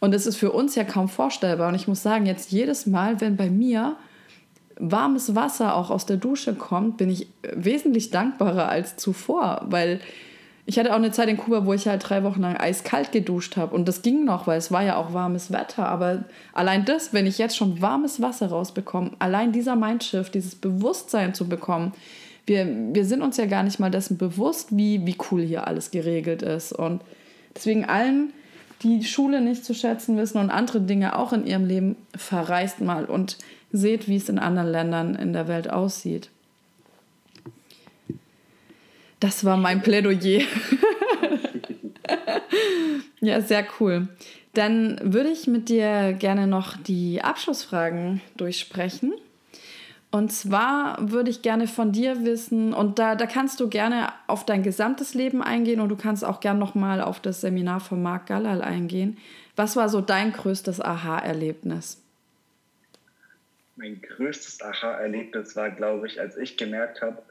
Und 0.01 0.15
das 0.15 0.27
ist 0.27 0.37
für 0.37 0.53
uns 0.53 0.75
ja 0.75 0.85
kaum 0.85 1.09
vorstellbar. 1.09 1.69
Und 1.69 1.75
ich 1.75 1.89
muss 1.89 2.03
sagen, 2.03 2.27
jetzt 2.27 2.53
jedes 2.53 2.87
Mal, 2.87 3.21
wenn 3.21 3.37
bei 3.37 3.51
mir 3.51 3.97
warmes 4.79 5.35
Wasser 5.35 5.75
auch 5.75 5.91
aus 5.91 6.07
der 6.07 6.17
Dusche 6.17 6.55
kommt, 6.55 6.99
bin 6.99 7.11
ich 7.11 7.29
wesentlich 7.43 8.11
dankbarer 8.11 8.69
als 8.69 8.97
zuvor, 8.97 9.63
weil 9.69 10.01
ich 10.67 10.79
hatte 10.79 10.93
auch 10.93 10.97
eine 10.97 11.11
Zeit 11.11 11.31
in 11.31 11.39
Kuba, 11.39 11.65
wo 11.65 11.73
ich 11.73 11.89
halt 11.89 12.07
drei 12.07 12.23
Wochen 12.25 12.43
lang 12.43 12.57
eiskalt 12.59 13.11
geduscht 13.11 13.57
habe. 13.57 13.75
Und 13.75 13.89
das 13.89 14.03
ging 14.03 14.27
noch, 14.27 14.47
weil 14.47 14.59
es 14.59 14.71
war 14.71 14.83
ja 14.83 14.97
auch 14.97 15.15
warmes 15.15 15.51
Wetter. 15.51 15.89
Aber 15.89 16.25
allein 16.53 16.85
das, 16.85 17.15
wenn 17.15 17.27
ich 17.27 17.39
jetzt 17.39 17.57
schon 17.57 17.81
warmes 17.81 18.21
Wasser 18.21 18.49
rausbekomme, 18.49 19.13
allein 19.19 19.51
dieser 19.51 19.77
Mindshift, 19.77 20.35
dieses 20.35 20.55
Bewusstsein 20.55 21.33
zu 21.33 21.49
bekommen, 21.49 21.93
wir, 22.45 22.67
wir 22.93 23.07
sind 23.07 23.23
uns 23.23 23.39
ja 23.39 23.47
gar 23.47 23.63
nicht 23.63 23.81
mal 23.81 23.91
dessen 23.91 24.19
bewusst, 24.19 24.77
wie, 24.77 25.07
wie 25.07 25.17
cool 25.31 25.41
hier 25.41 25.67
alles 25.67 25.91
geregelt 25.91 26.43
ist. 26.43 26.73
Und 26.73 27.01
deswegen 27.57 27.87
allen, 27.87 28.35
die 28.83 29.05
Schule 29.05 29.41
nicht 29.41 29.65
zu 29.65 29.75
schätzen 29.75 30.17
wissen 30.17 30.39
und 30.39 30.51
andere 30.51 30.81
Dinge 30.81 31.17
auch 31.17 31.33
in 31.33 31.47
ihrem 31.47 31.67
Leben, 31.67 31.97
verreist 32.17 32.81
mal 32.81 33.05
und 33.05 33.39
seht, 33.73 34.09
wie 34.09 34.17
es 34.17 34.29
in 34.29 34.39
anderen 34.39 34.71
Ländern 34.71 35.15
in 35.15 35.33
der 35.33 35.49
Welt 35.49 35.71
aussieht. 35.71 36.31
Das 39.21 39.45
war 39.45 39.57
mein 39.57 39.83
Plädoyer. 39.83 40.43
ja, 43.21 43.41
sehr 43.41 43.67
cool. 43.81 44.09
Dann 44.55 44.99
würde 45.03 45.31
ich 45.31 45.47
mit 45.47 45.69
dir 45.69 46.13
gerne 46.13 46.47
noch 46.47 46.77
die 46.77 47.23
Abschlussfragen 47.23 48.21
durchsprechen. 48.37 49.13
Und 50.11 50.33
zwar 50.33 51.11
würde 51.11 51.29
ich 51.29 51.43
gerne 51.43 51.67
von 51.67 51.93
dir 51.93 52.25
wissen, 52.25 52.73
und 52.73 52.99
da, 52.99 53.15
da 53.15 53.27
kannst 53.27 53.61
du 53.61 53.69
gerne 53.69 54.13
auf 54.27 54.47
dein 54.47 54.63
gesamtes 54.63 55.13
Leben 55.13 55.43
eingehen 55.43 55.81
und 55.81 55.91
du 55.91 55.97
kannst 55.97 56.25
auch 56.25 56.41
gerne 56.41 56.59
nochmal 56.59 57.03
auf 57.03 57.21
das 57.21 57.43
Seminar 57.43 57.81
von 57.81 58.03
Marc 58.03 58.27
Gallal 58.27 58.63
eingehen. 58.63 59.19
Was 59.55 59.77
war 59.77 59.89
so 59.91 60.01
dein 60.01 60.33
größtes 60.33 60.81
Aha-Erlebnis? 60.81 62.01
Mein 63.77 64.01
größtes 64.01 64.63
Aha-Erlebnis 64.63 65.55
war, 65.57 65.71
glaube 65.71 66.07
ich, 66.07 66.21
als 66.21 66.37
ich 66.39 66.57
gemerkt 66.57 67.03
habe, 67.03 67.23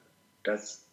dass 0.44 0.84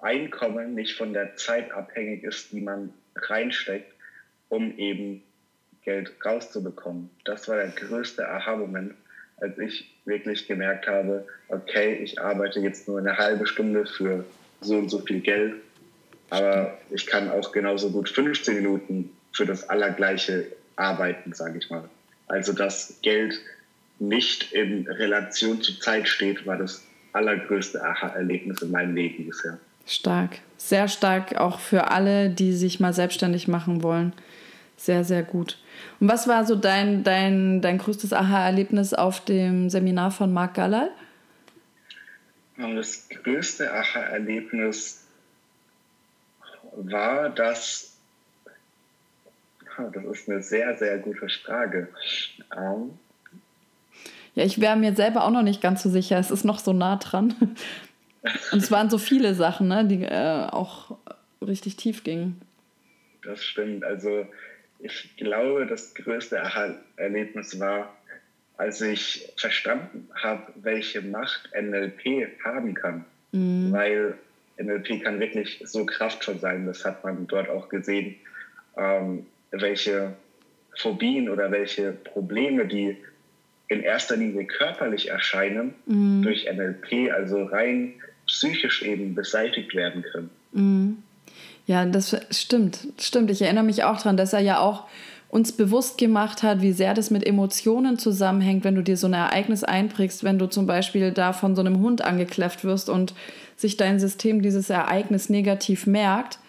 Einkommen 0.00 0.74
nicht 0.74 0.96
von 0.96 1.12
der 1.12 1.36
Zeit 1.36 1.72
abhängig 1.72 2.22
ist, 2.24 2.52
die 2.52 2.60
man 2.60 2.94
reinsteckt, 3.14 3.92
um 4.48 4.76
eben 4.78 5.22
Geld 5.82 6.12
rauszubekommen. 6.24 7.10
Das 7.24 7.46
war 7.48 7.56
der 7.56 7.68
größte 7.68 8.26
Aha-Moment, 8.26 8.94
als 9.38 9.58
ich 9.58 9.90
wirklich 10.10 10.46
gemerkt 10.46 10.86
habe, 10.86 11.26
okay, 11.48 11.94
ich 12.02 12.20
arbeite 12.20 12.60
jetzt 12.60 12.86
nur 12.86 12.98
eine 12.98 13.16
halbe 13.16 13.46
Stunde 13.46 13.86
für 13.86 14.26
so 14.60 14.76
und 14.76 14.90
so 14.90 14.98
viel 14.98 15.20
Geld, 15.20 15.54
aber 16.28 16.76
ich 16.90 17.06
kann 17.06 17.30
auch 17.30 17.50
genauso 17.52 17.90
gut 17.90 18.10
15 18.10 18.56
Minuten 18.56 19.10
für 19.32 19.46
das 19.46 19.70
Allergleiche 19.70 20.46
arbeiten, 20.76 21.32
sage 21.32 21.58
ich 21.58 21.70
mal. 21.70 21.88
Also 22.28 22.52
dass 22.52 22.98
Geld 23.02 23.40
nicht 23.98 24.52
in 24.52 24.86
Relation 24.86 25.62
zur 25.62 25.80
Zeit 25.80 26.08
steht, 26.08 26.46
war 26.46 26.56
das 26.56 26.84
allergrößte 27.12 27.82
Aha-Erlebnis 27.82 28.62
in 28.62 28.70
meinem 28.70 28.94
Leben 28.94 29.26
bisher. 29.26 29.58
Stark. 29.86 30.38
Sehr 30.56 30.88
stark 30.88 31.36
auch 31.36 31.58
für 31.58 31.90
alle, 31.90 32.30
die 32.30 32.52
sich 32.52 32.80
mal 32.80 32.92
selbstständig 32.92 33.48
machen 33.48 33.82
wollen. 33.82 34.12
Sehr, 34.76 35.04
sehr 35.04 35.22
gut. 35.22 35.58
Und 36.00 36.08
was 36.08 36.28
war 36.28 36.44
so 36.46 36.56
dein, 36.56 37.02
dein, 37.02 37.60
dein 37.60 37.78
größtes 37.78 38.12
Aha-Erlebnis 38.12 38.94
auf 38.94 39.24
dem 39.24 39.70
Seminar 39.70 40.10
von 40.10 40.32
Marc 40.32 40.54
Gallal? 40.54 40.90
Das 42.56 43.08
größte 43.08 43.72
Aha-Erlebnis 43.72 45.06
war, 46.72 47.30
dass. 47.30 47.96
Das 49.76 50.04
ist 50.04 50.28
eine 50.28 50.42
sehr, 50.42 50.76
sehr 50.76 50.98
gute 50.98 51.26
Frage. 51.28 51.88
Ähm, 52.54 52.90
ja, 54.34 54.44
ich 54.44 54.60
wäre 54.60 54.76
mir 54.76 54.94
selber 54.94 55.24
auch 55.24 55.30
noch 55.30 55.42
nicht 55.42 55.62
ganz 55.62 55.82
so 55.82 55.88
sicher. 55.88 56.18
Es 56.18 56.30
ist 56.30 56.44
noch 56.44 56.58
so 56.58 56.72
nah 56.72 56.96
dran. 56.96 57.34
Und 58.52 58.62
es 58.62 58.70
waren 58.70 58.90
so 58.90 58.98
viele 58.98 59.34
Sachen, 59.34 59.68
ne, 59.68 59.86
die 59.86 60.04
äh, 60.04 60.46
auch 60.50 60.98
richtig 61.40 61.76
tief 61.76 62.04
gingen. 62.04 62.40
Das 63.22 63.42
stimmt. 63.42 63.84
Also 63.84 64.26
ich 64.82 65.16
glaube, 65.16 65.66
das 65.66 65.94
größte 65.94 66.40
Erlebnis 66.96 67.58
war, 67.58 67.94
als 68.56 68.80
ich 68.80 69.32
verstanden 69.36 70.08
habe, 70.14 70.52
welche 70.56 71.00
Macht 71.02 71.50
NLP 71.58 72.28
haben 72.44 72.74
kann. 72.74 73.04
Mhm. 73.32 73.72
Weil 73.72 74.14
NLP 74.58 75.02
kann 75.02 75.18
wirklich 75.20 75.62
so 75.64 75.86
kraftvoll 75.86 76.38
sein. 76.38 76.66
Das 76.66 76.84
hat 76.84 77.02
man 77.04 77.26
dort 77.26 77.48
auch 77.48 77.68
gesehen, 77.68 78.16
ähm, 78.76 79.26
welche 79.50 80.14
Phobien 80.76 81.28
oder 81.28 81.50
welche 81.50 81.92
Probleme, 81.92 82.66
die 82.66 82.96
in 83.68 83.82
erster 83.82 84.16
Linie 84.16 84.46
körperlich 84.46 85.08
erscheinen, 85.08 85.74
mhm. 85.86 86.22
durch 86.22 86.44
NLP, 86.44 87.12
also 87.12 87.44
rein 87.44 87.94
psychisch 88.26 88.82
eben 88.82 89.14
beseitigt 89.14 89.74
werden 89.74 90.02
können. 90.02 90.30
Mhm. 90.52 91.02
Ja, 91.70 91.84
das 91.84 92.16
stimmt. 92.32 92.80
Stimmt. 92.98 93.30
Ich 93.30 93.42
erinnere 93.42 93.62
mich 93.62 93.84
auch 93.84 93.98
daran, 93.98 94.16
dass 94.16 94.32
er 94.32 94.40
ja 94.40 94.58
auch 94.58 94.88
uns 95.28 95.52
bewusst 95.52 95.98
gemacht 95.98 96.42
hat, 96.42 96.62
wie 96.62 96.72
sehr 96.72 96.94
das 96.94 97.12
mit 97.12 97.24
Emotionen 97.24 97.96
zusammenhängt, 97.96 98.64
wenn 98.64 98.74
du 98.74 98.82
dir 98.82 98.96
so 98.96 99.06
ein 99.06 99.12
Ereignis 99.12 99.62
einprägst, 99.62 100.24
wenn 100.24 100.40
du 100.40 100.46
zum 100.46 100.66
Beispiel 100.66 101.12
da 101.12 101.32
von 101.32 101.54
so 101.54 101.60
einem 101.60 101.78
Hund 101.78 102.02
angekläfft 102.02 102.64
wirst 102.64 102.88
und 102.88 103.14
sich 103.56 103.76
dein 103.76 104.00
System 104.00 104.42
dieses 104.42 104.68
Ereignis 104.68 105.28
negativ 105.28 105.86
merkt 105.86 106.40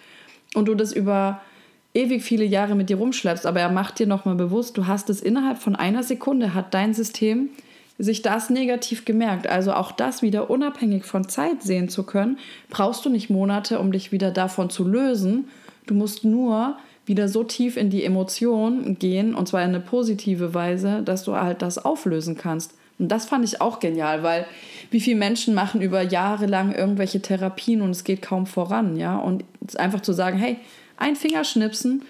und 0.55 0.67
du 0.67 0.73
das 0.73 0.91
über 0.91 1.41
ewig 1.93 2.23
viele 2.23 2.45
Jahre 2.45 2.73
mit 2.73 2.89
dir 2.89 2.97
rumschleppst, 2.97 3.45
aber 3.45 3.59
er 3.59 3.69
macht 3.69 3.99
dir 3.99 4.07
nochmal 4.07 4.33
bewusst, 4.33 4.75
du 4.75 4.87
hast 4.87 5.07
es 5.11 5.21
innerhalb 5.21 5.59
von 5.59 5.75
einer 5.75 6.01
Sekunde, 6.01 6.55
hat 6.55 6.73
dein 6.73 6.95
System 6.95 7.49
sich 8.01 8.21
das 8.21 8.49
negativ 8.49 9.05
gemerkt. 9.05 9.47
Also 9.47 9.73
auch 9.73 9.91
das 9.91 10.21
wieder 10.21 10.49
unabhängig 10.49 11.05
von 11.05 11.27
Zeit 11.27 11.61
sehen 11.61 11.87
zu 11.87 12.03
können, 12.03 12.39
brauchst 12.69 13.05
du 13.05 13.09
nicht 13.09 13.29
Monate, 13.29 13.79
um 13.79 13.91
dich 13.91 14.11
wieder 14.11 14.31
davon 14.31 14.69
zu 14.69 14.87
lösen. 14.87 15.47
Du 15.85 15.93
musst 15.93 16.23
nur 16.23 16.77
wieder 17.05 17.27
so 17.27 17.43
tief 17.43 17.77
in 17.77 17.89
die 17.89 18.03
Emotion 18.03 18.97
gehen, 18.97 19.35
und 19.35 19.47
zwar 19.47 19.61
in 19.61 19.69
eine 19.69 19.79
positive 19.79 20.53
Weise, 20.53 21.01
dass 21.03 21.23
du 21.23 21.35
halt 21.35 21.61
das 21.61 21.77
auflösen 21.77 22.37
kannst. 22.37 22.73
Und 22.99 23.09
das 23.09 23.25
fand 23.25 23.43
ich 23.45 23.61
auch 23.61 23.79
genial, 23.79 24.23
weil 24.23 24.45
wie 24.91 24.99
viele 24.99 25.17
Menschen 25.17 25.53
machen 25.53 25.81
über 25.81 26.01
Jahre 26.01 26.45
lang 26.45 26.73
irgendwelche 26.73 27.21
Therapien 27.21 27.81
und 27.81 27.91
es 27.91 28.03
geht 28.03 28.21
kaum 28.21 28.45
voran, 28.45 28.97
ja? 28.97 29.17
Und 29.17 29.43
einfach 29.77 30.01
zu 30.01 30.13
sagen, 30.13 30.37
hey, 30.37 30.57
ein 30.97 31.15
Fingerschnipsen 31.15 32.03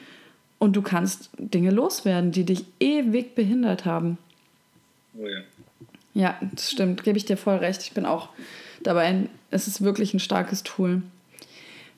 und 0.59 0.75
du 0.75 0.81
kannst 0.81 1.29
Dinge 1.37 1.71
loswerden, 1.71 2.31
die 2.31 2.43
dich 2.43 2.65
ewig 2.79 3.35
behindert 3.35 3.85
haben. 3.85 4.17
Oh 5.17 5.25
ja. 5.25 5.39
Ja, 6.13 6.37
das 6.53 6.71
stimmt, 6.71 7.03
gebe 7.03 7.17
ich 7.17 7.25
dir 7.25 7.37
voll 7.37 7.57
recht. 7.57 7.81
Ich 7.83 7.93
bin 7.93 8.05
auch 8.05 8.29
dabei. 8.83 9.27
Es 9.49 9.67
ist 9.67 9.81
wirklich 9.81 10.13
ein 10.13 10.19
starkes 10.19 10.63
Tool. 10.63 11.01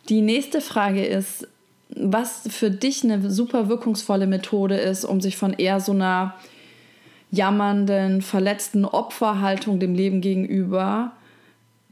Die 0.09 0.21
nächste 0.21 0.61
Frage 0.61 1.05
ist, 1.05 1.47
was 1.95 2.43
für 2.49 2.71
dich 2.71 3.03
eine 3.03 3.29
super 3.29 3.69
wirkungsvolle 3.69 4.27
Methode 4.27 4.75
ist, 4.75 5.05
um 5.05 5.21
sich 5.21 5.37
von 5.37 5.53
eher 5.53 5.79
so 5.79 5.91
einer 5.91 6.35
jammernden, 7.31 8.21
verletzten 8.21 8.85
Opferhaltung 8.85 9.79
dem 9.79 9.95
Leben 9.95 10.21
gegenüber 10.21 11.13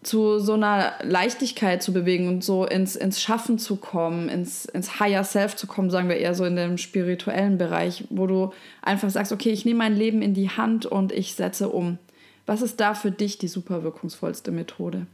zu 0.04 0.40
so 0.40 0.54
einer 0.54 0.94
Leichtigkeit 1.04 1.84
zu 1.84 1.94
bewegen 1.94 2.28
und 2.28 2.44
so 2.44 2.66
ins, 2.66 2.96
ins 2.96 3.22
Schaffen 3.22 3.60
zu 3.60 3.76
kommen, 3.76 4.30
ins, 4.30 4.66
ins 4.66 5.00
Higher 5.00 5.24
Self 5.24 5.56
zu 5.56 5.68
kommen, 5.68 5.92
sagen 5.92 6.10
wir 6.10 6.18
eher 6.18 6.34
so 6.34 6.44
in 6.44 6.56
dem 6.56 6.78
spirituellen 6.80 7.60
Bereich, 7.60 8.06
wo 8.10 8.26
du 8.26 8.52
einfach 8.82 9.12
sagst, 9.12 9.32
okay, 9.32 9.52
ich 9.52 9.64
nehme 9.64 9.80
mein 9.80 9.96
Leben 9.96 10.24
in 10.24 10.34
die 10.34 10.50
Hand 10.50 10.88
und 10.88 11.12
ich 11.12 11.36
setze 11.36 11.70
um. 11.70 12.00
Was 12.46 12.62
ist 12.62 12.80
da 12.80 12.94
für 12.94 13.12
dich 13.12 13.38
die 13.38 13.48
super 13.48 13.84
wirkungsvollste 13.84 14.52
Methode? 14.52 15.06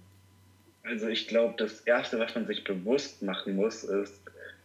Also 0.84 1.08
ich 1.08 1.28
glaube, 1.28 1.56
das 1.58 1.82
Erste, 1.82 2.18
was 2.20 2.34
man 2.34 2.48
sich 2.48 2.64
bewusst 2.64 3.22
machen 3.22 3.56
muss, 3.56 3.84
ist, 3.84 4.14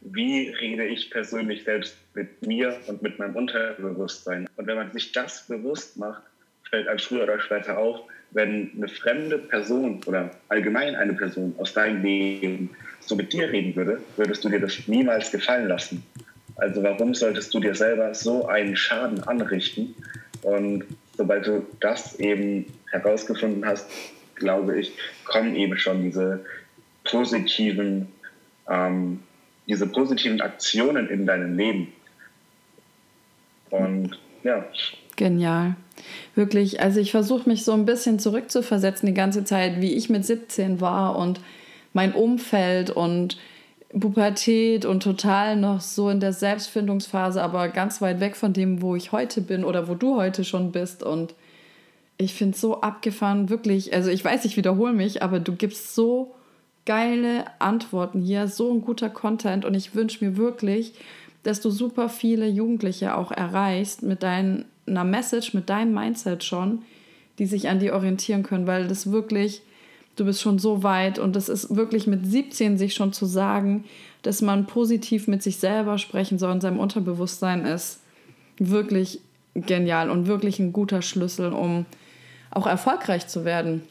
wie 0.00 0.48
rede 0.48 0.84
ich 0.84 1.10
persönlich 1.10 1.64
selbst 1.64 1.96
mit 2.14 2.44
mir 2.46 2.76
und 2.86 3.02
mit 3.02 3.18
meinem 3.18 3.36
Unterbewusstsein. 3.36 4.48
Und 4.56 4.66
wenn 4.66 4.76
man 4.76 4.92
sich 4.92 5.12
das 5.12 5.46
bewusst 5.46 5.96
macht, 5.96 6.22
fällt 6.68 6.88
einem 6.88 6.98
früher 6.98 7.24
oder 7.24 7.40
später 7.40 7.78
auf, 7.78 8.00
wenn 8.30 8.70
eine 8.76 8.88
fremde 8.88 9.38
Person 9.38 10.00
oder 10.06 10.30
allgemein 10.48 10.94
eine 10.94 11.12
Person 11.12 11.54
aus 11.58 11.74
deinem 11.74 12.02
Leben 12.02 12.70
so 13.00 13.14
mit 13.14 13.32
dir 13.32 13.50
reden 13.50 13.76
würde, 13.76 14.00
würdest 14.16 14.44
du 14.44 14.48
dir 14.48 14.60
das 14.60 14.86
niemals 14.86 15.30
gefallen 15.30 15.68
lassen. 15.68 16.02
Also 16.56 16.82
warum 16.82 17.14
solltest 17.14 17.52
du 17.52 17.60
dir 17.60 17.74
selber 17.74 18.14
so 18.14 18.46
einen 18.46 18.76
Schaden 18.76 19.22
anrichten? 19.24 19.94
Und 20.42 20.84
sobald 21.16 21.46
du 21.46 21.66
das 21.80 22.18
eben 22.18 22.66
herausgefunden 22.90 23.64
hast, 23.66 23.88
glaube 24.34 24.80
ich, 24.80 24.92
kommen 25.24 25.54
eben 25.54 25.76
schon 25.76 26.02
diese 26.02 26.44
positiven, 27.04 28.08
ähm, 28.68 29.20
diese 29.66 29.86
positiven 29.86 30.40
Aktionen 30.40 31.08
in 31.08 31.26
deinem 31.26 31.56
Leben. 31.56 31.92
Und 33.70 34.18
ja. 34.42 34.64
Genial. 35.16 35.76
Wirklich, 36.34 36.80
also 36.80 37.00
ich 37.00 37.10
versuche 37.10 37.48
mich 37.48 37.64
so 37.64 37.72
ein 37.72 37.84
bisschen 37.84 38.18
zurückzuversetzen 38.18 39.06
die 39.06 39.14
ganze 39.14 39.44
Zeit, 39.44 39.80
wie 39.80 39.92
ich 39.92 40.08
mit 40.08 40.24
17 40.24 40.80
war 40.80 41.16
und 41.16 41.40
mein 41.92 42.12
Umfeld 42.12 42.90
und 42.90 43.38
Pubertät 43.98 44.84
und 44.84 45.02
total 45.02 45.56
noch 45.56 45.80
so 45.80 46.08
in 46.08 46.20
der 46.20 46.32
Selbstfindungsphase, 46.32 47.42
aber 47.42 47.68
ganz 47.68 48.00
weit 48.00 48.20
weg 48.20 48.36
von 48.36 48.52
dem, 48.52 48.80
wo 48.80 48.96
ich 48.96 49.12
heute 49.12 49.40
bin 49.40 49.64
oder 49.64 49.88
wo 49.88 49.94
du 49.94 50.16
heute 50.16 50.44
schon 50.44 50.72
bist. 50.72 51.02
Und 51.02 51.34
ich 52.16 52.34
finde 52.34 52.56
so 52.56 52.80
abgefahren, 52.80 53.50
wirklich. 53.50 53.92
Also 53.92 54.10
ich 54.10 54.24
weiß, 54.24 54.44
ich 54.44 54.56
wiederhole 54.56 54.92
mich, 54.92 55.22
aber 55.22 55.40
du 55.40 55.54
gibst 55.54 55.94
so 55.94 56.34
geile 56.86 57.44
Antworten 57.60 58.20
hier, 58.20 58.48
so 58.48 58.72
ein 58.72 58.80
guter 58.80 59.10
Content 59.10 59.64
und 59.64 59.74
ich 59.74 59.94
wünsche 59.94 60.24
mir 60.24 60.36
wirklich, 60.36 60.94
dass 61.42 61.60
du 61.60 61.70
super 61.70 62.08
viele 62.08 62.48
Jugendliche 62.48 63.16
auch 63.16 63.30
erreichst 63.30 64.02
mit 64.02 64.22
deiner 64.22 64.64
Message, 65.04 65.54
mit 65.54 65.68
deinem 65.68 65.94
Mindset 65.94 66.44
schon, 66.44 66.82
die 67.38 67.46
sich 67.46 67.68
an 67.68 67.78
dir 67.78 67.94
orientieren 67.94 68.42
können, 68.42 68.66
weil 68.66 68.88
das 68.88 69.10
wirklich, 69.10 69.62
du 70.16 70.24
bist 70.24 70.40
schon 70.40 70.58
so 70.58 70.82
weit. 70.82 71.18
Und 71.18 71.36
das 71.36 71.48
ist 71.48 71.74
wirklich 71.74 72.06
mit 72.06 72.26
17 72.26 72.78
sich 72.78 72.94
schon 72.94 73.12
zu 73.12 73.26
sagen, 73.26 73.84
dass 74.22 74.42
man 74.42 74.66
positiv 74.66 75.28
mit 75.28 75.42
sich 75.42 75.58
selber 75.58 75.98
sprechen 75.98 76.38
soll 76.38 76.52
in 76.52 76.60
seinem 76.60 76.78
Unterbewusstsein 76.78 77.66
ist 77.66 78.00
wirklich 78.58 79.20
genial 79.54 80.10
und 80.10 80.26
wirklich 80.26 80.58
ein 80.58 80.72
guter 80.72 81.02
Schlüssel, 81.02 81.52
um 81.52 81.86
auch 82.50 82.66
erfolgreich 82.66 83.26
zu 83.26 83.44
werden, 83.44 83.82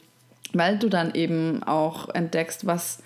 weil 0.52 0.78
du 0.78 0.88
dann 0.88 1.14
eben 1.14 1.62
auch 1.62 2.08
entdeckst, 2.08 2.66
was 2.66 3.02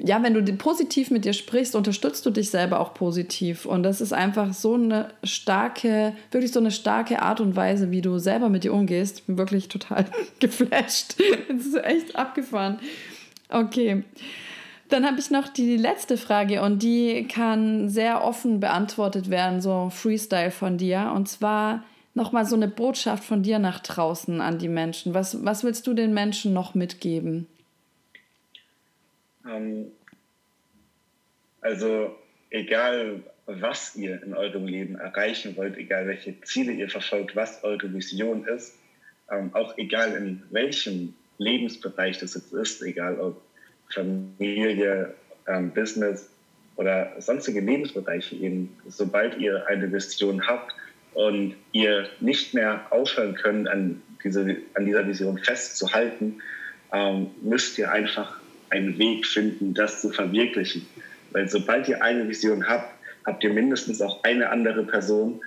ja, 0.00 0.22
wenn 0.22 0.34
du 0.34 0.52
positiv 0.54 1.10
mit 1.10 1.24
dir 1.24 1.32
sprichst, 1.32 1.74
unterstützt 1.74 2.24
du 2.24 2.30
dich 2.30 2.50
selber 2.50 2.78
auch 2.78 2.94
positiv. 2.94 3.66
Und 3.66 3.82
das 3.82 4.00
ist 4.00 4.12
einfach 4.12 4.52
so 4.52 4.74
eine 4.74 5.08
starke, 5.24 6.14
wirklich 6.30 6.52
so 6.52 6.60
eine 6.60 6.70
starke 6.70 7.20
Art 7.20 7.40
und 7.40 7.56
Weise, 7.56 7.90
wie 7.90 8.00
du 8.00 8.18
selber 8.18 8.48
mit 8.48 8.62
dir 8.62 8.72
umgehst. 8.72 9.26
Bin 9.26 9.38
wirklich 9.38 9.68
total 9.68 10.04
geflasht. 10.38 11.16
Das 11.48 11.66
ist 11.66 11.84
echt 11.84 12.16
abgefahren. 12.16 12.78
Okay. 13.48 14.04
Dann 14.88 15.04
habe 15.04 15.18
ich 15.18 15.30
noch 15.30 15.48
die 15.48 15.76
letzte 15.76 16.16
Frage 16.16 16.62
und 16.62 16.82
die 16.82 17.26
kann 17.26 17.88
sehr 17.88 18.24
offen 18.24 18.60
beantwortet 18.60 19.28
werden, 19.28 19.60
so 19.60 19.90
Freestyle 19.90 20.50
von 20.50 20.78
dir. 20.78 21.12
Und 21.14 21.28
zwar 21.28 21.82
nochmal 22.14 22.46
so 22.46 22.54
eine 22.54 22.68
Botschaft 22.68 23.24
von 23.24 23.42
dir 23.42 23.58
nach 23.58 23.80
draußen 23.80 24.40
an 24.40 24.58
die 24.58 24.68
Menschen. 24.68 25.12
Was, 25.12 25.44
was 25.44 25.64
willst 25.64 25.86
du 25.88 25.92
den 25.92 26.14
Menschen 26.14 26.52
noch 26.52 26.74
mitgeben? 26.74 27.48
Ähm, 29.48 29.92
also 31.60 32.16
egal, 32.50 33.22
was 33.46 33.96
ihr 33.96 34.22
in 34.22 34.34
eurem 34.34 34.66
Leben 34.66 34.96
erreichen 34.96 35.56
wollt, 35.56 35.76
egal 35.76 36.06
welche 36.06 36.40
Ziele 36.42 36.72
ihr 36.72 36.88
verfolgt, 36.88 37.34
was 37.34 37.64
eure 37.64 37.92
Vision 37.92 38.46
ist, 38.46 38.74
ähm, 39.30 39.50
auch 39.54 39.76
egal 39.78 40.14
in 40.14 40.42
welchem 40.50 41.14
Lebensbereich 41.38 42.18
das 42.18 42.34
jetzt 42.34 42.52
ist, 42.52 42.82
egal 42.82 43.18
ob 43.20 43.40
Familie, 43.90 45.14
ähm, 45.46 45.70
Business 45.72 46.30
oder 46.76 47.20
sonstige 47.20 47.60
Lebensbereiche 47.60 48.36
eben, 48.36 48.76
sobald 48.86 49.38
ihr 49.38 49.66
eine 49.66 49.90
Vision 49.90 50.46
habt 50.46 50.74
und 51.14 51.56
ihr 51.72 52.08
nicht 52.20 52.54
mehr 52.54 52.86
aufhören 52.90 53.34
könnt, 53.34 53.68
an, 53.68 54.02
diese, 54.22 54.56
an 54.74 54.84
dieser 54.84 55.06
Vision 55.06 55.38
festzuhalten, 55.38 56.40
ähm, 56.92 57.30
müsst 57.42 57.78
ihr 57.78 57.90
einfach 57.90 58.37
einen 58.70 58.98
Weg 58.98 59.26
finden, 59.26 59.74
das 59.74 60.00
zu 60.00 60.10
verwirklichen. 60.10 60.86
Weil 61.30 61.48
sobald 61.48 61.88
ihr 61.88 62.02
eine 62.02 62.28
Vision 62.28 62.66
habt, 62.66 62.92
habt 63.26 63.44
ihr 63.44 63.52
mindestens 63.52 64.00
auch 64.00 64.22
eine 64.24 64.48
andere 64.50 64.84
Person, 64.84 65.40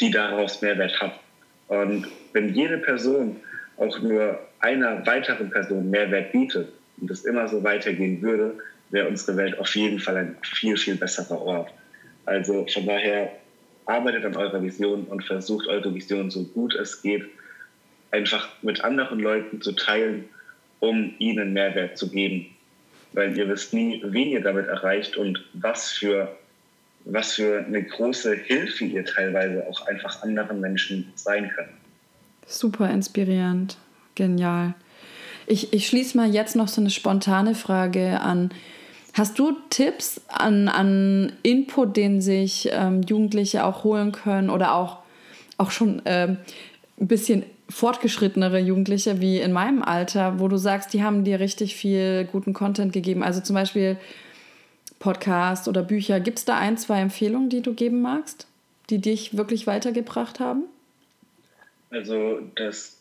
die 0.00 0.10
daraus 0.10 0.62
Mehrwert 0.62 1.00
hat. 1.00 1.20
Und 1.68 2.06
wenn 2.32 2.54
jede 2.54 2.78
Person 2.78 3.36
auch 3.76 4.00
nur 4.00 4.38
einer 4.60 5.06
weiteren 5.06 5.50
Person 5.50 5.90
Mehrwert 5.90 6.32
bietet 6.32 6.68
und 7.00 7.10
es 7.10 7.24
immer 7.24 7.48
so 7.48 7.62
weitergehen 7.62 8.20
würde, 8.22 8.58
wäre 8.90 9.08
unsere 9.08 9.36
Welt 9.36 9.58
auf 9.58 9.74
jeden 9.76 10.00
Fall 10.00 10.16
ein 10.16 10.36
viel, 10.42 10.76
viel 10.76 10.96
besserer 10.96 11.40
Ort. 11.40 11.72
Also 12.26 12.66
von 12.66 12.86
daher 12.86 13.32
arbeitet 13.86 14.24
an 14.24 14.36
eurer 14.36 14.62
Vision 14.62 15.04
und 15.04 15.24
versucht 15.24 15.66
eure 15.66 15.94
Vision 15.94 16.30
so 16.30 16.44
gut 16.44 16.74
es 16.74 17.02
geht 17.02 17.24
einfach 18.10 18.48
mit 18.62 18.82
anderen 18.84 19.20
Leuten 19.20 19.60
zu 19.62 19.72
teilen 19.72 20.28
um 20.80 21.14
ihnen 21.18 21.52
Mehrwert 21.52 21.96
zu 21.96 22.10
geben. 22.10 22.46
Weil 23.12 23.36
ihr 23.36 23.48
wisst 23.48 23.72
nie, 23.72 24.02
wen 24.04 24.28
ihr 24.28 24.42
damit 24.42 24.66
erreicht 24.66 25.16
und 25.16 25.44
was 25.52 25.90
für, 25.90 26.36
was 27.04 27.34
für 27.34 27.64
eine 27.64 27.82
große 27.82 28.34
Hilfe 28.34 28.84
ihr 28.84 29.04
teilweise 29.04 29.66
auch 29.68 29.86
einfach 29.86 30.22
anderen 30.22 30.60
Menschen 30.60 31.12
sein 31.14 31.50
könnt. 31.54 31.70
Super 32.46 32.90
inspirierend. 32.90 33.76
Genial. 34.14 34.74
Ich, 35.46 35.72
ich 35.72 35.86
schließe 35.86 36.16
mal 36.16 36.32
jetzt 36.32 36.56
noch 36.56 36.68
so 36.68 36.80
eine 36.80 36.90
spontane 36.90 37.54
Frage 37.54 38.20
an. 38.20 38.50
Hast 39.14 39.38
du 39.38 39.56
Tipps 39.70 40.20
an, 40.28 40.68
an 40.68 41.32
Input, 41.42 41.96
den 41.96 42.20
sich 42.20 42.68
ähm, 42.70 43.02
Jugendliche 43.02 43.64
auch 43.64 43.82
holen 43.82 44.12
können 44.12 44.50
oder 44.50 44.74
auch, 44.74 44.98
auch 45.58 45.72
schon 45.72 46.02
ähm, 46.04 46.36
ein 47.00 47.08
bisschen 47.08 47.44
fortgeschrittenere 47.70 48.58
Jugendliche 48.58 49.20
wie 49.20 49.40
in 49.40 49.52
meinem 49.52 49.82
Alter, 49.82 50.38
wo 50.38 50.48
du 50.48 50.56
sagst, 50.56 50.92
die 50.92 51.02
haben 51.02 51.24
dir 51.24 51.40
richtig 51.40 51.76
viel 51.76 52.24
guten 52.30 52.52
Content 52.52 52.92
gegeben. 52.92 53.22
Also 53.22 53.40
zum 53.40 53.54
Beispiel 53.54 53.96
Podcast 54.98 55.66
oder 55.66 55.82
Bücher. 55.82 56.20
Gibt 56.20 56.38
es 56.38 56.44
da 56.44 56.58
ein, 56.58 56.76
zwei 56.76 57.00
Empfehlungen, 57.00 57.48
die 57.48 57.62
du 57.62 57.74
geben 57.74 58.02
magst, 58.02 58.46
die 58.90 58.98
dich 58.98 59.36
wirklich 59.36 59.66
weitergebracht 59.66 60.40
haben? 60.40 60.64
Also 61.90 62.40
das 62.56 62.98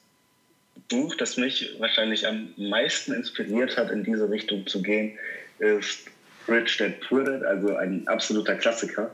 Buch, 0.89 1.15
das 1.15 1.37
mich 1.37 1.75
wahrscheinlich 1.79 2.25
am 2.27 2.53
meisten 2.57 3.13
inspiriert 3.13 3.77
hat, 3.77 3.91
in 3.91 4.03
diese 4.03 4.29
Richtung 4.29 4.65
zu 4.65 4.81
gehen, 4.81 5.17
ist 5.59 6.07
Rich 6.47 6.77
Dad 6.77 6.99
Poor 7.01 7.23
Dad, 7.23 7.43
also 7.43 7.75
ein 7.75 8.07
absoluter 8.07 8.55
Klassiker. 8.55 9.11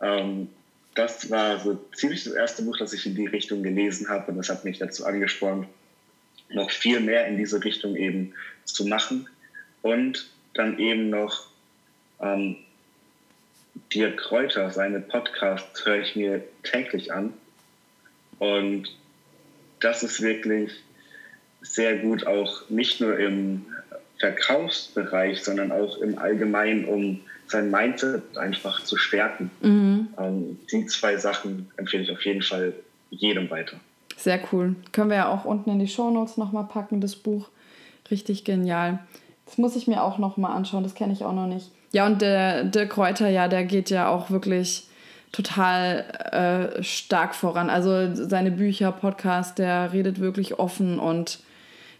Ähm, 0.00 0.48
das 0.94 1.30
war 1.30 1.58
so 1.58 1.78
ziemlich 1.94 2.24
das 2.24 2.34
erste 2.34 2.62
Buch, 2.62 2.76
das 2.78 2.92
ich 2.92 3.06
in 3.06 3.14
die 3.14 3.26
Richtung 3.26 3.62
gelesen 3.62 4.08
habe. 4.08 4.30
Und 4.30 4.38
das 4.38 4.50
hat 4.50 4.64
mich 4.64 4.78
dazu 4.78 5.06
angespornt, 5.06 5.66
noch 6.50 6.70
viel 6.70 7.00
mehr 7.00 7.26
in 7.26 7.38
diese 7.38 7.64
Richtung 7.64 7.96
eben 7.96 8.34
zu 8.64 8.86
machen. 8.86 9.28
Und 9.80 10.30
dann 10.54 10.78
eben 10.78 11.08
noch 11.08 11.46
ähm, 12.20 12.56
Dirk 13.94 14.18
Kräuter, 14.18 14.70
seine 14.70 15.00
Podcasts 15.00 15.84
höre 15.84 16.00
ich 16.00 16.14
mir 16.14 16.44
täglich 16.62 17.12
an. 17.12 17.32
Und 18.38 18.94
das 19.80 20.02
ist 20.02 20.20
wirklich 20.20 20.72
sehr 21.62 21.98
gut 21.98 22.26
auch 22.26 22.68
nicht 22.68 23.00
nur 23.00 23.18
im 23.18 23.64
Verkaufsbereich, 24.18 25.42
sondern 25.42 25.72
auch 25.72 25.98
im 25.98 26.18
Allgemeinen, 26.18 26.84
um 26.84 27.20
sein 27.52 27.70
Mindset 27.70 28.36
einfach 28.36 28.82
zu 28.82 28.96
stärken. 28.96 29.50
Mhm. 29.60 30.08
Ähm, 30.18 30.58
die 30.70 30.86
zwei 30.86 31.16
Sachen 31.16 31.70
empfehle 31.76 32.02
ich 32.02 32.10
auf 32.10 32.24
jeden 32.24 32.42
Fall 32.42 32.74
jedem 33.10 33.50
weiter. 33.50 33.76
Sehr 34.16 34.40
cool. 34.52 34.74
Können 34.92 35.10
wir 35.10 35.16
ja 35.16 35.28
auch 35.28 35.44
unten 35.44 35.70
in 35.70 35.78
die 35.78 35.88
Shownotes 35.88 36.36
nochmal 36.36 36.64
packen, 36.64 37.00
das 37.00 37.16
Buch. 37.16 37.48
Richtig 38.10 38.44
genial. 38.44 38.98
Das 39.46 39.58
muss 39.58 39.76
ich 39.76 39.86
mir 39.86 40.02
auch 40.02 40.18
nochmal 40.18 40.56
anschauen, 40.56 40.82
das 40.82 40.94
kenne 40.94 41.12
ich 41.12 41.24
auch 41.24 41.32
noch 41.32 41.46
nicht. 41.46 41.70
Ja, 41.92 42.06
und 42.06 42.22
der 42.22 42.64
Dirk 42.64 42.90
Kräuter, 42.90 43.28
ja, 43.28 43.48
der 43.48 43.64
geht 43.64 43.90
ja 43.90 44.08
auch 44.08 44.30
wirklich 44.30 44.86
total 45.30 46.70
äh, 46.78 46.82
stark 46.82 47.34
voran. 47.34 47.70
Also 47.70 48.14
seine 48.14 48.50
Bücher, 48.50 48.92
Podcast, 48.92 49.58
der 49.58 49.92
redet 49.92 50.20
wirklich 50.20 50.58
offen 50.58 50.98
und 50.98 51.40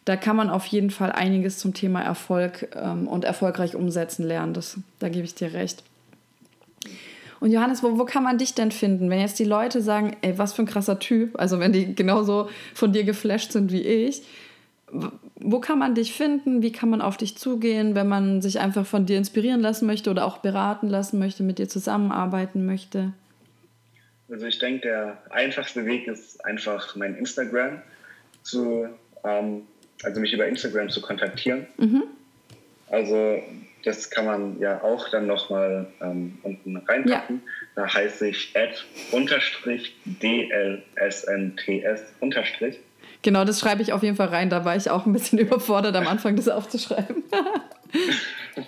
da 0.05 0.17
kann 0.17 0.37
man 0.37 0.51
auf 0.51 0.67
jeden 0.67 0.91
Fall 0.91 1.13
einiges 1.13 1.59
zum 1.59 1.75
Thema 1.75 2.03
Erfolg 2.03 2.69
ähm, 2.75 3.07
und 3.07 3.25
erfolgreich 3.25 3.77
umsetzen 3.77 4.25
lernen. 4.25 4.55
Das, 4.55 4.79
da 4.99 5.09
gebe 5.09 5.25
ich 5.25 5.35
dir 5.35 5.53
recht. 5.53 5.85
Und 7.41 7.51
Johannes, 7.51 7.83
wo, 7.83 7.99
wo 7.99 8.05
kann 8.05 8.23
man 8.23 8.39
dich 8.39 8.55
denn 8.55 8.71
finden, 8.71 9.11
wenn 9.11 9.21
jetzt 9.21 9.39
die 9.39 9.45
Leute 9.45 9.81
sagen, 9.83 10.17
ey, 10.23 10.39
was 10.39 10.53
für 10.53 10.63
ein 10.63 10.67
krasser 10.67 10.99
Typ, 10.99 11.39
also 11.39 11.59
wenn 11.59 11.73
die 11.73 11.95
genauso 11.95 12.49
von 12.75 12.93
dir 12.93 13.05
geflasht 13.05 13.53
sind 13.53 13.73
wie 13.73 13.83
ich, 13.83 14.23
wo 15.37 15.59
kann 15.59 15.79
man 15.79 15.95
dich 15.95 16.13
finden? 16.13 16.63
Wie 16.63 16.71
kann 16.71 16.91
man 16.91 17.01
auf 17.01 17.17
dich 17.17 17.37
zugehen, 17.37 17.95
wenn 17.95 18.09
man 18.09 18.43
sich 18.43 18.61
einfach 18.61 18.87
von 18.87 19.07
dir 19.07 19.19
inspirieren 19.19 19.61
lassen 19.61 19.87
möchte 19.87 20.11
oder 20.11 20.27
auch 20.27 20.39
beraten 20.39 20.89
lassen 20.89 21.19
möchte, 21.19 21.43
mit 21.43 21.59
dir 21.59 21.69
zusammenarbeiten 21.69 22.67
möchte? 22.67 23.13
Also 24.31 24.47
ich 24.47 24.59
denke, 24.59 24.83
der 24.83 25.23
einfachste 25.31 25.85
Weg 25.85 26.07
ist 26.07 26.45
einfach 26.45 26.95
mein 26.95 27.17
Instagram 27.17 27.83
zu 28.43 28.87
ähm, 29.25 29.63
also 30.03 30.21
mich 30.21 30.33
über 30.33 30.47
Instagram 30.47 30.91
zu 30.91 31.01
kontaktieren. 31.01 31.67
Mhm. 31.79 32.05
Also 32.91 33.43
das 33.85 34.11
kann 34.11 34.27
man 34.27 34.61
ja 34.61 34.83
auch 34.83 35.09
dann 35.09 35.27
nochmal 35.27 35.87
ähm, 36.01 36.39
unten 36.43 36.77
reinpacken. 36.77 37.43
Ja. 37.45 37.53
Da 37.75 37.93
heiße 37.93 38.29
ich 38.29 38.55
at 38.55 38.85
unterstrich 39.11 39.97
DLSNTS 40.05 40.83
unterstrich. 42.21 42.79
Genau, 43.23 43.45
das 43.45 43.61
schreibe 43.61 43.83
ich 43.83 43.93
auf 43.93 44.03
jeden 44.03 44.17
Fall 44.17 44.29
rein. 44.29 44.51
Da 44.51 44.65
war 44.65 44.77
ich 44.77 44.91
auch 44.91 45.07
ein 45.07 45.13
bisschen 45.13 45.39
überfordert 45.41 45.97
am 45.97 46.07
Anfang, 46.07 46.37
das 46.37 46.49
aufzuschreiben. 46.49 47.23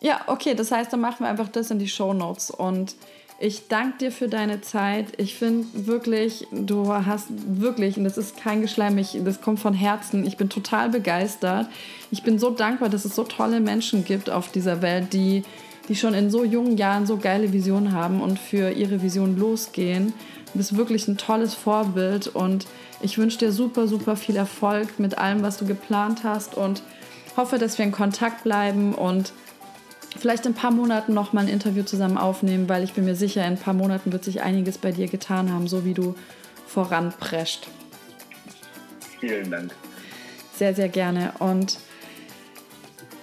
ja, 0.00 0.20
okay, 0.26 0.54
das 0.54 0.70
heißt, 0.70 0.92
dann 0.92 1.00
machen 1.00 1.20
wir 1.20 1.28
einfach 1.28 1.48
das 1.48 1.70
in 1.70 1.78
die 1.78 1.88
Show 1.88 2.14
Notes 2.14 2.50
und 2.50 2.94
ich 3.40 3.68
danke 3.68 3.98
dir 3.98 4.12
für 4.12 4.26
deine 4.26 4.60
Zeit. 4.62 5.06
Ich 5.16 5.36
finde 5.36 5.66
wirklich, 5.86 6.48
du 6.50 6.92
hast 6.92 7.28
wirklich, 7.30 7.96
und 7.96 8.02
das 8.02 8.18
ist 8.18 8.36
kein 8.36 8.62
Geschleim, 8.62 8.98
ich, 8.98 9.16
das 9.24 9.40
kommt 9.40 9.60
von 9.60 9.74
Herzen. 9.74 10.26
Ich 10.26 10.36
bin 10.36 10.48
total 10.48 10.88
begeistert. 10.88 11.68
Ich 12.10 12.24
bin 12.24 12.40
so 12.40 12.50
dankbar, 12.50 12.88
dass 12.88 13.04
es 13.04 13.14
so 13.14 13.22
tolle 13.22 13.60
Menschen 13.60 14.04
gibt 14.04 14.28
auf 14.28 14.50
dieser 14.50 14.82
Welt, 14.82 15.12
die, 15.12 15.44
die 15.88 15.94
schon 15.94 16.14
in 16.14 16.30
so 16.30 16.42
jungen 16.42 16.76
Jahren 16.76 17.06
so 17.06 17.16
geile 17.16 17.52
Visionen 17.52 17.92
haben 17.92 18.20
und 18.20 18.40
für 18.40 18.70
ihre 18.70 19.02
Vision 19.02 19.38
losgehen. 19.38 20.12
Du 20.52 20.58
bist 20.58 20.76
wirklich 20.76 21.06
ein 21.06 21.16
tolles 21.16 21.54
Vorbild 21.54 22.26
und 22.26 22.66
ich 23.00 23.18
wünsche 23.18 23.38
dir 23.38 23.52
super, 23.52 23.86
super 23.86 24.16
viel 24.16 24.34
Erfolg 24.34 24.98
mit 24.98 25.16
allem, 25.16 25.42
was 25.42 25.58
du 25.58 25.64
geplant 25.64 26.24
hast 26.24 26.56
und 26.56 26.82
hoffe, 27.36 27.58
dass 27.58 27.78
wir 27.78 27.84
in 27.84 27.92
Kontakt 27.92 28.42
bleiben 28.42 28.94
und 28.94 29.32
vielleicht 30.16 30.46
in 30.46 30.52
ein 30.52 30.54
paar 30.54 30.70
Monaten 30.70 31.14
noch 31.14 31.32
mal 31.32 31.42
ein 31.42 31.48
Interview 31.48 31.82
zusammen 31.82 32.18
aufnehmen, 32.18 32.68
weil 32.68 32.84
ich 32.84 32.92
bin 32.92 33.04
mir 33.04 33.14
sicher, 33.14 33.42
in 33.42 33.54
ein 33.54 33.58
paar 33.58 33.74
Monaten 33.74 34.12
wird 34.12 34.24
sich 34.24 34.42
einiges 34.42 34.78
bei 34.78 34.92
dir 34.92 35.08
getan 35.08 35.52
haben, 35.52 35.68
so 35.68 35.84
wie 35.84 35.94
du 35.94 36.14
voranprescht. 36.66 37.68
Vielen 39.20 39.50
Dank. 39.50 39.74
Sehr, 40.54 40.74
sehr 40.74 40.88
gerne. 40.88 41.32
Und 41.38 41.78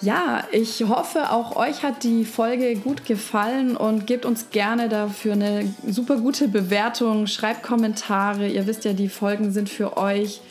ja, 0.01 0.43
ich 0.51 0.83
hoffe, 0.83 1.31
auch 1.31 1.55
euch 1.55 1.83
hat 1.83 2.03
die 2.03 2.25
Folge 2.25 2.75
gut 2.75 3.05
gefallen 3.05 3.75
und 3.75 4.05
gebt 4.05 4.25
uns 4.25 4.49
gerne 4.51 4.89
dafür 4.89 5.33
eine 5.33 5.73
super 5.87 6.17
gute 6.17 6.47
Bewertung. 6.47 7.27
Schreibt 7.27 7.63
Kommentare. 7.63 8.47
Ihr 8.47 8.67
wisst 8.67 8.85
ja, 8.85 8.93
die 8.93 9.09
Folgen 9.09 9.51
sind 9.51 9.69
für 9.69 9.97
euch. 9.97 10.41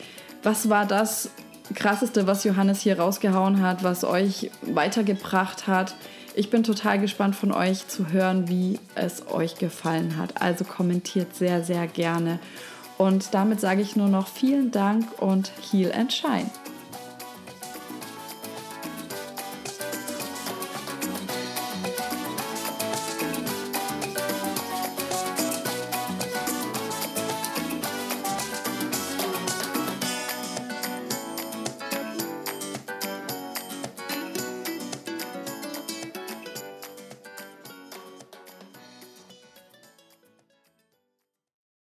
Was 0.43 0.69
war 0.69 0.85
das 0.85 1.29
Krasseste, 1.73 2.27
was 2.27 2.43
Johannes 2.43 2.81
hier 2.81 2.99
rausgehauen 2.99 3.61
hat, 3.61 3.83
was 3.83 4.03
euch 4.03 4.51
weitergebracht 4.61 5.67
hat? 5.67 5.95
Ich 6.37 6.49
bin 6.49 6.63
total 6.63 6.99
gespannt 6.99 7.33
von 7.37 7.53
euch 7.53 7.87
zu 7.87 8.11
hören, 8.11 8.49
wie 8.49 8.77
es 8.93 9.25
euch 9.31 9.55
gefallen 9.55 10.17
hat. 10.17 10.41
Also 10.41 10.65
kommentiert 10.65 11.33
sehr, 11.33 11.63
sehr 11.63 11.87
gerne. 11.87 12.39
Und 12.97 13.33
damit 13.33 13.61
sage 13.61 13.81
ich 13.81 13.95
nur 13.95 14.09
noch 14.09 14.27
vielen 14.27 14.69
Dank 14.69 15.21
und 15.21 15.51
Heal 15.71 15.93
and 15.93 16.11
Shine. 16.11 16.49